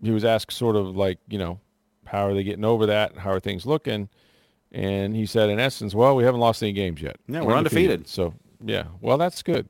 he 0.01 0.11
was 0.11 0.23
asked 0.23 0.53
sort 0.53 0.75
of 0.75 0.95
like, 0.95 1.17
you 1.27 1.39
know, 1.39 1.59
how 2.05 2.27
are 2.27 2.33
they 2.33 2.43
getting 2.43 2.65
over 2.65 2.85
that? 2.85 3.17
How 3.17 3.31
are 3.31 3.39
things 3.39 3.65
looking? 3.65 4.09
And 4.71 5.15
he 5.15 5.25
said, 5.25 5.49
in 5.49 5.59
essence, 5.59 5.95
well, 5.95 6.15
we 6.15 6.23
haven't 6.23 6.39
lost 6.39 6.61
any 6.61 6.71
games 6.71 7.01
yet. 7.01 7.17
Yeah, 7.27 7.41
we're 7.41 7.55
undefeated. 7.55 8.07
So 8.07 8.35
yeah, 8.63 8.85
well, 9.01 9.17
that's 9.17 9.41
good. 9.41 9.67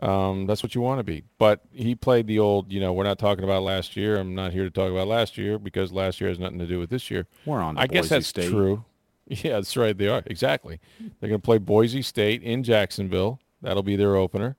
Um, 0.00 0.46
that's 0.46 0.62
what 0.62 0.74
you 0.74 0.80
want 0.80 0.98
to 0.98 1.04
be. 1.04 1.24
But 1.38 1.60
he 1.72 1.94
played 1.94 2.26
the 2.26 2.38
old, 2.38 2.72
you 2.72 2.80
know, 2.80 2.92
we're 2.92 3.04
not 3.04 3.18
talking 3.18 3.44
about 3.44 3.62
last 3.62 3.96
year. 3.96 4.16
I'm 4.18 4.34
not 4.34 4.52
here 4.52 4.64
to 4.64 4.70
talk 4.70 4.90
about 4.90 5.08
last 5.08 5.36
year 5.36 5.58
because 5.58 5.92
last 5.92 6.20
year 6.20 6.30
has 6.30 6.38
nothing 6.38 6.58
to 6.58 6.66
do 6.66 6.78
with 6.78 6.88
this 6.90 7.10
year. 7.10 7.26
We're 7.44 7.60
on 7.60 7.76
I 7.76 7.86
guess 7.86 8.08
that's 8.08 8.26
State. 8.26 8.50
true. 8.50 8.84
Yeah, 9.32 9.52
that's 9.52 9.76
right. 9.76 9.96
They 9.96 10.08
are 10.08 10.24
exactly. 10.26 10.80
They're 10.98 11.28
going 11.28 11.40
to 11.40 11.44
play 11.44 11.58
Boise 11.58 12.02
State 12.02 12.42
in 12.42 12.64
Jacksonville. 12.64 13.38
That'll 13.62 13.84
be 13.84 13.94
their 13.94 14.16
opener, 14.16 14.56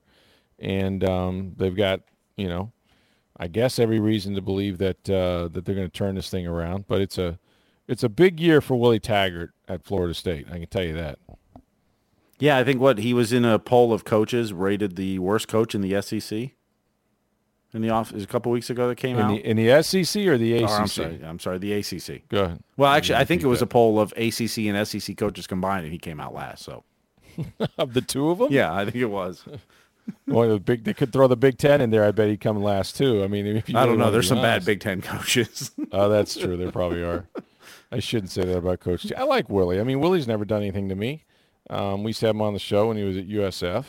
and 0.58 1.04
um, 1.04 1.52
they've 1.58 1.76
got 1.76 2.00
you 2.36 2.48
know, 2.48 2.72
I 3.36 3.48
guess 3.48 3.78
every 3.78 4.00
reason 4.00 4.34
to 4.34 4.40
believe 4.40 4.78
that 4.78 5.10
uh, 5.10 5.48
that 5.48 5.66
they're 5.66 5.74
going 5.74 5.86
to 5.86 5.92
turn 5.92 6.14
this 6.14 6.30
thing 6.30 6.46
around. 6.46 6.86
But 6.86 7.02
it's 7.02 7.18
a 7.18 7.38
it's 7.86 8.02
a 8.02 8.08
big 8.08 8.40
year 8.40 8.62
for 8.62 8.76
Willie 8.76 8.98
Taggart 9.00 9.52
at 9.68 9.84
Florida 9.84 10.14
State. 10.14 10.46
I 10.50 10.58
can 10.58 10.66
tell 10.68 10.84
you 10.84 10.94
that. 10.94 11.18
Yeah, 12.42 12.58
I 12.58 12.64
think 12.64 12.80
what 12.80 12.98
he 12.98 13.14
was 13.14 13.32
in 13.32 13.44
a 13.44 13.56
poll 13.60 13.92
of 13.92 14.02
coaches 14.04 14.52
rated 14.52 14.96
the 14.96 15.20
worst 15.20 15.46
coach 15.46 15.76
in 15.76 15.80
the 15.80 16.02
SEC. 16.02 16.50
In 17.72 17.82
the 17.82 17.90
office 17.90 18.24
a 18.24 18.26
couple 18.26 18.50
weeks 18.50 18.68
ago 18.68 18.88
that 18.88 18.96
came 18.96 19.16
In 19.16 19.22
out. 19.22 19.28
the, 19.30 19.46
in 19.48 19.56
the 19.56 19.80
SEC 19.80 20.26
or 20.26 20.36
the 20.36 20.56
ACC? 20.56 20.68
Or, 20.68 20.74
I'm 20.74 20.86
sorry, 20.88 21.20
I'm 21.24 21.38
sorry, 21.38 21.58
the 21.58 21.72
ACC. 21.72 22.28
Go 22.28 22.42
ahead. 22.42 22.64
Well, 22.76 22.90
actually, 22.90 23.14
I 23.14 23.24
think 23.24 23.44
it 23.44 23.46
was 23.46 23.62
a 23.62 23.66
poll 23.66 24.00
of 24.00 24.12
ACC 24.16 24.58
and 24.58 24.88
SEC 24.88 25.16
coaches 25.16 25.46
combined, 25.46 25.84
and 25.84 25.92
he 25.92 26.00
came 26.00 26.18
out 26.18 26.34
last. 26.34 26.64
So 26.64 26.82
Of 27.78 27.94
the 27.94 28.00
two 28.00 28.30
of 28.30 28.38
them? 28.38 28.48
yeah, 28.50 28.74
I 28.74 28.84
think 28.86 28.96
it 28.96 29.06
was. 29.06 29.44
Well, 30.26 30.48
the 30.48 30.58
big, 30.58 30.82
they 30.82 30.94
could 30.94 31.12
throw 31.12 31.28
the 31.28 31.36
Big 31.36 31.58
Ten 31.58 31.80
in 31.80 31.90
there. 31.90 32.04
I 32.04 32.10
bet 32.10 32.28
he'd 32.28 32.40
come 32.40 32.60
last 32.60 32.96
too. 32.96 33.22
I 33.22 33.28
mean, 33.28 33.46
if 33.58 33.68
you 33.68 33.78
I 33.78 33.86
don't 33.86 33.98
know. 33.98 34.10
There's 34.10 34.26
some 34.26 34.42
bad. 34.42 34.64
Big 34.64 34.80
Ten 34.80 35.00
coaches. 35.00 35.70
Oh, 35.92 36.08
that's 36.08 36.36
true. 36.36 36.56
There 36.56 36.72
probably 36.72 37.04
are. 37.04 37.28
I 37.92 38.00
shouldn't 38.00 38.32
say 38.32 38.44
that 38.44 38.58
about 38.58 38.80
Coach 38.80 39.02
T. 39.04 39.14
I 39.14 39.22
like 39.22 39.48
Willie. 39.48 39.78
I 39.78 39.84
mean, 39.84 40.00
Willie's 40.00 40.26
never 40.26 40.44
done 40.44 40.60
anything 40.60 40.88
to 40.88 40.96
me. 40.96 41.24
Um, 41.70 42.02
we 42.02 42.10
used 42.10 42.20
to 42.20 42.26
have 42.26 42.34
him 42.34 42.42
on 42.42 42.52
the 42.52 42.58
show 42.58 42.88
when 42.88 42.96
he 42.96 43.04
was 43.04 43.16
at 43.16 43.28
USF. 43.28 43.84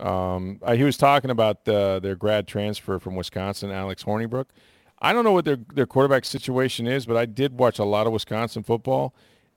Um, 0.00 0.60
uh, 0.62 0.74
he 0.74 0.84
was 0.84 0.96
talking 0.96 1.30
about 1.30 1.66
uh, 1.68 1.98
their 1.98 2.14
grad 2.14 2.46
transfer 2.46 2.98
from 2.98 3.16
Wisconsin, 3.16 3.70
Alex 3.70 4.04
Hornibrook. 4.04 4.46
I 5.00 5.12
don't 5.12 5.24
know 5.24 5.32
what 5.32 5.44
their 5.44 5.58
their 5.74 5.86
quarterback 5.86 6.24
situation 6.24 6.86
is, 6.86 7.06
but 7.06 7.16
I 7.16 7.26
did 7.26 7.58
watch 7.58 7.78
a 7.78 7.84
lot 7.84 8.06
of 8.06 8.12
Wisconsin 8.12 8.62
football, 8.62 9.14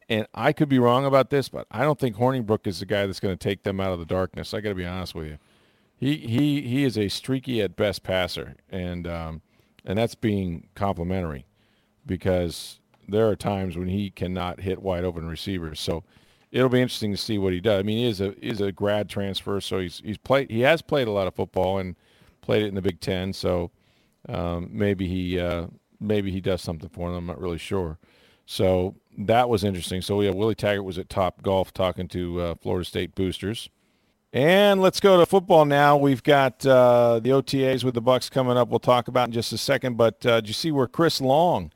and 0.09 0.27
I 0.33 0.53
could 0.53 0.69
be 0.69 0.79
wrong 0.79 1.05
about 1.05 1.29
this, 1.29 1.49
but 1.49 1.67
I 1.71 1.83
don't 1.83 1.99
think 1.99 2.15
Hornibrook 2.15 2.67
is 2.67 2.79
the 2.79 2.85
guy 2.85 3.05
that's 3.05 3.19
going 3.19 3.35
to 3.35 3.43
take 3.43 3.63
them 3.63 3.79
out 3.79 3.91
of 3.91 3.99
the 3.99 4.05
darkness. 4.05 4.53
I 4.53 4.61
got 4.61 4.69
to 4.69 4.75
be 4.75 4.85
honest 4.85 5.15
with 5.15 5.27
you. 5.27 5.37
He 5.97 6.17
he 6.17 6.61
he 6.61 6.83
is 6.83 6.97
a 6.97 7.07
streaky 7.07 7.61
at 7.61 7.75
best 7.75 8.03
passer, 8.03 8.55
and 8.69 9.07
um, 9.07 9.41
and 9.85 9.97
that's 9.97 10.15
being 10.15 10.67
complimentary 10.75 11.45
because 12.05 12.79
there 13.07 13.27
are 13.27 13.35
times 13.35 13.77
when 13.77 13.87
he 13.87 14.09
cannot 14.09 14.61
hit 14.61 14.81
wide 14.81 15.03
open 15.03 15.27
receivers. 15.27 15.79
So 15.79 16.03
it'll 16.51 16.69
be 16.69 16.81
interesting 16.81 17.11
to 17.11 17.17
see 17.17 17.37
what 17.37 17.53
he 17.53 17.59
does. 17.59 17.79
I 17.79 17.83
mean, 17.83 17.97
he 17.97 18.07
is 18.07 18.21
a 18.21 18.37
is 18.45 18.61
a 18.61 18.71
grad 18.71 19.09
transfer, 19.09 19.61
so 19.61 19.79
he's 19.79 20.01
he's 20.03 20.17
played 20.17 20.49
he 20.49 20.61
has 20.61 20.81
played 20.81 21.07
a 21.07 21.11
lot 21.11 21.27
of 21.27 21.35
football 21.35 21.77
and 21.77 21.95
played 22.41 22.63
it 22.63 22.67
in 22.67 22.75
the 22.75 22.81
Big 22.81 22.99
Ten. 22.99 23.33
So 23.33 23.71
um, 24.27 24.69
maybe 24.71 25.07
he 25.07 25.39
uh, 25.39 25.67
maybe 25.99 26.31
he 26.31 26.41
does 26.41 26.61
something 26.61 26.89
for 26.89 27.09
them. 27.09 27.17
I'm 27.17 27.25
not 27.25 27.39
really 27.39 27.57
sure. 27.57 27.97
So 28.45 28.95
that 29.17 29.49
was 29.49 29.63
interesting. 29.63 30.01
So 30.01 30.21
yeah, 30.21 30.31
Willie 30.31 30.55
Taggart 30.55 30.83
was 30.83 30.97
at 30.97 31.09
Top 31.09 31.41
Golf 31.41 31.73
talking 31.73 32.07
to 32.09 32.41
uh, 32.41 32.55
Florida 32.55 32.85
State 32.85 33.15
boosters. 33.15 33.69
And 34.33 34.81
let's 34.81 35.01
go 35.01 35.19
to 35.19 35.25
football 35.25 35.65
now. 35.65 35.97
We've 35.97 36.23
got 36.23 36.65
uh, 36.65 37.19
the 37.19 37.31
OTAs 37.31 37.83
with 37.83 37.95
the 37.95 38.01
Bucs 38.01 38.31
coming 38.31 38.55
up. 38.55 38.69
We'll 38.69 38.79
talk 38.79 39.09
about 39.09 39.27
in 39.27 39.33
just 39.33 39.51
a 39.51 39.57
second. 39.57 39.97
But 39.97 40.25
uh, 40.25 40.39
did 40.39 40.47
you 40.47 40.53
see 40.53 40.71
where 40.71 40.87
Chris 40.87 41.19
Long, 41.19 41.71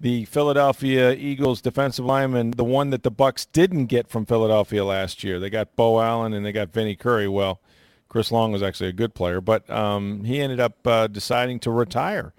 the 0.00 0.24
Philadelphia 0.24 1.12
Eagles 1.12 1.60
defensive 1.60 2.04
lineman, 2.04 2.52
the 2.52 2.64
one 2.64 2.90
that 2.90 3.02
the 3.02 3.12
Bucs 3.12 3.46
didn't 3.52 3.86
get 3.86 4.08
from 4.08 4.24
Philadelphia 4.24 4.84
last 4.84 5.22
year? 5.22 5.38
They 5.38 5.50
got 5.50 5.76
Beau 5.76 6.00
Allen 6.00 6.32
and 6.32 6.44
they 6.44 6.52
got 6.52 6.72
Vinny 6.72 6.96
Curry. 6.96 7.28
Well, 7.28 7.60
Chris 8.08 8.32
Long 8.32 8.50
was 8.50 8.62
actually 8.62 8.88
a 8.88 8.94
good 8.94 9.14
player, 9.14 9.40
but 9.40 9.68
um, 9.70 10.24
he 10.24 10.40
ended 10.40 10.58
up 10.58 10.86
uh, 10.86 11.06
deciding 11.06 11.60
to 11.60 11.70
retire 11.70 12.32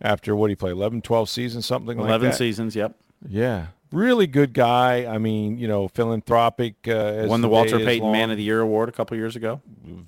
after 0.00 0.36
what 0.36 0.50
he 0.50 0.56
played 0.56 0.72
11, 0.72 1.02
12 1.02 1.28
seasons, 1.28 1.66
something 1.66 1.96
like 1.96 2.06
that. 2.06 2.10
Eleven 2.10 2.32
seasons. 2.32 2.76
Yep. 2.76 2.94
Yeah, 3.26 3.68
really 3.90 4.26
good 4.26 4.52
guy. 4.52 5.06
I 5.06 5.16
mean, 5.16 5.58
you 5.58 5.66
know, 5.66 5.88
philanthropic. 5.88 6.74
Uh, 6.86 6.92
as 6.92 7.30
Won 7.30 7.40
the 7.40 7.48
Walter 7.48 7.78
Payton 7.78 8.12
Man 8.12 8.30
of 8.30 8.36
the 8.36 8.42
Year 8.42 8.60
award 8.60 8.88
a 8.90 8.92
couple 8.92 9.16
years 9.16 9.34
ago. 9.36 9.62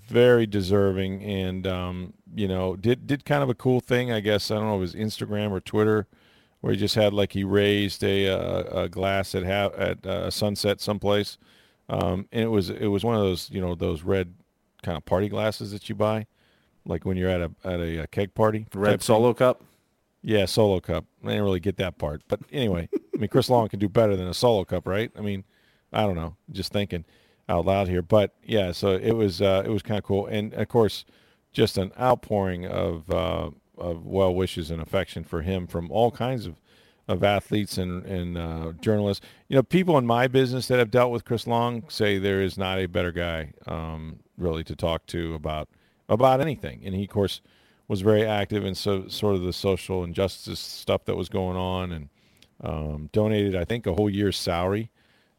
very 0.07 0.47
deserving 0.47 1.23
and 1.23 1.67
um, 1.67 2.13
you 2.35 2.47
know 2.47 2.77
did 2.77 3.07
did 3.07 3.25
kind 3.25 3.43
of 3.43 3.49
a 3.49 3.55
cool 3.55 3.81
thing 3.81 4.13
i 4.13 4.21
guess 4.21 4.51
i 4.51 4.55
don't 4.55 4.65
know 4.65 4.75
if 4.75 4.79
it 4.79 4.81
was 4.81 4.95
instagram 4.95 5.51
or 5.51 5.61
twitter 5.61 6.07
where 6.61 6.73
he 6.73 6.79
just 6.79 6.95
had 6.95 7.13
like 7.13 7.33
he 7.33 7.45
raised 7.45 8.03
a, 8.03 8.29
uh, 8.29 8.83
a 8.85 8.89
glass 8.89 9.35
at 9.35 9.45
ha- 9.45 9.77
at 9.77 10.05
uh, 10.07 10.31
sunset 10.31 10.81
someplace 10.81 11.39
um, 11.89 12.27
and 12.33 12.45
it 12.45 12.49
was 12.49 12.71
it 12.71 12.89
was 12.89 13.05
one 13.05 13.15
of 13.15 13.21
those 13.23 13.51
you 13.51 13.61
know 13.61 13.75
those 13.75 14.03
red 14.03 14.35
kind 14.83 14.97
of 14.97 15.05
party 15.05 15.29
glasses 15.29 15.73
that 15.73 15.89
you 15.89 15.95
buy 15.95 16.27
like 16.85 17.05
when 17.05 17.17
you're 17.17 17.31
at 17.31 17.41
a 17.41 17.51
at 17.65 17.81
a, 17.81 18.03
uh 18.03 18.07
keg 18.11 18.35
party 18.35 18.67
Red 18.75 18.91
type 18.91 19.01
thing. 19.01 19.05
Solo 19.05 19.35
Cup. 19.35 19.63
Yeah, 20.23 20.47
solo 20.47 20.81
cup. 20.81 21.05
I 21.23 21.29
didn't 21.29 21.45
really 21.45 21.61
get 21.61 21.77
that 21.77 21.97
part, 21.97 22.23
but 22.27 22.41
anyway, 22.53 22.89
I 22.93 23.19
mean, 23.19 23.29
Chris 23.29 23.49
Long 23.49 23.69
can 23.69 23.79
do 23.79 23.89
better 23.89 24.17
than 24.17 24.27
a 24.27 24.35
solo 24.35 24.65
cup, 24.65 24.87
right? 24.87 25.13
I 25.17 25.21
mean, 25.21 25.45
I 25.93 26.03
don't 26.03 26.17
know, 26.17 26.37
just 26.51 26.73
thinking 26.73 27.05
out 27.49 27.67
loud 27.67 27.89
here, 27.89 28.03
but 28.03 28.35
yeah, 28.43 28.73
so 28.73 28.91
it 28.91 29.13
was 29.13 29.41
uh, 29.41 29.63
it 29.65 29.71
was 29.71 29.83
kind 29.83 29.97
of 29.97 30.03
cool, 30.05 30.27
and 30.27 30.53
of 30.55 30.67
course, 30.69 31.05
just 31.53 31.79
an 31.79 31.93
outpouring 31.99 32.67
of 32.67 33.09
uh, 33.11 33.51
of 33.79 34.07
well 34.07 34.35
wishes 34.35 34.71
and 34.71 34.81
affection 34.81 35.25
for 35.25 35.43
him 35.43 35.67
from 35.67 35.91
all 35.91 36.11
kinds 36.11 36.47
of 36.47 36.61
of 37.07 37.25
athletes 37.25 37.79
and 37.79 38.05
and 38.05 38.37
uh, 38.37 38.73
journalists. 38.81 39.25
You 39.49 39.57
know, 39.57 39.63
people 39.63 39.97
in 39.99 40.07
my 40.07 40.29
business 40.29 40.69
that 40.69 40.79
have 40.79 40.91
dealt 40.91 41.11
with 41.11 41.25
Chris 41.25 41.47
Long 41.47 41.85
say 41.89 42.19
there 42.19 42.43
is 42.43 42.59
not 42.59 42.79
a 42.79 42.87
better 42.87 43.13
guy, 43.13 43.53
um, 43.67 44.21
really, 44.37 44.65
to 44.65 44.77
talk 44.77 45.07
to 45.07 45.35
about 45.35 45.69
about 46.09 46.41
anything, 46.41 46.83
and 46.85 46.95
he, 46.95 47.05
of 47.05 47.11
course 47.11 47.41
was 47.89 48.03
very 48.03 48.25
active 48.25 48.67
in 48.67 48.75
so 48.75 49.09
sort 49.09 49.35
of 49.35 49.43
the 49.43 49.53
social 49.53 50.05
injustice 50.05 50.61
stuff 50.61 51.07
that 51.07 51.17
was 51.17 51.31
going 51.31 51.57
on 51.57 51.91
and 51.91 52.09
um, 52.63 53.09
donated 53.13 53.57
I 53.57 53.65
think 53.65 53.87
a 53.87 53.95
whole 53.95 54.11
year's 54.11 54.37
salary 54.37 54.91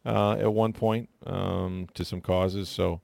uh, 0.04 0.32
at 0.32 0.52
one 0.52 0.72
point 0.72 1.08
um, 1.24 1.88
to 1.94 2.04
some 2.04 2.20
causes. 2.20 2.68
So 2.68 3.00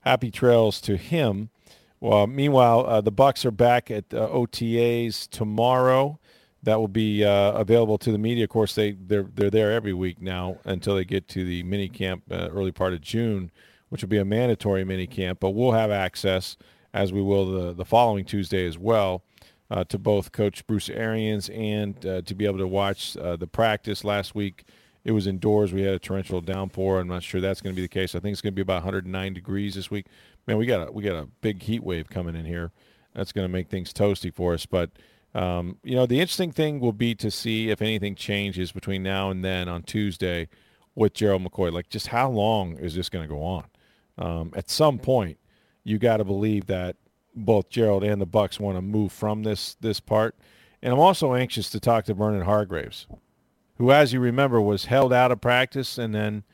happy 0.00 0.30
trails 0.30 0.80
to 0.82 0.96
him. 0.96 1.50
Well, 2.00 2.26
meanwhile, 2.26 2.86
uh, 2.86 3.00
the 3.00 3.12
Bucs 3.12 3.44
are 3.44 3.50
back 3.50 3.90
at 3.90 4.12
uh, 4.12 4.28
OTAs 4.28 5.28
tomorrow. 5.30 6.18
That 6.62 6.78
will 6.78 6.88
be 6.88 7.24
uh, 7.24 7.52
available 7.52 7.96
to 7.98 8.12
the 8.12 8.18
media. 8.18 8.44
Of 8.44 8.50
course, 8.50 8.74
they 8.74 8.92
they're 8.92 9.28
they're 9.34 9.50
there 9.50 9.72
every 9.72 9.92
week 9.92 10.20
now 10.20 10.58
until 10.64 10.96
they 10.96 11.04
get 11.04 11.28
to 11.28 11.44
the 11.44 11.62
mini 11.62 11.88
camp 11.88 12.24
uh, 12.30 12.48
early 12.50 12.72
part 12.72 12.92
of 12.92 13.00
June, 13.00 13.50
which 13.88 14.02
will 14.02 14.08
be 14.08 14.18
a 14.18 14.24
mandatory 14.24 14.84
mini 14.84 15.06
camp. 15.06 15.38
But 15.40 15.50
we'll 15.50 15.72
have 15.72 15.90
access 15.90 16.56
as 16.92 17.12
we 17.12 17.22
will 17.22 17.50
the, 17.50 17.72
the 17.72 17.84
following 17.84 18.24
Tuesday 18.24 18.66
as 18.66 18.78
well, 18.78 19.22
uh, 19.70 19.84
to 19.84 19.98
both 19.98 20.32
Coach 20.32 20.66
Bruce 20.66 20.88
Arians 20.88 21.48
and 21.50 22.04
uh, 22.04 22.22
to 22.22 22.34
be 22.34 22.46
able 22.46 22.58
to 22.58 22.66
watch 22.66 23.14
the 23.14 23.48
practice 23.50 24.04
last 24.04 24.34
week. 24.34 24.64
It 25.04 25.12
was 25.12 25.28
indoors. 25.28 25.72
We 25.72 25.82
had 25.82 25.94
a 25.94 25.98
torrential 26.00 26.40
downpour. 26.40 26.98
I'm 26.98 27.06
not 27.06 27.22
sure 27.22 27.40
that's 27.40 27.60
going 27.60 27.72
to 27.72 27.76
be 27.76 27.82
the 27.82 27.88
case. 27.88 28.16
I 28.16 28.18
think 28.18 28.32
it's 28.32 28.40
going 28.40 28.54
to 28.54 28.56
be 28.56 28.62
about 28.62 28.82
109 28.82 29.34
degrees 29.34 29.76
this 29.76 29.88
week. 29.88 30.06
Man, 30.46 30.58
we 30.58 30.66
got 30.66 30.88
a 30.88 30.92
we 30.92 31.02
got 31.02 31.16
a 31.16 31.28
big 31.40 31.62
heat 31.62 31.82
wave 31.82 32.08
coming 32.08 32.36
in 32.36 32.44
here. 32.44 32.72
That's 33.14 33.32
going 33.32 33.46
to 33.46 33.52
make 33.52 33.68
things 33.68 33.92
toasty 33.92 34.32
for 34.32 34.54
us. 34.54 34.66
But 34.66 34.90
um, 35.34 35.78
you 35.82 35.94
know, 35.94 36.06
the 36.06 36.20
interesting 36.20 36.52
thing 36.52 36.80
will 36.80 36.92
be 36.92 37.14
to 37.16 37.30
see 37.30 37.70
if 37.70 37.82
anything 37.82 38.14
changes 38.14 38.72
between 38.72 39.02
now 39.02 39.30
and 39.30 39.44
then 39.44 39.68
on 39.68 39.82
Tuesday 39.82 40.48
with 40.94 41.14
Gerald 41.14 41.44
McCoy. 41.44 41.72
Like, 41.72 41.88
just 41.88 42.08
how 42.08 42.30
long 42.30 42.76
is 42.76 42.94
this 42.94 43.08
going 43.08 43.28
to 43.28 43.34
go 43.34 43.42
on? 43.42 43.64
Um, 44.18 44.52
at 44.56 44.70
some 44.70 44.98
point, 44.98 45.38
you 45.84 45.98
got 45.98 46.18
to 46.18 46.24
believe 46.24 46.66
that 46.66 46.96
both 47.34 47.68
Gerald 47.68 48.02
and 48.02 48.20
the 48.20 48.26
Bucs 48.26 48.58
want 48.58 48.78
to 48.78 48.82
move 48.82 49.12
from 49.12 49.42
this 49.42 49.76
this 49.80 50.00
part. 50.00 50.36
And 50.82 50.92
I'm 50.92 51.00
also 51.00 51.34
anxious 51.34 51.70
to 51.70 51.80
talk 51.80 52.04
to 52.04 52.14
Vernon 52.14 52.42
Hargreaves, 52.42 53.06
who, 53.78 53.90
as 53.90 54.12
you 54.12 54.20
remember, 54.20 54.60
was 54.60 54.86
held 54.86 55.12
out 55.12 55.32
of 55.32 55.40
practice, 55.40 55.98
and 55.98 56.14
then 56.14 56.44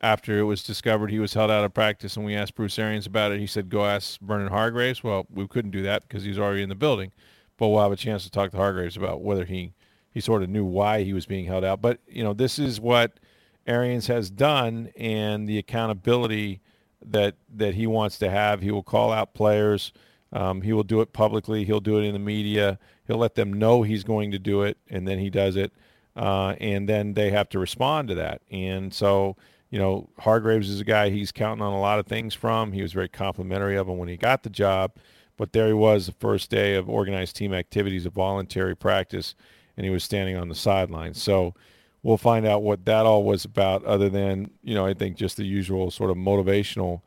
after 0.00 0.38
it 0.38 0.44
was 0.44 0.62
discovered 0.62 1.10
he 1.10 1.18
was 1.18 1.34
held 1.34 1.50
out 1.50 1.64
of 1.64 1.74
practice, 1.74 2.16
and 2.16 2.24
we 2.24 2.34
asked 2.34 2.54
Bruce 2.54 2.78
Arians 2.78 3.06
about 3.06 3.32
it, 3.32 3.40
he 3.40 3.46
said, 3.46 3.68
"Go 3.70 3.86
ask 3.86 4.20
Vernon 4.20 4.48
Hargreaves." 4.48 5.02
Well, 5.02 5.26
we 5.30 5.46
couldn't 5.48 5.70
do 5.70 5.82
that 5.82 6.02
because 6.02 6.24
he's 6.24 6.38
already 6.38 6.62
in 6.62 6.68
the 6.68 6.74
building. 6.74 7.12
but 7.56 7.68
we'll 7.68 7.82
have 7.82 7.92
a 7.92 7.96
chance 7.96 8.22
to 8.24 8.30
talk 8.30 8.50
to 8.50 8.56
Hargreaves 8.58 8.96
about 8.96 9.22
whether 9.22 9.44
he 9.46 9.72
he 10.10 10.20
sort 10.20 10.42
of 10.42 10.48
knew 10.50 10.64
why 10.64 11.02
he 11.02 11.12
was 11.12 11.26
being 11.26 11.46
held 11.46 11.64
out. 11.64 11.80
But 11.82 12.00
you 12.08 12.22
know, 12.24 12.32
this 12.34 12.58
is 12.58 12.80
what 12.80 13.18
Arians 13.66 14.06
has 14.08 14.30
done, 14.30 14.90
and 14.96 15.48
the 15.48 15.58
accountability 15.58 16.60
that 17.04 17.36
that 17.54 17.74
he 17.74 17.86
wants 17.86 18.18
to 18.18 18.30
have. 18.30 18.60
He 18.62 18.70
will 18.70 18.82
call 18.82 19.12
out 19.12 19.34
players. 19.34 19.92
Um, 20.32 20.62
he 20.62 20.72
will 20.72 20.82
do 20.84 21.00
it 21.00 21.12
publicly. 21.12 21.64
He'll 21.64 21.80
do 21.80 21.98
it 21.98 22.04
in 22.04 22.12
the 22.12 22.18
media. 22.18 22.78
He'll 23.06 23.18
let 23.18 23.36
them 23.36 23.52
know 23.52 23.82
he's 23.82 24.04
going 24.04 24.32
to 24.32 24.38
do 24.38 24.62
it, 24.62 24.76
and 24.90 25.06
then 25.06 25.18
he 25.18 25.30
does 25.30 25.56
it. 25.56 25.72
Uh, 26.16 26.54
and 26.60 26.88
then 26.88 27.14
they 27.14 27.30
have 27.30 27.48
to 27.50 27.58
respond 27.58 28.08
to 28.08 28.14
that. 28.16 28.42
And 28.50 28.92
so, 28.92 29.36
you 29.70 29.78
know, 29.78 30.08
Hargreaves 30.18 30.70
is 30.70 30.80
a 30.80 30.84
guy 30.84 31.10
he's 31.10 31.32
counting 31.32 31.62
on 31.62 31.72
a 31.72 31.80
lot 31.80 31.98
of 31.98 32.06
things 32.06 32.34
from. 32.34 32.72
He 32.72 32.82
was 32.82 32.92
very 32.92 33.08
complimentary 33.08 33.76
of 33.76 33.88
him 33.88 33.98
when 33.98 34.08
he 34.08 34.16
got 34.16 34.42
the 34.42 34.50
job. 34.50 34.92
But 35.36 35.52
there 35.52 35.66
he 35.66 35.74
was 35.74 36.06
the 36.06 36.12
first 36.12 36.50
day 36.50 36.74
of 36.74 36.88
organized 36.88 37.36
team 37.36 37.52
activities, 37.52 38.06
a 38.06 38.10
voluntary 38.10 38.74
practice, 38.74 39.34
and 39.76 39.84
he 39.84 39.90
was 39.90 40.02
standing 40.02 40.36
on 40.36 40.48
the 40.48 40.54
sidelines. 40.54 41.22
So 41.22 41.54
we'll 42.02 42.16
find 42.16 42.46
out 42.46 42.62
what 42.62 42.84
that 42.86 43.04
all 43.04 43.24
was 43.24 43.44
about 43.44 43.84
other 43.84 44.08
than, 44.08 44.50
you 44.62 44.74
know, 44.74 44.86
I 44.86 44.94
think 44.94 45.16
just 45.16 45.36
the 45.36 45.44
usual 45.44 45.90
sort 45.90 46.10
of 46.10 46.16
motivational 46.16 47.02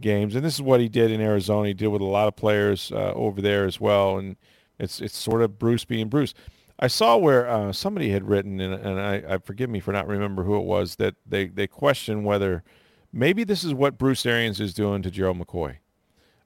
games. 0.00 0.34
And 0.34 0.44
this 0.44 0.54
is 0.54 0.62
what 0.62 0.80
he 0.80 0.88
did 0.88 1.10
in 1.10 1.20
Arizona. 1.20 1.68
He 1.68 1.74
did 1.74 1.88
with 1.88 2.00
a 2.00 2.06
lot 2.06 2.28
of 2.28 2.36
players 2.36 2.90
uh, 2.92 3.12
over 3.14 3.42
there 3.42 3.66
as 3.66 3.80
well. 3.80 4.16
And 4.18 4.36
it's 4.78 5.00
it's 5.00 5.16
sort 5.16 5.42
of 5.42 5.58
Bruce 5.58 5.84
being 5.84 6.08
Bruce. 6.08 6.34
I 6.78 6.88
saw 6.88 7.16
where 7.16 7.48
uh, 7.48 7.72
somebody 7.72 8.10
had 8.10 8.28
written, 8.28 8.60
and, 8.60 8.74
and 8.74 9.00
I, 9.00 9.34
I, 9.34 9.38
forgive 9.38 9.70
me 9.70 9.80
for 9.80 9.92
not 9.92 10.08
remember 10.08 10.42
who 10.42 10.56
it 10.56 10.64
was, 10.64 10.96
that 10.96 11.14
they, 11.24 11.46
they 11.46 11.68
question 11.68 12.24
whether 12.24 12.64
maybe 13.12 13.44
this 13.44 13.62
is 13.62 13.72
what 13.72 13.96
Bruce 13.96 14.26
Arians 14.26 14.60
is 14.60 14.74
doing 14.74 15.00
to 15.02 15.10
Gerald 15.10 15.38
McCoy 15.38 15.76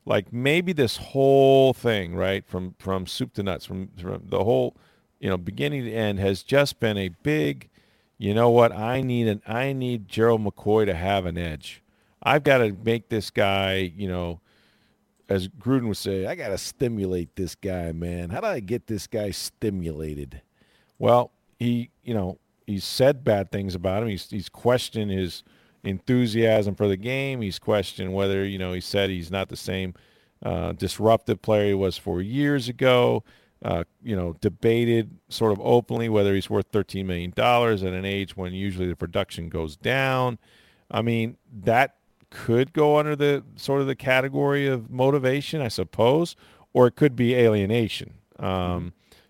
like 0.09 0.33
maybe 0.33 0.73
this 0.73 0.97
whole 0.97 1.75
thing, 1.75 2.17
right, 2.17 2.45
from 2.47 2.75
from 2.79 3.07
soup 3.07 3.35
to 3.35 3.43
nuts, 3.43 3.67
from, 3.67 3.91
from 4.01 4.23
the 4.25 4.43
whole, 4.43 4.75
you 5.21 5.29
know, 5.29 5.37
beginning 5.37 5.85
to 5.85 5.93
end, 5.93 6.19
has 6.19 6.43
just 6.43 6.81
been 6.81 6.97
a 6.97 7.11
big, 7.23 7.69
you 8.17 8.33
know 8.33 8.49
what? 8.49 8.73
I 8.73 9.03
need 9.03 9.29
an 9.29 9.43
I 9.47 9.75
need 9.75 10.09
Gerald 10.09 10.43
McCoy 10.43 10.87
to 10.87 10.95
have 10.95 11.27
an 11.27 11.37
edge. 11.37 11.83
I've 12.23 12.43
got 12.43 12.59
to 12.59 12.75
make 12.83 13.11
this 13.11 13.31
guy, 13.31 13.93
you 13.95 14.09
know, 14.09 14.41
as 15.29 15.49
Gruden 15.49 15.89
would 15.89 15.97
say, 15.97 16.27
I 16.27 16.35
got 16.35 16.49
to 16.49 16.59
stimulate 16.59 17.37
this 17.37 17.55
guy, 17.55 17.93
man. 17.93 18.31
How 18.31 18.41
do 18.41 18.47
I 18.47 18.61
get 18.61 18.87
this 18.87 19.07
guy 19.07 19.31
stimulated? 19.31 20.43
Well, 20.99 21.33
he, 21.59 21.91
you 22.03 22.15
know, 22.15 22.39
he's 22.67 22.85
said 22.85 23.25
bad 23.25 23.51
things 23.51 23.75
about 23.75 24.03
him. 24.03 24.09
He's 24.09 24.31
he's 24.31 24.49
questioned 24.49 25.11
his 25.11 25.43
enthusiasm 25.85 26.75
for 26.75 26.89
the 26.89 26.97
game. 26.97 27.41
He's 27.41 27.59
questioned 27.59 28.15
whether, 28.15 28.45
you 28.45 28.59
know, 28.59 28.73
he 28.73 28.81
said 28.81 29.11
he's 29.11 29.31
not 29.31 29.49
the 29.49 29.57
same 29.57 29.95
uh, 30.43 30.73
disruptive 30.73 31.43
player 31.43 31.69
he 31.69 31.75
was 31.75 31.97
four 31.97 32.23
years 32.23 32.69
ago. 32.69 33.25
Uh, 33.61 33.83
you 34.05 34.15
know, 34.15 34.37
debated 34.41 35.19
sort 35.29 35.51
of 35.51 35.59
openly 35.61 36.09
whether 36.09 36.33
he's 36.33 36.49
worth 36.49 36.71
$13 36.71 37.05
million 37.05 37.33
at 37.37 37.93
an 37.93 38.05
age 38.05 38.37
when 38.37 38.53
usually 38.53 38.87
the 38.87 38.95
production 38.95 39.49
goes 39.49 39.77
down. 39.77 40.39
I 40.89 41.03
mean, 41.03 41.37
that 41.65 41.97
could 42.31 42.73
go 42.73 42.99
under 42.99 43.17
the 43.17 43.45
sort 43.57 43.81
of 43.81 43.87
the 43.87 43.97
category 43.97 44.67
of 44.67 44.91
motivation, 44.91 45.61
I 45.61 45.69
suppose, 45.69 46.37
or 46.73 46.87
it 46.87 46.97
could 46.97 47.17
be 47.17 47.35
alienation. 47.35 48.15
Um, 48.39 48.49
mm-hmm. 48.49 48.89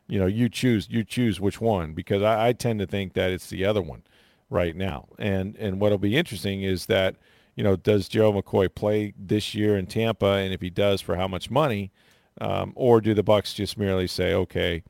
You 0.08 0.18
know, 0.20 0.26
you 0.26 0.48
choose 0.48 0.88
you 0.90 1.04
choose 1.04 1.40
which 1.40 1.60
one 1.60 1.92
because 1.92 2.22
I, 2.22 2.48
I 2.48 2.52
tend 2.52 2.80
to 2.80 2.86
think 2.86 3.12
that 3.12 3.30
it's 3.30 3.50
the 3.50 3.64
other 3.64 3.82
one 3.82 4.02
right 4.50 4.74
now. 4.74 5.08
And 5.18 5.56
and 5.56 5.80
what'll 5.80 5.98
be 5.98 6.16
interesting 6.16 6.62
is 6.62 6.86
that 6.86 7.16
you 7.54 7.62
know 7.62 7.76
does 7.76 8.08
Joe 8.08 8.32
McCoy 8.32 8.74
play 8.74 9.12
this 9.18 9.54
year 9.54 9.76
in 9.76 9.86
Tampa, 9.86 10.26
and 10.26 10.52
if 10.52 10.60
he 10.60 10.70
does, 10.70 11.00
for 11.00 11.16
how 11.16 11.28
much 11.28 11.50
money, 11.50 11.92
um, 12.40 12.72
or 12.74 13.00
do 13.00 13.14
the 13.14 13.24
Bucs 13.24 13.54
just 13.54 13.76
merely 13.76 14.06
say, 14.06 14.32
okay, 14.32 14.82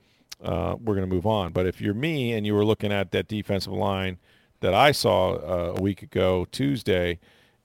uh, 0.42 0.76
we're 0.78 0.94
going 0.94 1.08
to 1.08 1.14
move 1.14 1.26
on? 1.26 1.52
But 1.52 1.66
if 1.66 1.80
you're 1.80 1.94
me 1.94 2.32
and 2.32 2.46
you 2.46 2.54
were 2.54 2.64
looking 2.64 2.92
at 2.92 3.10
that 3.10 3.26
defensive 3.26 3.72
line 3.72 4.18
that 4.60 4.74
I 4.74 4.92
saw 4.92 5.34
uh, 5.34 5.74
a 5.76 5.82
week 5.82 6.02
ago 6.02 6.46
Tuesday, 6.50 7.18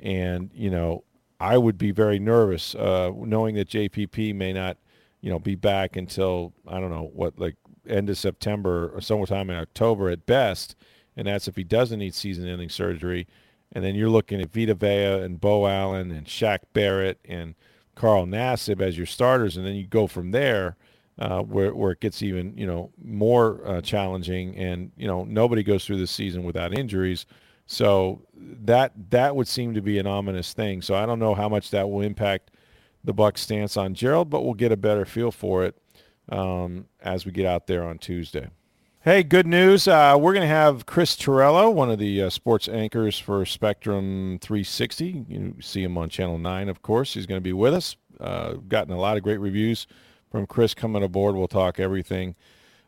and 0.03 0.51
you 0.53 0.69
know 0.69 1.03
I 1.39 1.57
would 1.57 1.79
be 1.79 1.89
very 1.89 2.19
nervous 2.19 2.75
uh, 2.75 3.11
knowing 3.15 3.55
that 3.55 3.69
JPP 3.69 4.35
may 4.35 4.53
not 4.53 4.77
you 5.21 5.31
know 5.31 5.39
be 5.39 5.55
back 5.55 5.95
until 5.95 6.53
I 6.67 6.79
don't 6.79 6.91
know 6.91 7.09
what 7.11 7.39
like 7.39 7.55
end 7.87 8.11
of 8.11 8.17
September 8.19 8.91
or 8.93 9.01
sometime 9.01 9.49
in 9.49 9.57
October 9.57 10.09
at 10.09 10.27
best 10.27 10.75
and 11.15 11.27
that's 11.27 11.47
if 11.47 11.55
he 11.55 11.63
doesn't 11.63 11.99
need 11.99 12.13
season-ending 12.13 12.69
surgery. 12.69 13.27
And 13.71 13.83
then 13.83 13.95
you're 13.95 14.09
looking 14.09 14.41
at 14.41 14.51
Vita 14.51 14.75
Vea 14.75 15.23
and 15.23 15.39
Beau 15.39 15.65
Allen 15.65 16.11
and 16.11 16.27
Shaq 16.27 16.59
Barrett 16.73 17.19
and 17.25 17.55
Carl 17.95 18.25
Nassib 18.25 18.81
as 18.81 18.97
your 18.97 19.05
starters, 19.05 19.57
and 19.57 19.65
then 19.65 19.75
you 19.75 19.87
go 19.87 20.07
from 20.07 20.31
there 20.31 20.75
uh, 21.19 21.41
where 21.41 21.73
where 21.75 21.91
it 21.91 21.99
gets 21.99 22.21
even 22.21 22.57
you 22.57 22.65
know 22.65 22.91
more 23.03 23.61
uh, 23.65 23.81
challenging. 23.81 24.55
And 24.55 24.91
you 24.95 25.07
know 25.07 25.23
nobody 25.23 25.63
goes 25.63 25.85
through 25.85 25.97
this 25.97 26.11
season 26.11 26.43
without 26.43 26.77
injuries, 26.77 27.25
so 27.65 28.21
that 28.35 28.91
that 29.09 29.35
would 29.35 29.47
seem 29.47 29.73
to 29.73 29.81
be 29.81 29.99
an 29.99 30.07
ominous 30.07 30.53
thing. 30.53 30.81
So 30.81 30.95
I 30.95 31.05
don't 31.05 31.19
know 31.19 31.33
how 31.33 31.49
much 31.49 31.71
that 31.71 31.89
will 31.89 32.01
impact 32.01 32.51
the 33.03 33.13
Bucs' 33.13 33.39
stance 33.39 33.77
on 33.77 33.93
Gerald, 33.93 34.29
but 34.29 34.43
we'll 34.43 34.53
get 34.53 34.71
a 34.71 34.77
better 34.77 35.05
feel 35.05 35.31
for 35.31 35.63
it 35.63 35.77
um, 36.29 36.85
as 37.01 37.25
we 37.25 37.31
get 37.31 37.45
out 37.45 37.67
there 37.67 37.83
on 37.83 37.97
Tuesday. 37.97 38.49
Hey, 39.01 39.21
good 39.21 39.45
news. 39.45 39.85
Uh, 39.85 40.17
we're 40.17 40.31
going 40.31 40.47
to 40.47 40.55
have 40.55 40.85
Chris 40.85 41.17
Torello, 41.17 41.69
one 41.69 41.91
of 41.91 41.99
the 41.99 42.21
uh, 42.23 42.29
sports 42.29 42.69
anchors 42.69 43.19
for 43.19 43.45
Spectrum 43.45 44.39
360. 44.41 45.25
You 45.27 45.55
see 45.59 45.83
him 45.83 45.97
on 45.97 46.07
Channel 46.07 46.37
9, 46.37 46.69
of 46.69 46.81
course. 46.81 47.13
He's 47.13 47.25
going 47.25 47.39
to 47.39 47.43
be 47.43 47.51
with 47.51 47.73
us. 47.73 47.97
Uh, 48.17 48.53
gotten 48.53 48.93
a 48.93 48.99
lot 48.99 49.17
of 49.17 49.23
great 49.23 49.41
reviews 49.41 49.87
from 50.31 50.47
Chris 50.47 50.73
coming 50.73 51.03
aboard. 51.03 51.35
We'll 51.35 51.49
talk 51.49 51.81
everything 51.81 52.35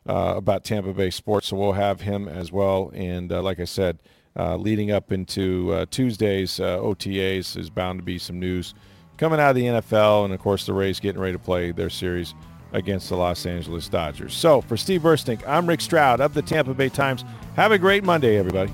uh, 0.08 0.34
about 0.36 0.64
Tampa 0.64 0.94
Bay 0.94 1.10
sports, 1.10 1.48
so 1.48 1.56
we'll 1.58 1.72
have 1.72 2.00
him 2.00 2.28
as 2.28 2.50
well. 2.50 2.90
And 2.94 3.30
uh, 3.30 3.42
like 3.42 3.60
I 3.60 3.64
said, 3.64 4.00
uh, 4.38 4.56
leading 4.56 4.90
up 4.90 5.12
into 5.12 5.86
Tuesday's 5.90 6.58
OTAs 6.58 7.56
is 7.56 7.70
bound 7.70 7.98
to 7.98 8.04
be 8.04 8.18
some 8.18 8.38
news 8.38 8.74
coming 9.16 9.40
out 9.40 9.50
of 9.50 9.56
the 9.56 9.64
NFL, 9.64 10.24
and 10.24 10.34
of 10.34 10.40
course 10.40 10.66
the 10.66 10.72
Rays 10.72 11.00
getting 11.00 11.20
ready 11.20 11.32
to 11.32 11.38
play 11.38 11.72
their 11.72 11.90
series 11.90 12.34
against 12.72 13.08
the 13.08 13.16
Los 13.16 13.46
Angeles 13.46 13.88
Dodgers. 13.88 14.34
So 14.34 14.60
for 14.60 14.76
Steve 14.76 15.02
Burstink, 15.02 15.46
I'm 15.46 15.66
Rick 15.66 15.80
Stroud 15.80 16.20
of 16.20 16.34
the 16.34 16.42
Tampa 16.42 16.74
Bay 16.74 16.88
Times. 16.88 17.24
Have 17.54 17.72
a 17.72 17.78
great 17.78 18.04
Monday, 18.04 18.36
everybody. 18.36 18.72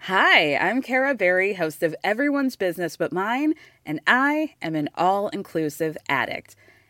Hi, 0.00 0.56
I'm 0.56 0.80
Kara 0.80 1.14
Berry, 1.14 1.54
host 1.54 1.82
of 1.82 1.94
Everyone's 2.02 2.56
Business 2.56 2.96
But 2.96 3.12
Mine, 3.12 3.52
and 3.84 4.00
I 4.06 4.54
am 4.62 4.74
an 4.74 4.88
all 4.94 5.28
inclusive 5.28 5.98
addict. 6.08 6.56